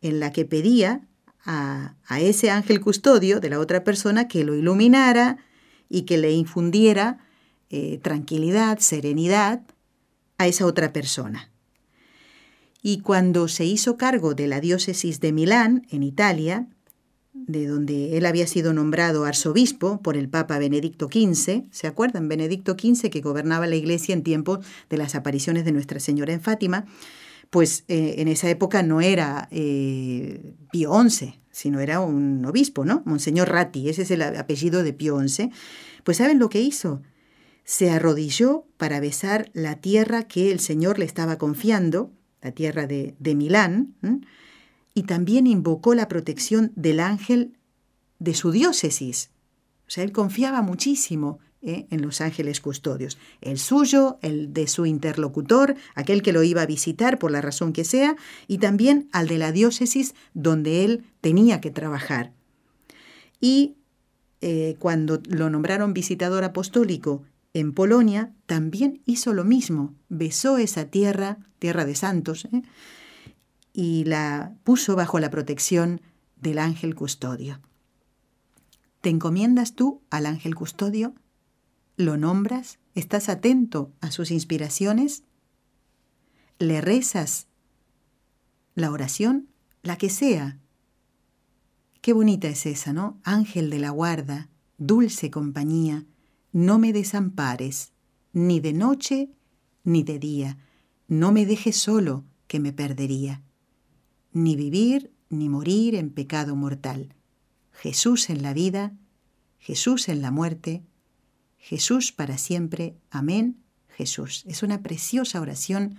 en 0.00 0.18
la 0.18 0.32
que 0.32 0.44
pedía 0.44 1.06
a, 1.44 1.94
a 2.06 2.20
ese 2.20 2.50
ángel 2.50 2.80
custodio 2.80 3.38
de 3.40 3.50
la 3.50 3.60
otra 3.60 3.84
persona 3.84 4.26
que 4.26 4.44
lo 4.44 4.54
iluminara, 4.54 5.38
y 5.92 6.02
que 6.02 6.16
le 6.16 6.32
infundiera 6.32 7.18
eh, 7.68 7.98
tranquilidad, 8.02 8.78
serenidad 8.78 9.60
a 10.38 10.46
esa 10.46 10.64
otra 10.64 10.90
persona. 10.94 11.50
Y 12.80 13.00
cuando 13.00 13.46
se 13.46 13.66
hizo 13.66 13.98
cargo 13.98 14.34
de 14.34 14.46
la 14.46 14.60
diócesis 14.60 15.20
de 15.20 15.32
Milán, 15.32 15.86
en 15.90 16.02
Italia, 16.02 16.66
de 17.32 17.66
donde 17.66 18.16
él 18.18 18.26
había 18.26 18.46
sido 18.46 18.72
nombrado 18.72 19.24
arzobispo 19.24 20.02
por 20.02 20.16
el 20.16 20.28
Papa 20.28 20.58
Benedicto 20.58 21.08
XV, 21.10 21.64
¿se 21.70 21.86
acuerdan? 21.86 22.28
Benedicto 22.28 22.76
XV 22.78 23.10
que 23.10 23.20
gobernaba 23.20 23.66
la 23.66 23.76
iglesia 23.76 24.12
en 24.12 24.22
tiempo 24.22 24.60
de 24.90 24.98
las 24.98 25.14
apariciones 25.14 25.64
de 25.64 25.72
Nuestra 25.72 25.98
Señora 25.98 26.32
en 26.32 26.40
Fátima, 26.40 26.84
pues 27.48 27.84
eh, 27.88 28.16
en 28.18 28.28
esa 28.28 28.50
época 28.50 28.82
no 28.82 29.00
era 29.00 29.48
eh, 29.50 30.54
Pío 30.70 30.92
XI, 31.08 31.40
sino 31.50 31.80
era 31.80 32.00
un 32.00 32.44
obispo, 32.44 32.84
¿no? 32.84 33.02
Monseñor 33.04 33.50
Ratti, 33.50 33.88
ese 33.88 34.02
es 34.02 34.10
el 34.10 34.22
apellido 34.22 34.82
de 34.82 34.92
Pío 34.92 35.18
XI. 35.18 35.50
Pues 36.04 36.18
¿saben 36.18 36.38
lo 36.38 36.48
que 36.48 36.60
hizo? 36.60 37.02
Se 37.64 37.90
arrodilló 37.90 38.66
para 38.76 39.00
besar 39.00 39.50
la 39.52 39.76
tierra 39.76 40.24
que 40.24 40.50
el 40.50 40.60
Señor 40.60 40.98
le 40.98 41.04
estaba 41.04 41.38
confiando, 41.38 42.10
la 42.40 42.52
tierra 42.52 42.86
de, 42.86 43.14
de 43.18 43.34
Milán, 43.34 43.94
y 44.94 45.04
también 45.04 45.46
invocó 45.46 45.94
la 45.94 46.08
protección 46.08 46.72
del 46.76 47.00
ángel 47.00 47.56
de 48.18 48.34
su 48.34 48.50
diócesis. 48.50 49.30
O 49.86 49.90
sea, 49.90 50.04
él 50.04 50.12
confiaba 50.12 50.62
muchísimo 50.62 51.38
¿eh? 51.62 51.86
en 51.90 52.02
los 52.02 52.20
ángeles 52.20 52.60
custodios, 52.60 53.18
el 53.40 53.58
suyo, 53.58 54.18
el 54.22 54.52
de 54.52 54.66
su 54.66 54.86
interlocutor, 54.86 55.76
aquel 55.94 56.22
que 56.22 56.32
lo 56.32 56.42
iba 56.42 56.62
a 56.62 56.66
visitar 56.66 57.18
por 57.18 57.30
la 57.30 57.40
razón 57.40 57.72
que 57.72 57.84
sea, 57.84 58.16
y 58.46 58.58
también 58.58 59.08
al 59.12 59.28
de 59.28 59.38
la 59.38 59.52
diócesis 59.52 60.14
donde 60.34 60.84
él 60.84 61.04
tenía 61.20 61.60
que 61.60 61.70
trabajar. 61.70 62.32
Y 63.40 63.76
eh, 64.40 64.76
cuando 64.78 65.20
lo 65.28 65.50
nombraron 65.50 65.94
visitador 65.94 66.44
apostólico 66.44 67.22
en 67.54 67.72
Polonia, 67.72 68.32
también 68.46 69.02
hizo 69.04 69.32
lo 69.32 69.44
mismo, 69.44 69.94
besó 70.08 70.58
esa 70.58 70.86
tierra, 70.86 71.38
tierra 71.58 71.84
de 71.84 71.94
santos, 71.94 72.46
¿eh? 72.46 72.62
Y 73.72 74.04
la 74.04 74.54
puso 74.64 74.96
bajo 74.96 75.18
la 75.18 75.30
protección 75.30 76.00
del 76.36 76.58
ángel 76.58 76.94
custodio. 76.94 77.60
¿Te 79.00 79.10
encomiendas 79.10 79.74
tú 79.74 80.02
al 80.10 80.26
ángel 80.26 80.54
custodio? 80.54 81.14
¿Lo 81.96 82.16
nombras? 82.16 82.78
¿Estás 82.94 83.28
atento 83.28 83.92
a 84.00 84.10
sus 84.10 84.30
inspiraciones? 84.30 85.24
¿Le 86.58 86.80
rezas 86.80 87.48
la 88.74 88.90
oración? 88.90 89.48
La 89.82 89.96
que 89.96 90.10
sea. 90.10 90.58
Qué 92.00 92.12
bonita 92.12 92.48
es 92.48 92.66
esa, 92.66 92.92
¿no? 92.92 93.18
Ángel 93.24 93.70
de 93.70 93.78
la 93.78 93.90
guarda, 93.90 94.48
dulce 94.78 95.30
compañía, 95.30 96.04
no 96.52 96.78
me 96.78 96.92
desampares, 96.92 97.92
ni 98.32 98.60
de 98.60 98.72
noche 98.72 99.30
ni 99.84 100.02
de 100.02 100.18
día, 100.18 100.58
no 101.08 101.32
me 101.32 101.46
dejes 101.46 101.76
solo, 101.76 102.24
que 102.46 102.60
me 102.60 102.72
perdería, 102.72 103.42
ni 104.32 104.56
vivir 104.56 105.12
ni 105.30 105.48
morir 105.48 105.94
en 105.94 106.10
pecado 106.10 106.56
mortal. 106.56 107.14
Jesús 107.72 108.30
en 108.30 108.42
la 108.42 108.52
vida, 108.52 108.92
Jesús 109.58 110.08
en 110.08 110.22
la 110.22 110.30
muerte, 110.30 110.82
Jesús 111.58 112.12
para 112.12 112.38
siempre, 112.38 112.96
amén, 113.10 113.56
Jesús. 113.88 114.44
Es 114.46 114.62
una 114.62 114.82
preciosa 114.82 115.40
oración 115.40 115.96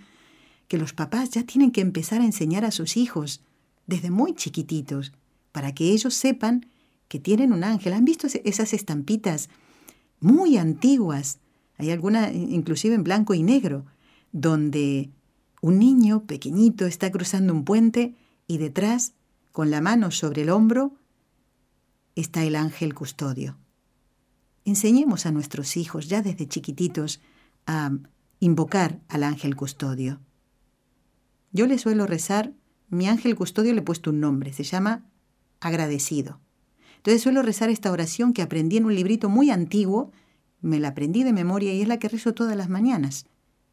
que 0.67 0.77
los 0.77 0.93
papás 0.93 1.31
ya 1.31 1.43
tienen 1.43 1.71
que 1.71 1.81
empezar 1.81 2.21
a 2.21 2.25
enseñar 2.25 2.65
a 2.65 2.71
sus 2.71 2.97
hijos 2.97 3.41
desde 3.87 4.11
muy 4.11 4.33
chiquititos, 4.33 5.13
para 5.51 5.73
que 5.73 5.91
ellos 5.91 6.13
sepan 6.13 6.65
que 7.07 7.19
tienen 7.19 7.53
un 7.53 7.63
ángel. 7.63 7.93
¿Han 7.93 8.05
visto 8.05 8.27
esas 8.43 8.73
estampitas 8.73 9.49
muy 10.19 10.57
antiguas? 10.57 11.39
Hay 11.77 11.91
alguna 11.91 12.31
inclusive 12.31 12.95
en 12.95 13.03
blanco 13.03 13.33
y 13.33 13.43
negro, 13.43 13.85
donde 14.31 15.09
un 15.61 15.79
niño 15.79 16.23
pequeñito 16.23 16.85
está 16.85 17.11
cruzando 17.11 17.53
un 17.53 17.65
puente 17.65 18.15
y 18.47 18.57
detrás, 18.57 19.13
con 19.51 19.71
la 19.71 19.81
mano 19.81 20.11
sobre 20.11 20.43
el 20.43 20.49
hombro, 20.49 20.95
está 22.15 22.43
el 22.43 22.55
ángel 22.55 22.93
custodio. 22.93 23.57
Enseñemos 24.65 25.25
a 25.25 25.31
nuestros 25.31 25.77
hijos 25.77 26.07
ya 26.07 26.21
desde 26.21 26.47
chiquititos 26.47 27.21
a 27.65 27.91
invocar 28.39 29.01
al 29.07 29.23
ángel 29.23 29.55
custodio. 29.55 30.19
Yo 31.51 31.67
le 31.67 31.77
suelo 31.77 32.07
rezar, 32.07 32.53
mi 32.89 33.07
ángel 33.07 33.35
custodio 33.35 33.73
le 33.73 33.79
he 33.79 33.83
puesto 33.83 34.09
un 34.09 34.19
nombre, 34.19 34.53
se 34.53 34.63
llama 34.63 35.05
agradecido. 35.59 36.39
Entonces 36.97 37.21
suelo 37.21 37.41
rezar 37.41 37.69
esta 37.69 37.91
oración 37.91 38.33
que 38.33 38.41
aprendí 38.41 38.77
en 38.77 38.85
un 38.85 38.95
librito 38.95 39.29
muy 39.29 39.49
antiguo, 39.49 40.11
me 40.61 40.79
la 40.79 40.89
aprendí 40.89 41.23
de 41.23 41.33
memoria 41.33 41.73
y 41.73 41.81
es 41.81 41.87
la 41.87 41.99
que 41.99 42.07
rezo 42.07 42.33
todas 42.33 42.55
las 42.55 42.69
mañanas. 42.69 43.25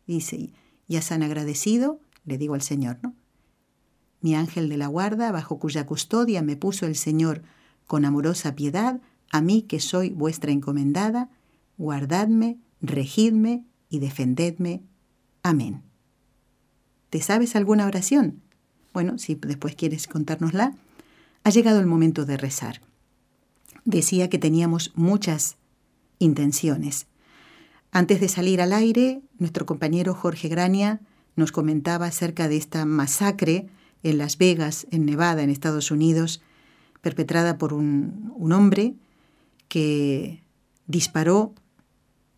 Dice, 0.07 0.53
ya 0.89 1.03
san 1.03 1.23
agradecido, 1.23 2.01
le 2.25 2.39
digo 2.39 2.55
al 2.55 2.63
Señor, 2.63 2.99
¿no? 3.03 3.15
Mi 4.21 4.35
ángel 4.35 4.69
de 4.69 4.77
la 4.77 4.87
guarda, 4.87 5.33
bajo 5.33 5.59
cuya 5.59 5.87
custodia 5.87 6.43
me 6.43 6.57
puso 6.57 6.87
el 6.87 6.97
Señor 6.97 7.43
con 7.87 8.05
amorosa 8.05 8.55
piedad, 8.55 9.01
a 9.31 9.41
mí 9.41 9.63
que 9.63 9.81
soy 9.81 10.11
vuestra 10.11 10.53
encomendada, 10.53 11.31
guardadme, 11.79 12.59
regidme 12.81 13.65
y 13.89 13.99
defendedme. 13.99 14.83
Amén. 15.43 15.83
¿Te 17.11 17.21
sabes 17.21 17.57
alguna 17.57 17.87
oración? 17.87 18.43
Bueno, 18.93 19.19
si 19.19 19.35
después 19.35 19.75
quieres 19.75 20.07
contárnosla, 20.07 20.75
ha 21.45 21.51
llegado 21.51 21.81
el 21.81 21.87
momento 21.87 22.25
de 22.25 22.37
rezar. 22.37 22.81
Decía 23.85 24.29
que 24.29 24.39
teníamos 24.39 24.93
muchas 24.95 25.57
intenciones. 26.19 27.07
Antes 27.93 28.21
de 28.21 28.29
salir 28.29 28.61
al 28.61 28.73
aire, 28.73 29.23
nuestro 29.39 29.67
compañero 29.67 30.15
Jorge 30.15 30.49
Grania 30.49 31.01
nos 31.35 31.51
comentaba 31.51 32.07
acerca 32.07 32.49
de 32.49 32.57
esta 32.57 32.85
masacre 32.85 33.69
en 34.03 34.19
Las 34.19 34.39
Vegas, 34.39 34.87
en 34.91 35.05
Nevada, 35.05 35.43
en 35.43 35.51
Estados 35.51 35.91
Unidos, 35.91 36.43
perpetrada 37.01 37.59
por 37.59 37.73
un, 37.73 38.33
hombre 38.53 38.95
que 39.69 40.43
disparó 40.87 41.55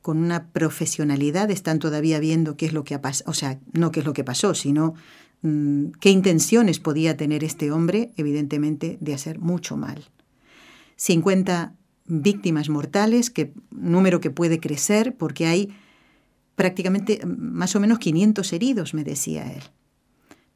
con 0.00 0.18
una 0.18 0.48
profesionalidad, 0.48 1.50
están 1.50 1.78
todavía 1.78 2.18
viendo 2.18 2.56
qué 2.56 2.66
es 2.66 2.72
lo 2.72 2.84
que 2.84 2.94
ha 2.94 3.00
pasado, 3.00 3.30
o 3.30 3.34
sea, 3.34 3.60
no 3.72 3.92
qué 3.92 4.00
es 4.00 4.06
lo 4.06 4.12
que 4.12 4.24
pasó, 4.24 4.54
sino 4.54 4.94
mm, 5.42 5.92
qué 6.00 6.10
intenciones 6.10 6.80
podía 6.80 7.16
tener 7.16 7.44
este 7.44 7.70
hombre, 7.70 8.12
evidentemente, 8.16 8.98
de 9.00 9.14
hacer 9.14 9.38
mucho 9.38 9.76
mal. 9.76 10.04
50 10.96 11.74
víctimas 12.06 12.68
mortales, 12.68 13.30
que, 13.30 13.54
número 13.70 14.20
que 14.20 14.30
puede 14.30 14.60
crecer 14.60 15.16
porque 15.16 15.46
hay 15.46 15.74
prácticamente 16.56 17.24
mm, 17.24 17.28
más 17.38 17.74
o 17.76 17.80
menos 17.80 17.98
500 17.98 18.52
heridos, 18.52 18.94
me 18.94 19.04
decía 19.04 19.52
él. 19.52 19.62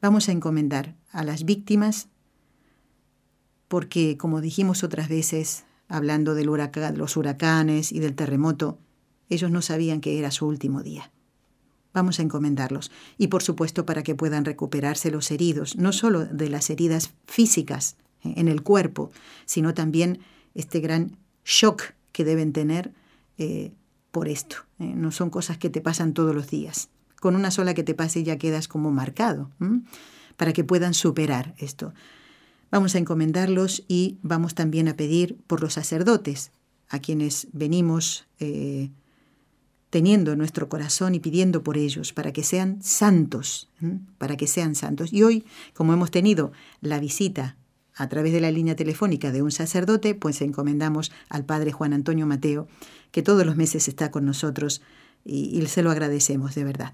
Vamos 0.01 0.29
a 0.29 0.31
encomendar 0.31 0.95
a 1.11 1.23
las 1.23 1.43
víctimas 1.43 2.07
porque, 3.67 4.17
como 4.17 4.41
dijimos 4.41 4.83
otras 4.83 5.09
veces, 5.09 5.65
hablando 5.87 6.33
huracán, 6.33 6.93
de 6.93 6.97
los 6.97 7.17
huracanes 7.17 7.91
y 7.91 7.99
del 7.99 8.15
terremoto, 8.15 8.77
ellos 9.29 9.51
no 9.51 9.61
sabían 9.61 10.01
que 10.01 10.19
era 10.19 10.31
su 10.31 10.47
último 10.47 10.83
día. 10.83 11.11
Vamos 11.93 12.19
a 12.19 12.21
encomendarlos. 12.21 12.91
Y 13.17 13.27
por 13.27 13.41
supuesto 13.41 13.85
para 13.85 14.03
que 14.03 14.15
puedan 14.15 14.45
recuperarse 14.45 15.11
los 15.11 15.31
heridos, 15.31 15.75
no 15.77 15.91
solo 15.91 16.25
de 16.25 16.49
las 16.49 16.69
heridas 16.69 17.13
físicas 17.25 17.97
eh, 18.23 18.33
en 18.37 18.47
el 18.47 18.61
cuerpo, 18.61 19.11
sino 19.45 19.73
también 19.73 20.19
este 20.53 20.79
gran 20.79 21.17
shock 21.43 21.93
que 22.11 22.23
deben 22.23 22.53
tener 22.53 22.93
eh, 23.37 23.73
por 24.11 24.27
esto. 24.27 24.57
Eh. 24.79 24.93
No 24.95 25.11
son 25.11 25.29
cosas 25.29 25.57
que 25.57 25.69
te 25.69 25.81
pasan 25.81 26.13
todos 26.13 26.35
los 26.35 26.49
días. 26.49 26.89
Con 27.19 27.35
una 27.35 27.51
sola 27.51 27.73
que 27.73 27.83
te 27.83 27.95
pase 27.95 28.23
ya 28.23 28.37
quedas 28.37 28.67
como 28.67 28.91
marcado, 28.91 29.49
para 30.35 30.53
que 30.53 30.63
puedan 30.63 30.93
superar 30.93 31.55
esto. 31.57 31.93
Vamos 32.69 32.95
a 32.95 32.97
encomendarlos 32.97 33.83
y 33.87 34.17
vamos 34.21 34.53
también 34.53 34.87
a 34.87 34.95
pedir 34.95 35.37
por 35.47 35.61
los 35.61 35.73
sacerdotes, 35.73 36.51
a 36.89 36.99
quienes 36.99 37.47
venimos 37.53 38.27
eh, 38.39 38.91
teniendo 39.89 40.33
en 40.33 40.37
nuestro 40.37 40.67
corazón 40.67 41.15
y 41.15 41.19
pidiendo 41.19 41.63
por 41.63 41.77
ellos, 41.77 42.11
para 42.13 42.33
que 42.33 42.43
sean 42.43 42.81
santos, 42.81 43.69
para 44.17 44.35
que 44.35 44.47
sean 44.47 44.75
santos. 44.75 45.13
Y 45.13 45.23
hoy, 45.23 45.45
como 45.73 45.93
hemos 45.93 46.11
tenido 46.11 46.51
la 46.81 46.99
visita 46.99 47.55
a 47.95 48.09
través 48.09 48.33
de 48.33 48.41
la 48.41 48.51
línea 48.51 48.75
telefónica 48.75 49.31
de 49.31 49.41
un 49.41 49.51
sacerdote, 49.51 50.13
pues 50.13 50.41
encomendamos 50.41 51.11
al 51.29 51.45
Padre 51.45 51.71
Juan 51.71 51.93
Antonio 51.93 52.27
Mateo, 52.27 52.67
que 53.11 53.23
todos 53.23 53.45
los 53.45 53.55
meses 53.55 53.87
está 53.87 54.11
con 54.11 54.25
nosotros 54.25 54.81
y, 55.23 55.57
y 55.57 55.65
se 55.67 55.83
lo 55.83 55.89
agradecemos 55.89 56.53
de 56.53 56.63
verdad. 56.63 56.93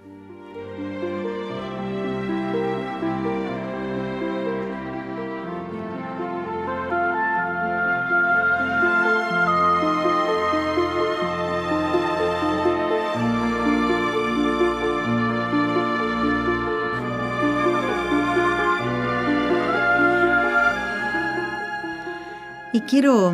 Quiero 22.91 23.33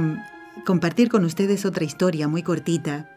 compartir 0.68 1.10
con 1.10 1.26
ustedes 1.26 1.66
otra 1.66 1.84
historia 1.84 2.28
muy 2.28 2.44
cortita. 2.44 3.10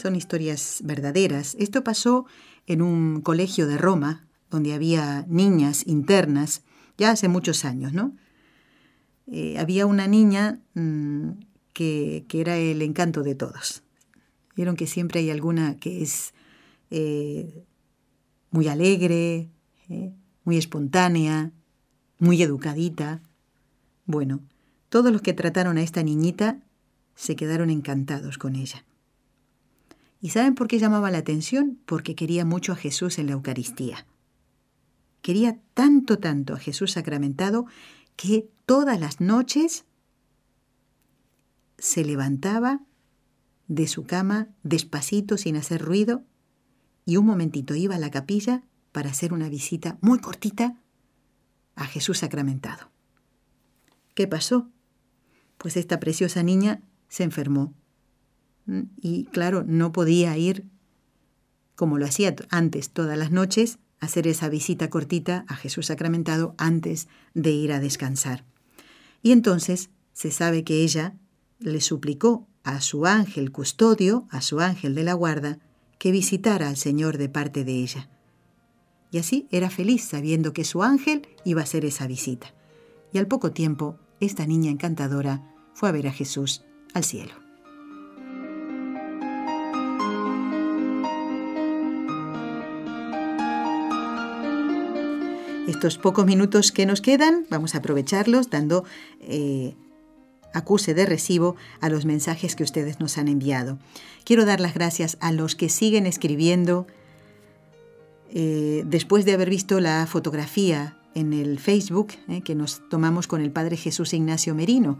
Son 0.00 0.14
historias 0.14 0.78
verdaderas. 0.84 1.56
Esto 1.58 1.82
pasó 1.82 2.26
en 2.68 2.80
un 2.80 3.22
colegio 3.22 3.66
de 3.66 3.76
Roma, 3.76 4.24
donde 4.50 4.72
había 4.72 5.26
niñas 5.28 5.84
internas, 5.88 6.62
ya 6.96 7.10
hace 7.10 7.26
muchos 7.26 7.64
años, 7.64 7.92
¿no? 7.92 8.14
Eh, 9.26 9.58
había 9.58 9.86
una 9.86 10.06
niña 10.06 10.60
mm, 10.74 11.30
que, 11.72 12.24
era 12.32 12.56
el 12.56 12.80
encanto 12.80 13.24
de 13.24 13.34
todos. 13.34 13.82
Vieron 14.54 14.76
que 14.76 14.86
siempre 14.86 15.20
hay 15.20 15.30
alguna 15.30 15.76
que 15.80 16.02
es 16.02 16.34
eh, 16.90 17.64
muy 18.52 18.68
alegre, 18.68 19.50
eh, 19.88 20.14
muy 20.44 20.56
espontánea, 20.56 21.50
muy 22.20 22.40
educadita. 22.42 23.22
Bueno, 24.06 24.40
todos 24.94 25.10
los 25.10 25.22
que 25.22 25.32
trataron 25.32 25.76
a 25.76 25.82
esta 25.82 26.04
niñita 26.04 26.60
se 27.16 27.34
quedaron 27.34 27.68
encantados 27.68 28.38
con 28.38 28.54
ella. 28.54 28.84
¿Y 30.20 30.28
saben 30.28 30.54
por 30.54 30.68
qué 30.68 30.78
llamaba 30.78 31.10
la 31.10 31.18
atención? 31.18 31.80
Porque 31.84 32.14
quería 32.14 32.44
mucho 32.44 32.70
a 32.70 32.76
Jesús 32.76 33.18
en 33.18 33.26
la 33.26 33.32
Eucaristía. 33.32 34.06
Quería 35.20 35.58
tanto, 35.74 36.20
tanto 36.20 36.54
a 36.54 36.60
Jesús 36.60 36.92
sacramentado 36.92 37.66
que 38.14 38.48
todas 38.66 39.00
las 39.00 39.20
noches 39.20 39.84
se 41.76 42.04
levantaba 42.04 42.80
de 43.66 43.88
su 43.88 44.04
cama 44.04 44.46
despacito, 44.62 45.38
sin 45.38 45.56
hacer 45.56 45.82
ruido, 45.82 46.22
y 47.04 47.16
un 47.16 47.26
momentito 47.26 47.74
iba 47.74 47.96
a 47.96 47.98
la 47.98 48.12
capilla 48.12 48.62
para 48.92 49.10
hacer 49.10 49.32
una 49.32 49.48
visita 49.48 49.98
muy 50.02 50.20
cortita 50.20 50.76
a 51.74 51.84
Jesús 51.84 52.18
sacramentado. 52.18 52.92
¿Qué 54.14 54.28
pasó? 54.28 54.70
Pues 55.64 55.78
esta 55.78 55.98
preciosa 55.98 56.42
niña 56.42 56.82
se 57.08 57.22
enfermó. 57.22 57.72
Mm, 58.66 58.82
y 59.00 59.24
claro, 59.24 59.64
no 59.66 59.92
podía 59.92 60.36
ir 60.36 60.66
como 61.74 61.96
lo 61.96 62.04
hacía 62.04 62.36
antes 62.50 62.90
todas 62.90 63.16
las 63.16 63.30
noches, 63.30 63.78
hacer 63.98 64.26
esa 64.26 64.50
visita 64.50 64.90
cortita 64.90 65.46
a 65.48 65.56
Jesús 65.56 65.86
sacramentado 65.86 66.54
antes 66.58 67.08
de 67.32 67.52
ir 67.52 67.72
a 67.72 67.80
descansar. 67.80 68.44
Y 69.22 69.32
entonces 69.32 69.88
se 70.12 70.30
sabe 70.30 70.64
que 70.64 70.84
ella 70.84 71.14
le 71.60 71.80
suplicó 71.80 72.46
a 72.62 72.82
su 72.82 73.06
ángel 73.06 73.50
custodio, 73.50 74.26
a 74.28 74.42
su 74.42 74.60
ángel 74.60 74.94
de 74.94 75.04
la 75.04 75.14
guarda, 75.14 75.60
que 75.98 76.12
visitara 76.12 76.68
al 76.68 76.76
Señor 76.76 77.16
de 77.16 77.30
parte 77.30 77.64
de 77.64 77.72
ella. 77.72 78.10
Y 79.10 79.16
así 79.16 79.48
era 79.50 79.70
feliz 79.70 80.04
sabiendo 80.04 80.52
que 80.52 80.64
su 80.64 80.82
ángel 80.82 81.26
iba 81.42 81.62
a 81.62 81.64
hacer 81.64 81.86
esa 81.86 82.06
visita. 82.06 82.52
Y 83.14 83.18
al 83.18 83.28
poco 83.28 83.50
tiempo, 83.50 83.98
esta 84.20 84.46
niña 84.46 84.70
encantadora 84.70 85.53
fue 85.74 85.88
a 85.90 85.92
ver 85.92 86.06
a 86.06 86.12
Jesús 86.12 86.62
al 86.94 87.04
cielo. 87.04 87.34
Estos 95.68 95.98
pocos 95.98 96.24
minutos 96.24 96.72
que 96.72 96.86
nos 96.86 97.00
quedan, 97.00 97.46
vamos 97.50 97.74
a 97.74 97.78
aprovecharlos 97.78 98.48
dando 98.48 98.84
eh, 99.20 99.74
acuse 100.54 100.94
de 100.94 101.04
recibo 101.04 101.56
a 101.80 101.88
los 101.88 102.06
mensajes 102.06 102.54
que 102.54 102.62
ustedes 102.62 103.00
nos 103.00 103.18
han 103.18 103.28
enviado. 103.28 103.78
Quiero 104.24 104.44
dar 104.44 104.60
las 104.60 104.72
gracias 104.72 105.18
a 105.20 105.32
los 105.32 105.56
que 105.56 105.68
siguen 105.68 106.06
escribiendo 106.06 106.86
eh, 108.30 108.82
después 108.86 109.24
de 109.24 109.32
haber 109.32 109.50
visto 109.50 109.80
la 109.80 110.06
fotografía 110.06 110.96
en 111.14 111.32
el 111.32 111.58
Facebook 111.58 112.08
eh, 112.28 112.42
que 112.42 112.54
nos 112.54 112.88
tomamos 112.88 113.26
con 113.26 113.40
el 113.40 113.50
Padre 113.50 113.76
Jesús 113.76 114.14
Ignacio 114.14 114.54
Merino, 114.54 114.98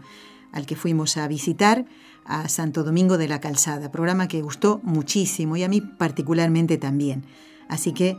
al 0.55 0.65
que 0.65 0.75
fuimos 0.75 1.17
a 1.17 1.27
visitar 1.27 1.85
a 2.25 2.49
Santo 2.49 2.83
Domingo 2.83 3.19
de 3.19 3.27
la 3.27 3.39
Calzada, 3.39 3.91
programa 3.91 4.27
que 4.27 4.41
gustó 4.41 4.81
muchísimo 4.81 5.55
y 5.57 5.63
a 5.63 5.69
mí 5.69 5.81
particularmente 5.81 6.79
también. 6.79 7.23
Así 7.67 7.93
que 7.93 8.17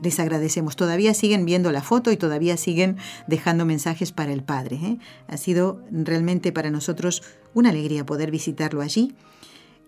les 0.00 0.20
agradecemos. 0.20 0.76
Todavía 0.76 1.14
siguen 1.14 1.44
viendo 1.44 1.72
la 1.72 1.82
foto 1.82 2.10
y 2.12 2.16
todavía 2.16 2.56
siguen 2.56 2.96
dejando 3.26 3.64
mensajes 3.64 4.12
para 4.12 4.32
el 4.32 4.42
Padre. 4.42 4.76
¿eh? 4.76 4.98
Ha 5.28 5.36
sido 5.36 5.82
realmente 5.90 6.52
para 6.52 6.70
nosotros 6.70 7.22
una 7.54 7.70
alegría 7.70 8.06
poder 8.06 8.30
visitarlo 8.30 8.80
allí. 8.80 9.14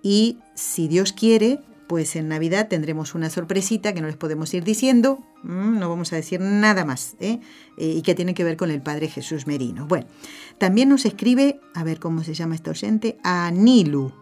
Y 0.02 0.38
si 0.54 0.88
Dios 0.88 1.12
quiere, 1.12 1.60
pues 1.90 2.14
en 2.14 2.28
Navidad 2.28 2.68
tendremos 2.68 3.16
una 3.16 3.30
sorpresita 3.30 3.92
que 3.92 4.00
no 4.00 4.06
les 4.06 4.16
podemos 4.16 4.54
ir 4.54 4.62
diciendo, 4.62 5.18
no 5.42 5.88
vamos 5.88 6.12
a 6.12 6.16
decir 6.16 6.40
nada 6.40 6.84
más, 6.84 7.16
¿eh? 7.18 7.40
Eh, 7.78 7.94
y 7.96 8.02
que 8.02 8.14
tiene 8.14 8.32
que 8.32 8.44
ver 8.44 8.56
con 8.56 8.70
el 8.70 8.80
Padre 8.80 9.08
Jesús 9.08 9.48
Merino. 9.48 9.88
Bueno, 9.88 10.06
también 10.58 10.88
nos 10.88 11.04
escribe, 11.04 11.58
a 11.74 11.82
ver 11.82 11.98
cómo 11.98 12.22
se 12.22 12.32
llama 12.32 12.54
esta 12.54 12.70
oyente, 12.70 13.18
Anilu, 13.24 14.12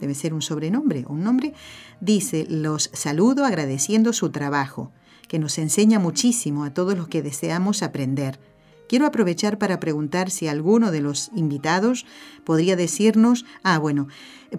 debe 0.00 0.14
ser 0.14 0.32
un 0.32 0.40
sobrenombre 0.40 1.04
o 1.06 1.12
un 1.12 1.22
nombre, 1.22 1.52
dice, 2.00 2.46
los 2.48 2.88
saludo 2.94 3.44
agradeciendo 3.44 4.14
su 4.14 4.30
trabajo 4.30 4.90
que 5.28 5.38
nos 5.38 5.58
enseña 5.58 5.98
muchísimo 5.98 6.64
a 6.64 6.72
todos 6.72 6.96
los 6.96 7.08
que 7.08 7.20
deseamos 7.20 7.82
aprender. 7.82 8.40
Quiero 8.88 9.06
aprovechar 9.06 9.58
para 9.58 9.80
preguntar 9.80 10.30
si 10.30 10.48
alguno 10.48 10.90
de 10.90 11.02
los 11.02 11.30
invitados 11.36 12.06
podría 12.44 12.74
decirnos, 12.74 13.44
ah, 13.62 13.78
bueno, 13.78 14.08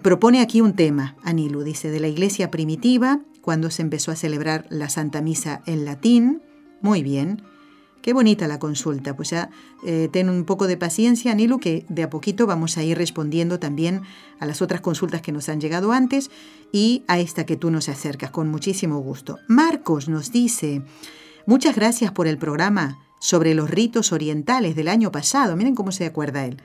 propone 0.02 0.40
aquí 0.40 0.60
un 0.60 0.74
tema, 0.74 1.16
Anilu, 1.24 1.62
dice, 1.62 1.90
de 1.90 1.98
la 1.98 2.08
iglesia 2.08 2.50
primitiva, 2.50 3.20
cuando 3.40 3.70
se 3.70 3.82
empezó 3.82 4.12
a 4.12 4.16
celebrar 4.16 4.66
la 4.70 4.88
Santa 4.88 5.20
Misa 5.20 5.62
en 5.66 5.84
latín. 5.84 6.42
Muy 6.80 7.02
bien. 7.02 7.42
Qué 8.02 8.12
bonita 8.12 8.46
la 8.46 8.58
consulta. 8.58 9.14
Pues 9.16 9.30
ya 9.30 9.50
eh, 9.84 10.08
ten 10.10 10.30
un 10.30 10.44
poco 10.44 10.66
de 10.66 10.76
paciencia, 10.76 11.34
Nilu, 11.34 11.58
que 11.58 11.84
de 11.88 12.02
a 12.04 12.10
poquito 12.10 12.46
vamos 12.46 12.78
a 12.78 12.82
ir 12.82 12.96
respondiendo 12.96 13.58
también 13.58 14.02
a 14.38 14.46
las 14.46 14.62
otras 14.62 14.80
consultas 14.80 15.20
que 15.20 15.32
nos 15.32 15.48
han 15.48 15.60
llegado 15.60 15.92
antes 15.92 16.30
y 16.72 17.04
a 17.08 17.18
esta 17.18 17.44
que 17.44 17.56
tú 17.56 17.70
nos 17.70 17.88
acercas 17.88 18.30
con 18.30 18.48
muchísimo 18.48 19.00
gusto. 19.00 19.38
Marcos 19.48 20.08
nos 20.08 20.32
dice, 20.32 20.82
muchas 21.46 21.76
gracias 21.76 22.12
por 22.12 22.26
el 22.26 22.38
programa 22.38 22.98
sobre 23.20 23.54
los 23.54 23.70
ritos 23.70 24.10
orientales 24.10 24.74
del 24.74 24.88
año 24.88 25.12
pasado. 25.12 25.54
Miren 25.56 25.76
cómo 25.76 25.92
se 25.92 26.06
acuerda 26.06 26.44
él 26.44 26.60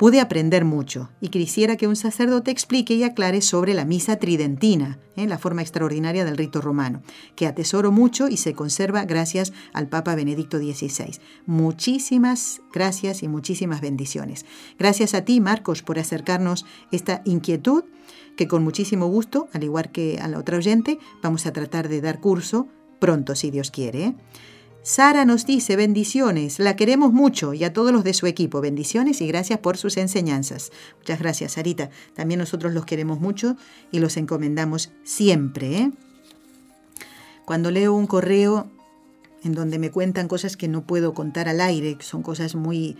pude 0.00 0.18
aprender 0.18 0.64
mucho 0.64 1.10
y 1.20 1.28
quisiera 1.28 1.76
que 1.76 1.86
un 1.86 1.94
sacerdote 1.94 2.50
explique 2.50 2.94
y 2.94 3.02
aclare 3.02 3.42
sobre 3.42 3.74
la 3.74 3.84
misa 3.84 4.16
tridentina, 4.16 4.98
¿eh? 5.14 5.26
la 5.26 5.36
forma 5.36 5.60
extraordinaria 5.60 6.24
del 6.24 6.38
rito 6.38 6.62
romano, 6.62 7.02
que 7.36 7.46
atesoro 7.46 7.92
mucho 7.92 8.26
y 8.26 8.38
se 8.38 8.54
conserva 8.54 9.04
gracias 9.04 9.52
al 9.74 9.88
Papa 9.88 10.14
Benedicto 10.14 10.56
XVI. 10.56 11.20
Muchísimas 11.44 12.62
gracias 12.72 13.22
y 13.22 13.28
muchísimas 13.28 13.82
bendiciones. 13.82 14.46
Gracias 14.78 15.12
a 15.12 15.26
ti, 15.26 15.38
Marcos, 15.38 15.82
por 15.82 15.98
acercarnos 15.98 16.64
esta 16.90 17.20
inquietud 17.26 17.84
que 18.38 18.48
con 18.48 18.64
muchísimo 18.64 19.06
gusto, 19.06 19.50
al 19.52 19.64
igual 19.64 19.92
que 19.92 20.18
a 20.18 20.28
la 20.28 20.38
otra 20.38 20.56
oyente, 20.56 20.98
vamos 21.22 21.44
a 21.44 21.52
tratar 21.52 21.90
de 21.90 22.00
dar 22.00 22.20
curso 22.20 22.68
pronto, 23.00 23.34
si 23.34 23.50
Dios 23.50 23.70
quiere. 23.70 24.04
¿eh? 24.06 24.14
Sara 24.82 25.26
nos 25.26 25.44
dice 25.44 25.76
bendiciones, 25.76 26.58
la 26.58 26.74
queremos 26.74 27.12
mucho 27.12 27.52
y 27.52 27.64
a 27.64 27.72
todos 27.72 27.92
los 27.92 28.02
de 28.02 28.14
su 28.14 28.26
equipo, 28.26 28.62
bendiciones 28.62 29.20
y 29.20 29.26
gracias 29.26 29.58
por 29.58 29.76
sus 29.76 29.98
enseñanzas. 29.98 30.72
Muchas 30.98 31.18
gracias, 31.18 31.52
Sarita. 31.52 31.90
También 32.14 32.40
nosotros 32.40 32.72
los 32.72 32.86
queremos 32.86 33.20
mucho 33.20 33.56
y 33.90 33.98
los 33.98 34.16
encomendamos 34.16 34.90
siempre. 35.04 35.76
¿eh? 35.76 35.90
Cuando 37.44 37.70
leo 37.70 37.92
un 37.92 38.06
correo 38.06 38.70
en 39.44 39.52
donde 39.52 39.78
me 39.78 39.90
cuentan 39.90 40.28
cosas 40.28 40.56
que 40.56 40.68
no 40.68 40.86
puedo 40.86 41.12
contar 41.12 41.48
al 41.48 41.60
aire, 41.60 41.98
son 42.00 42.22
cosas 42.22 42.54
muy 42.54 42.96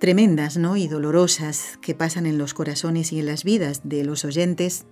tremendas 0.00 0.56
¿no? 0.56 0.76
y 0.76 0.88
dolorosas 0.88 1.78
que 1.80 1.94
pasan 1.94 2.26
en 2.26 2.36
los 2.36 2.52
corazones 2.52 3.12
y 3.12 3.20
en 3.20 3.26
las 3.26 3.44
vidas 3.44 3.82
de 3.84 4.02
los 4.02 4.24
oyentes, 4.24 4.86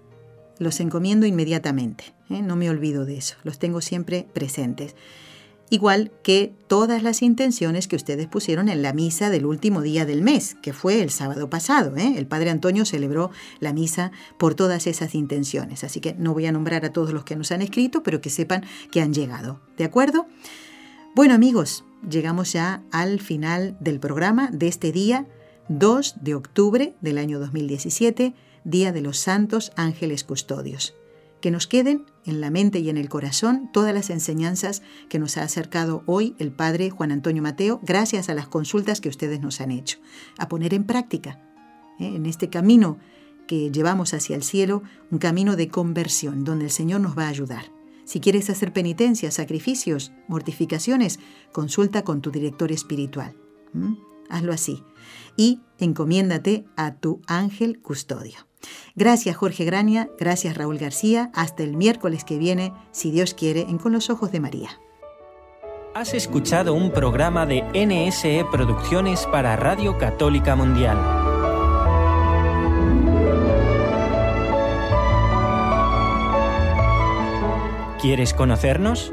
los 0.58 0.80
encomiendo 0.80 1.26
inmediatamente, 1.26 2.14
¿eh? 2.30 2.42
no 2.42 2.56
me 2.56 2.70
olvido 2.70 3.04
de 3.04 3.16
eso, 3.18 3.36
los 3.44 3.58
tengo 3.58 3.80
siempre 3.80 4.26
presentes. 4.32 4.94
Igual 5.70 6.10
que 6.22 6.54
todas 6.66 7.02
las 7.02 7.20
intenciones 7.20 7.88
que 7.88 7.96
ustedes 7.96 8.26
pusieron 8.26 8.70
en 8.70 8.80
la 8.80 8.94
misa 8.94 9.28
del 9.28 9.44
último 9.44 9.82
día 9.82 10.06
del 10.06 10.22
mes, 10.22 10.56
que 10.62 10.72
fue 10.72 11.02
el 11.02 11.10
sábado 11.10 11.50
pasado. 11.50 11.94
¿eh? 11.96 12.14
El 12.16 12.26
Padre 12.26 12.48
Antonio 12.48 12.86
celebró 12.86 13.30
la 13.60 13.74
misa 13.74 14.10
por 14.38 14.54
todas 14.54 14.86
esas 14.86 15.14
intenciones. 15.14 15.84
Así 15.84 16.00
que 16.00 16.14
no 16.14 16.32
voy 16.32 16.46
a 16.46 16.52
nombrar 16.52 16.86
a 16.86 16.92
todos 16.92 17.12
los 17.12 17.24
que 17.24 17.36
nos 17.36 17.52
han 17.52 17.60
escrito, 17.60 18.02
pero 18.02 18.22
que 18.22 18.30
sepan 18.30 18.64
que 18.90 19.02
han 19.02 19.12
llegado. 19.12 19.60
¿De 19.76 19.84
acuerdo? 19.84 20.26
Bueno 21.14 21.34
amigos, 21.34 21.84
llegamos 22.08 22.52
ya 22.52 22.82
al 22.90 23.20
final 23.20 23.76
del 23.78 24.00
programa 24.00 24.48
de 24.50 24.68
este 24.68 24.90
día 24.90 25.26
2 25.68 26.16
de 26.22 26.34
octubre 26.34 26.94
del 27.02 27.18
año 27.18 27.38
2017 27.40 28.34
Día 28.68 28.92
de 28.92 29.00
los 29.00 29.16
Santos 29.16 29.72
Ángeles 29.76 30.24
Custodios. 30.24 30.94
Que 31.40 31.50
nos 31.50 31.66
queden 31.66 32.04
en 32.26 32.42
la 32.42 32.50
mente 32.50 32.80
y 32.80 32.90
en 32.90 32.98
el 32.98 33.08
corazón 33.08 33.70
todas 33.72 33.94
las 33.94 34.10
enseñanzas 34.10 34.82
que 35.08 35.18
nos 35.18 35.38
ha 35.38 35.42
acercado 35.42 36.02
hoy 36.04 36.34
el 36.38 36.52
Padre 36.52 36.90
Juan 36.90 37.10
Antonio 37.10 37.42
Mateo, 37.42 37.80
gracias 37.82 38.28
a 38.28 38.34
las 38.34 38.46
consultas 38.46 39.00
que 39.00 39.08
ustedes 39.08 39.40
nos 39.40 39.62
han 39.62 39.70
hecho. 39.70 40.00
A 40.36 40.48
poner 40.50 40.74
en 40.74 40.84
práctica, 40.84 41.40
¿eh? 41.98 42.14
en 42.14 42.26
este 42.26 42.50
camino 42.50 42.98
que 43.46 43.70
llevamos 43.70 44.12
hacia 44.12 44.36
el 44.36 44.42
cielo, 44.42 44.82
un 45.10 45.16
camino 45.18 45.56
de 45.56 45.68
conversión, 45.68 46.44
donde 46.44 46.66
el 46.66 46.70
Señor 46.70 47.00
nos 47.00 47.16
va 47.16 47.24
a 47.24 47.30
ayudar. 47.30 47.72
Si 48.04 48.20
quieres 48.20 48.50
hacer 48.50 48.74
penitencias, 48.74 49.32
sacrificios, 49.32 50.12
mortificaciones, 50.28 51.20
consulta 51.52 52.02
con 52.02 52.20
tu 52.20 52.30
director 52.30 52.70
espiritual. 52.70 53.34
Hazlo 54.28 54.52
así. 54.52 54.82
Y 55.36 55.60
encomiéndate 55.78 56.64
a 56.76 56.94
tu 56.94 57.20
ángel 57.26 57.80
custodio. 57.80 58.48
Gracias 58.94 59.36
Jorge 59.36 59.64
Grania, 59.64 60.10
gracias 60.18 60.56
Raúl 60.56 60.78
García, 60.78 61.30
hasta 61.34 61.62
el 61.62 61.76
miércoles 61.76 62.24
que 62.24 62.38
viene, 62.38 62.72
si 62.90 63.10
Dios 63.10 63.34
quiere, 63.34 63.62
en 63.62 63.78
Con 63.78 63.92
los 63.92 64.10
Ojos 64.10 64.32
de 64.32 64.40
María. 64.40 64.70
Has 65.94 66.14
escuchado 66.14 66.74
un 66.74 66.92
programa 66.92 67.46
de 67.46 67.62
NSE 67.74 68.44
Producciones 68.50 69.26
para 69.26 69.56
Radio 69.56 69.98
Católica 69.98 70.54
Mundial. 70.54 70.96
¿Quieres 78.00 78.32
conocernos? 78.32 79.12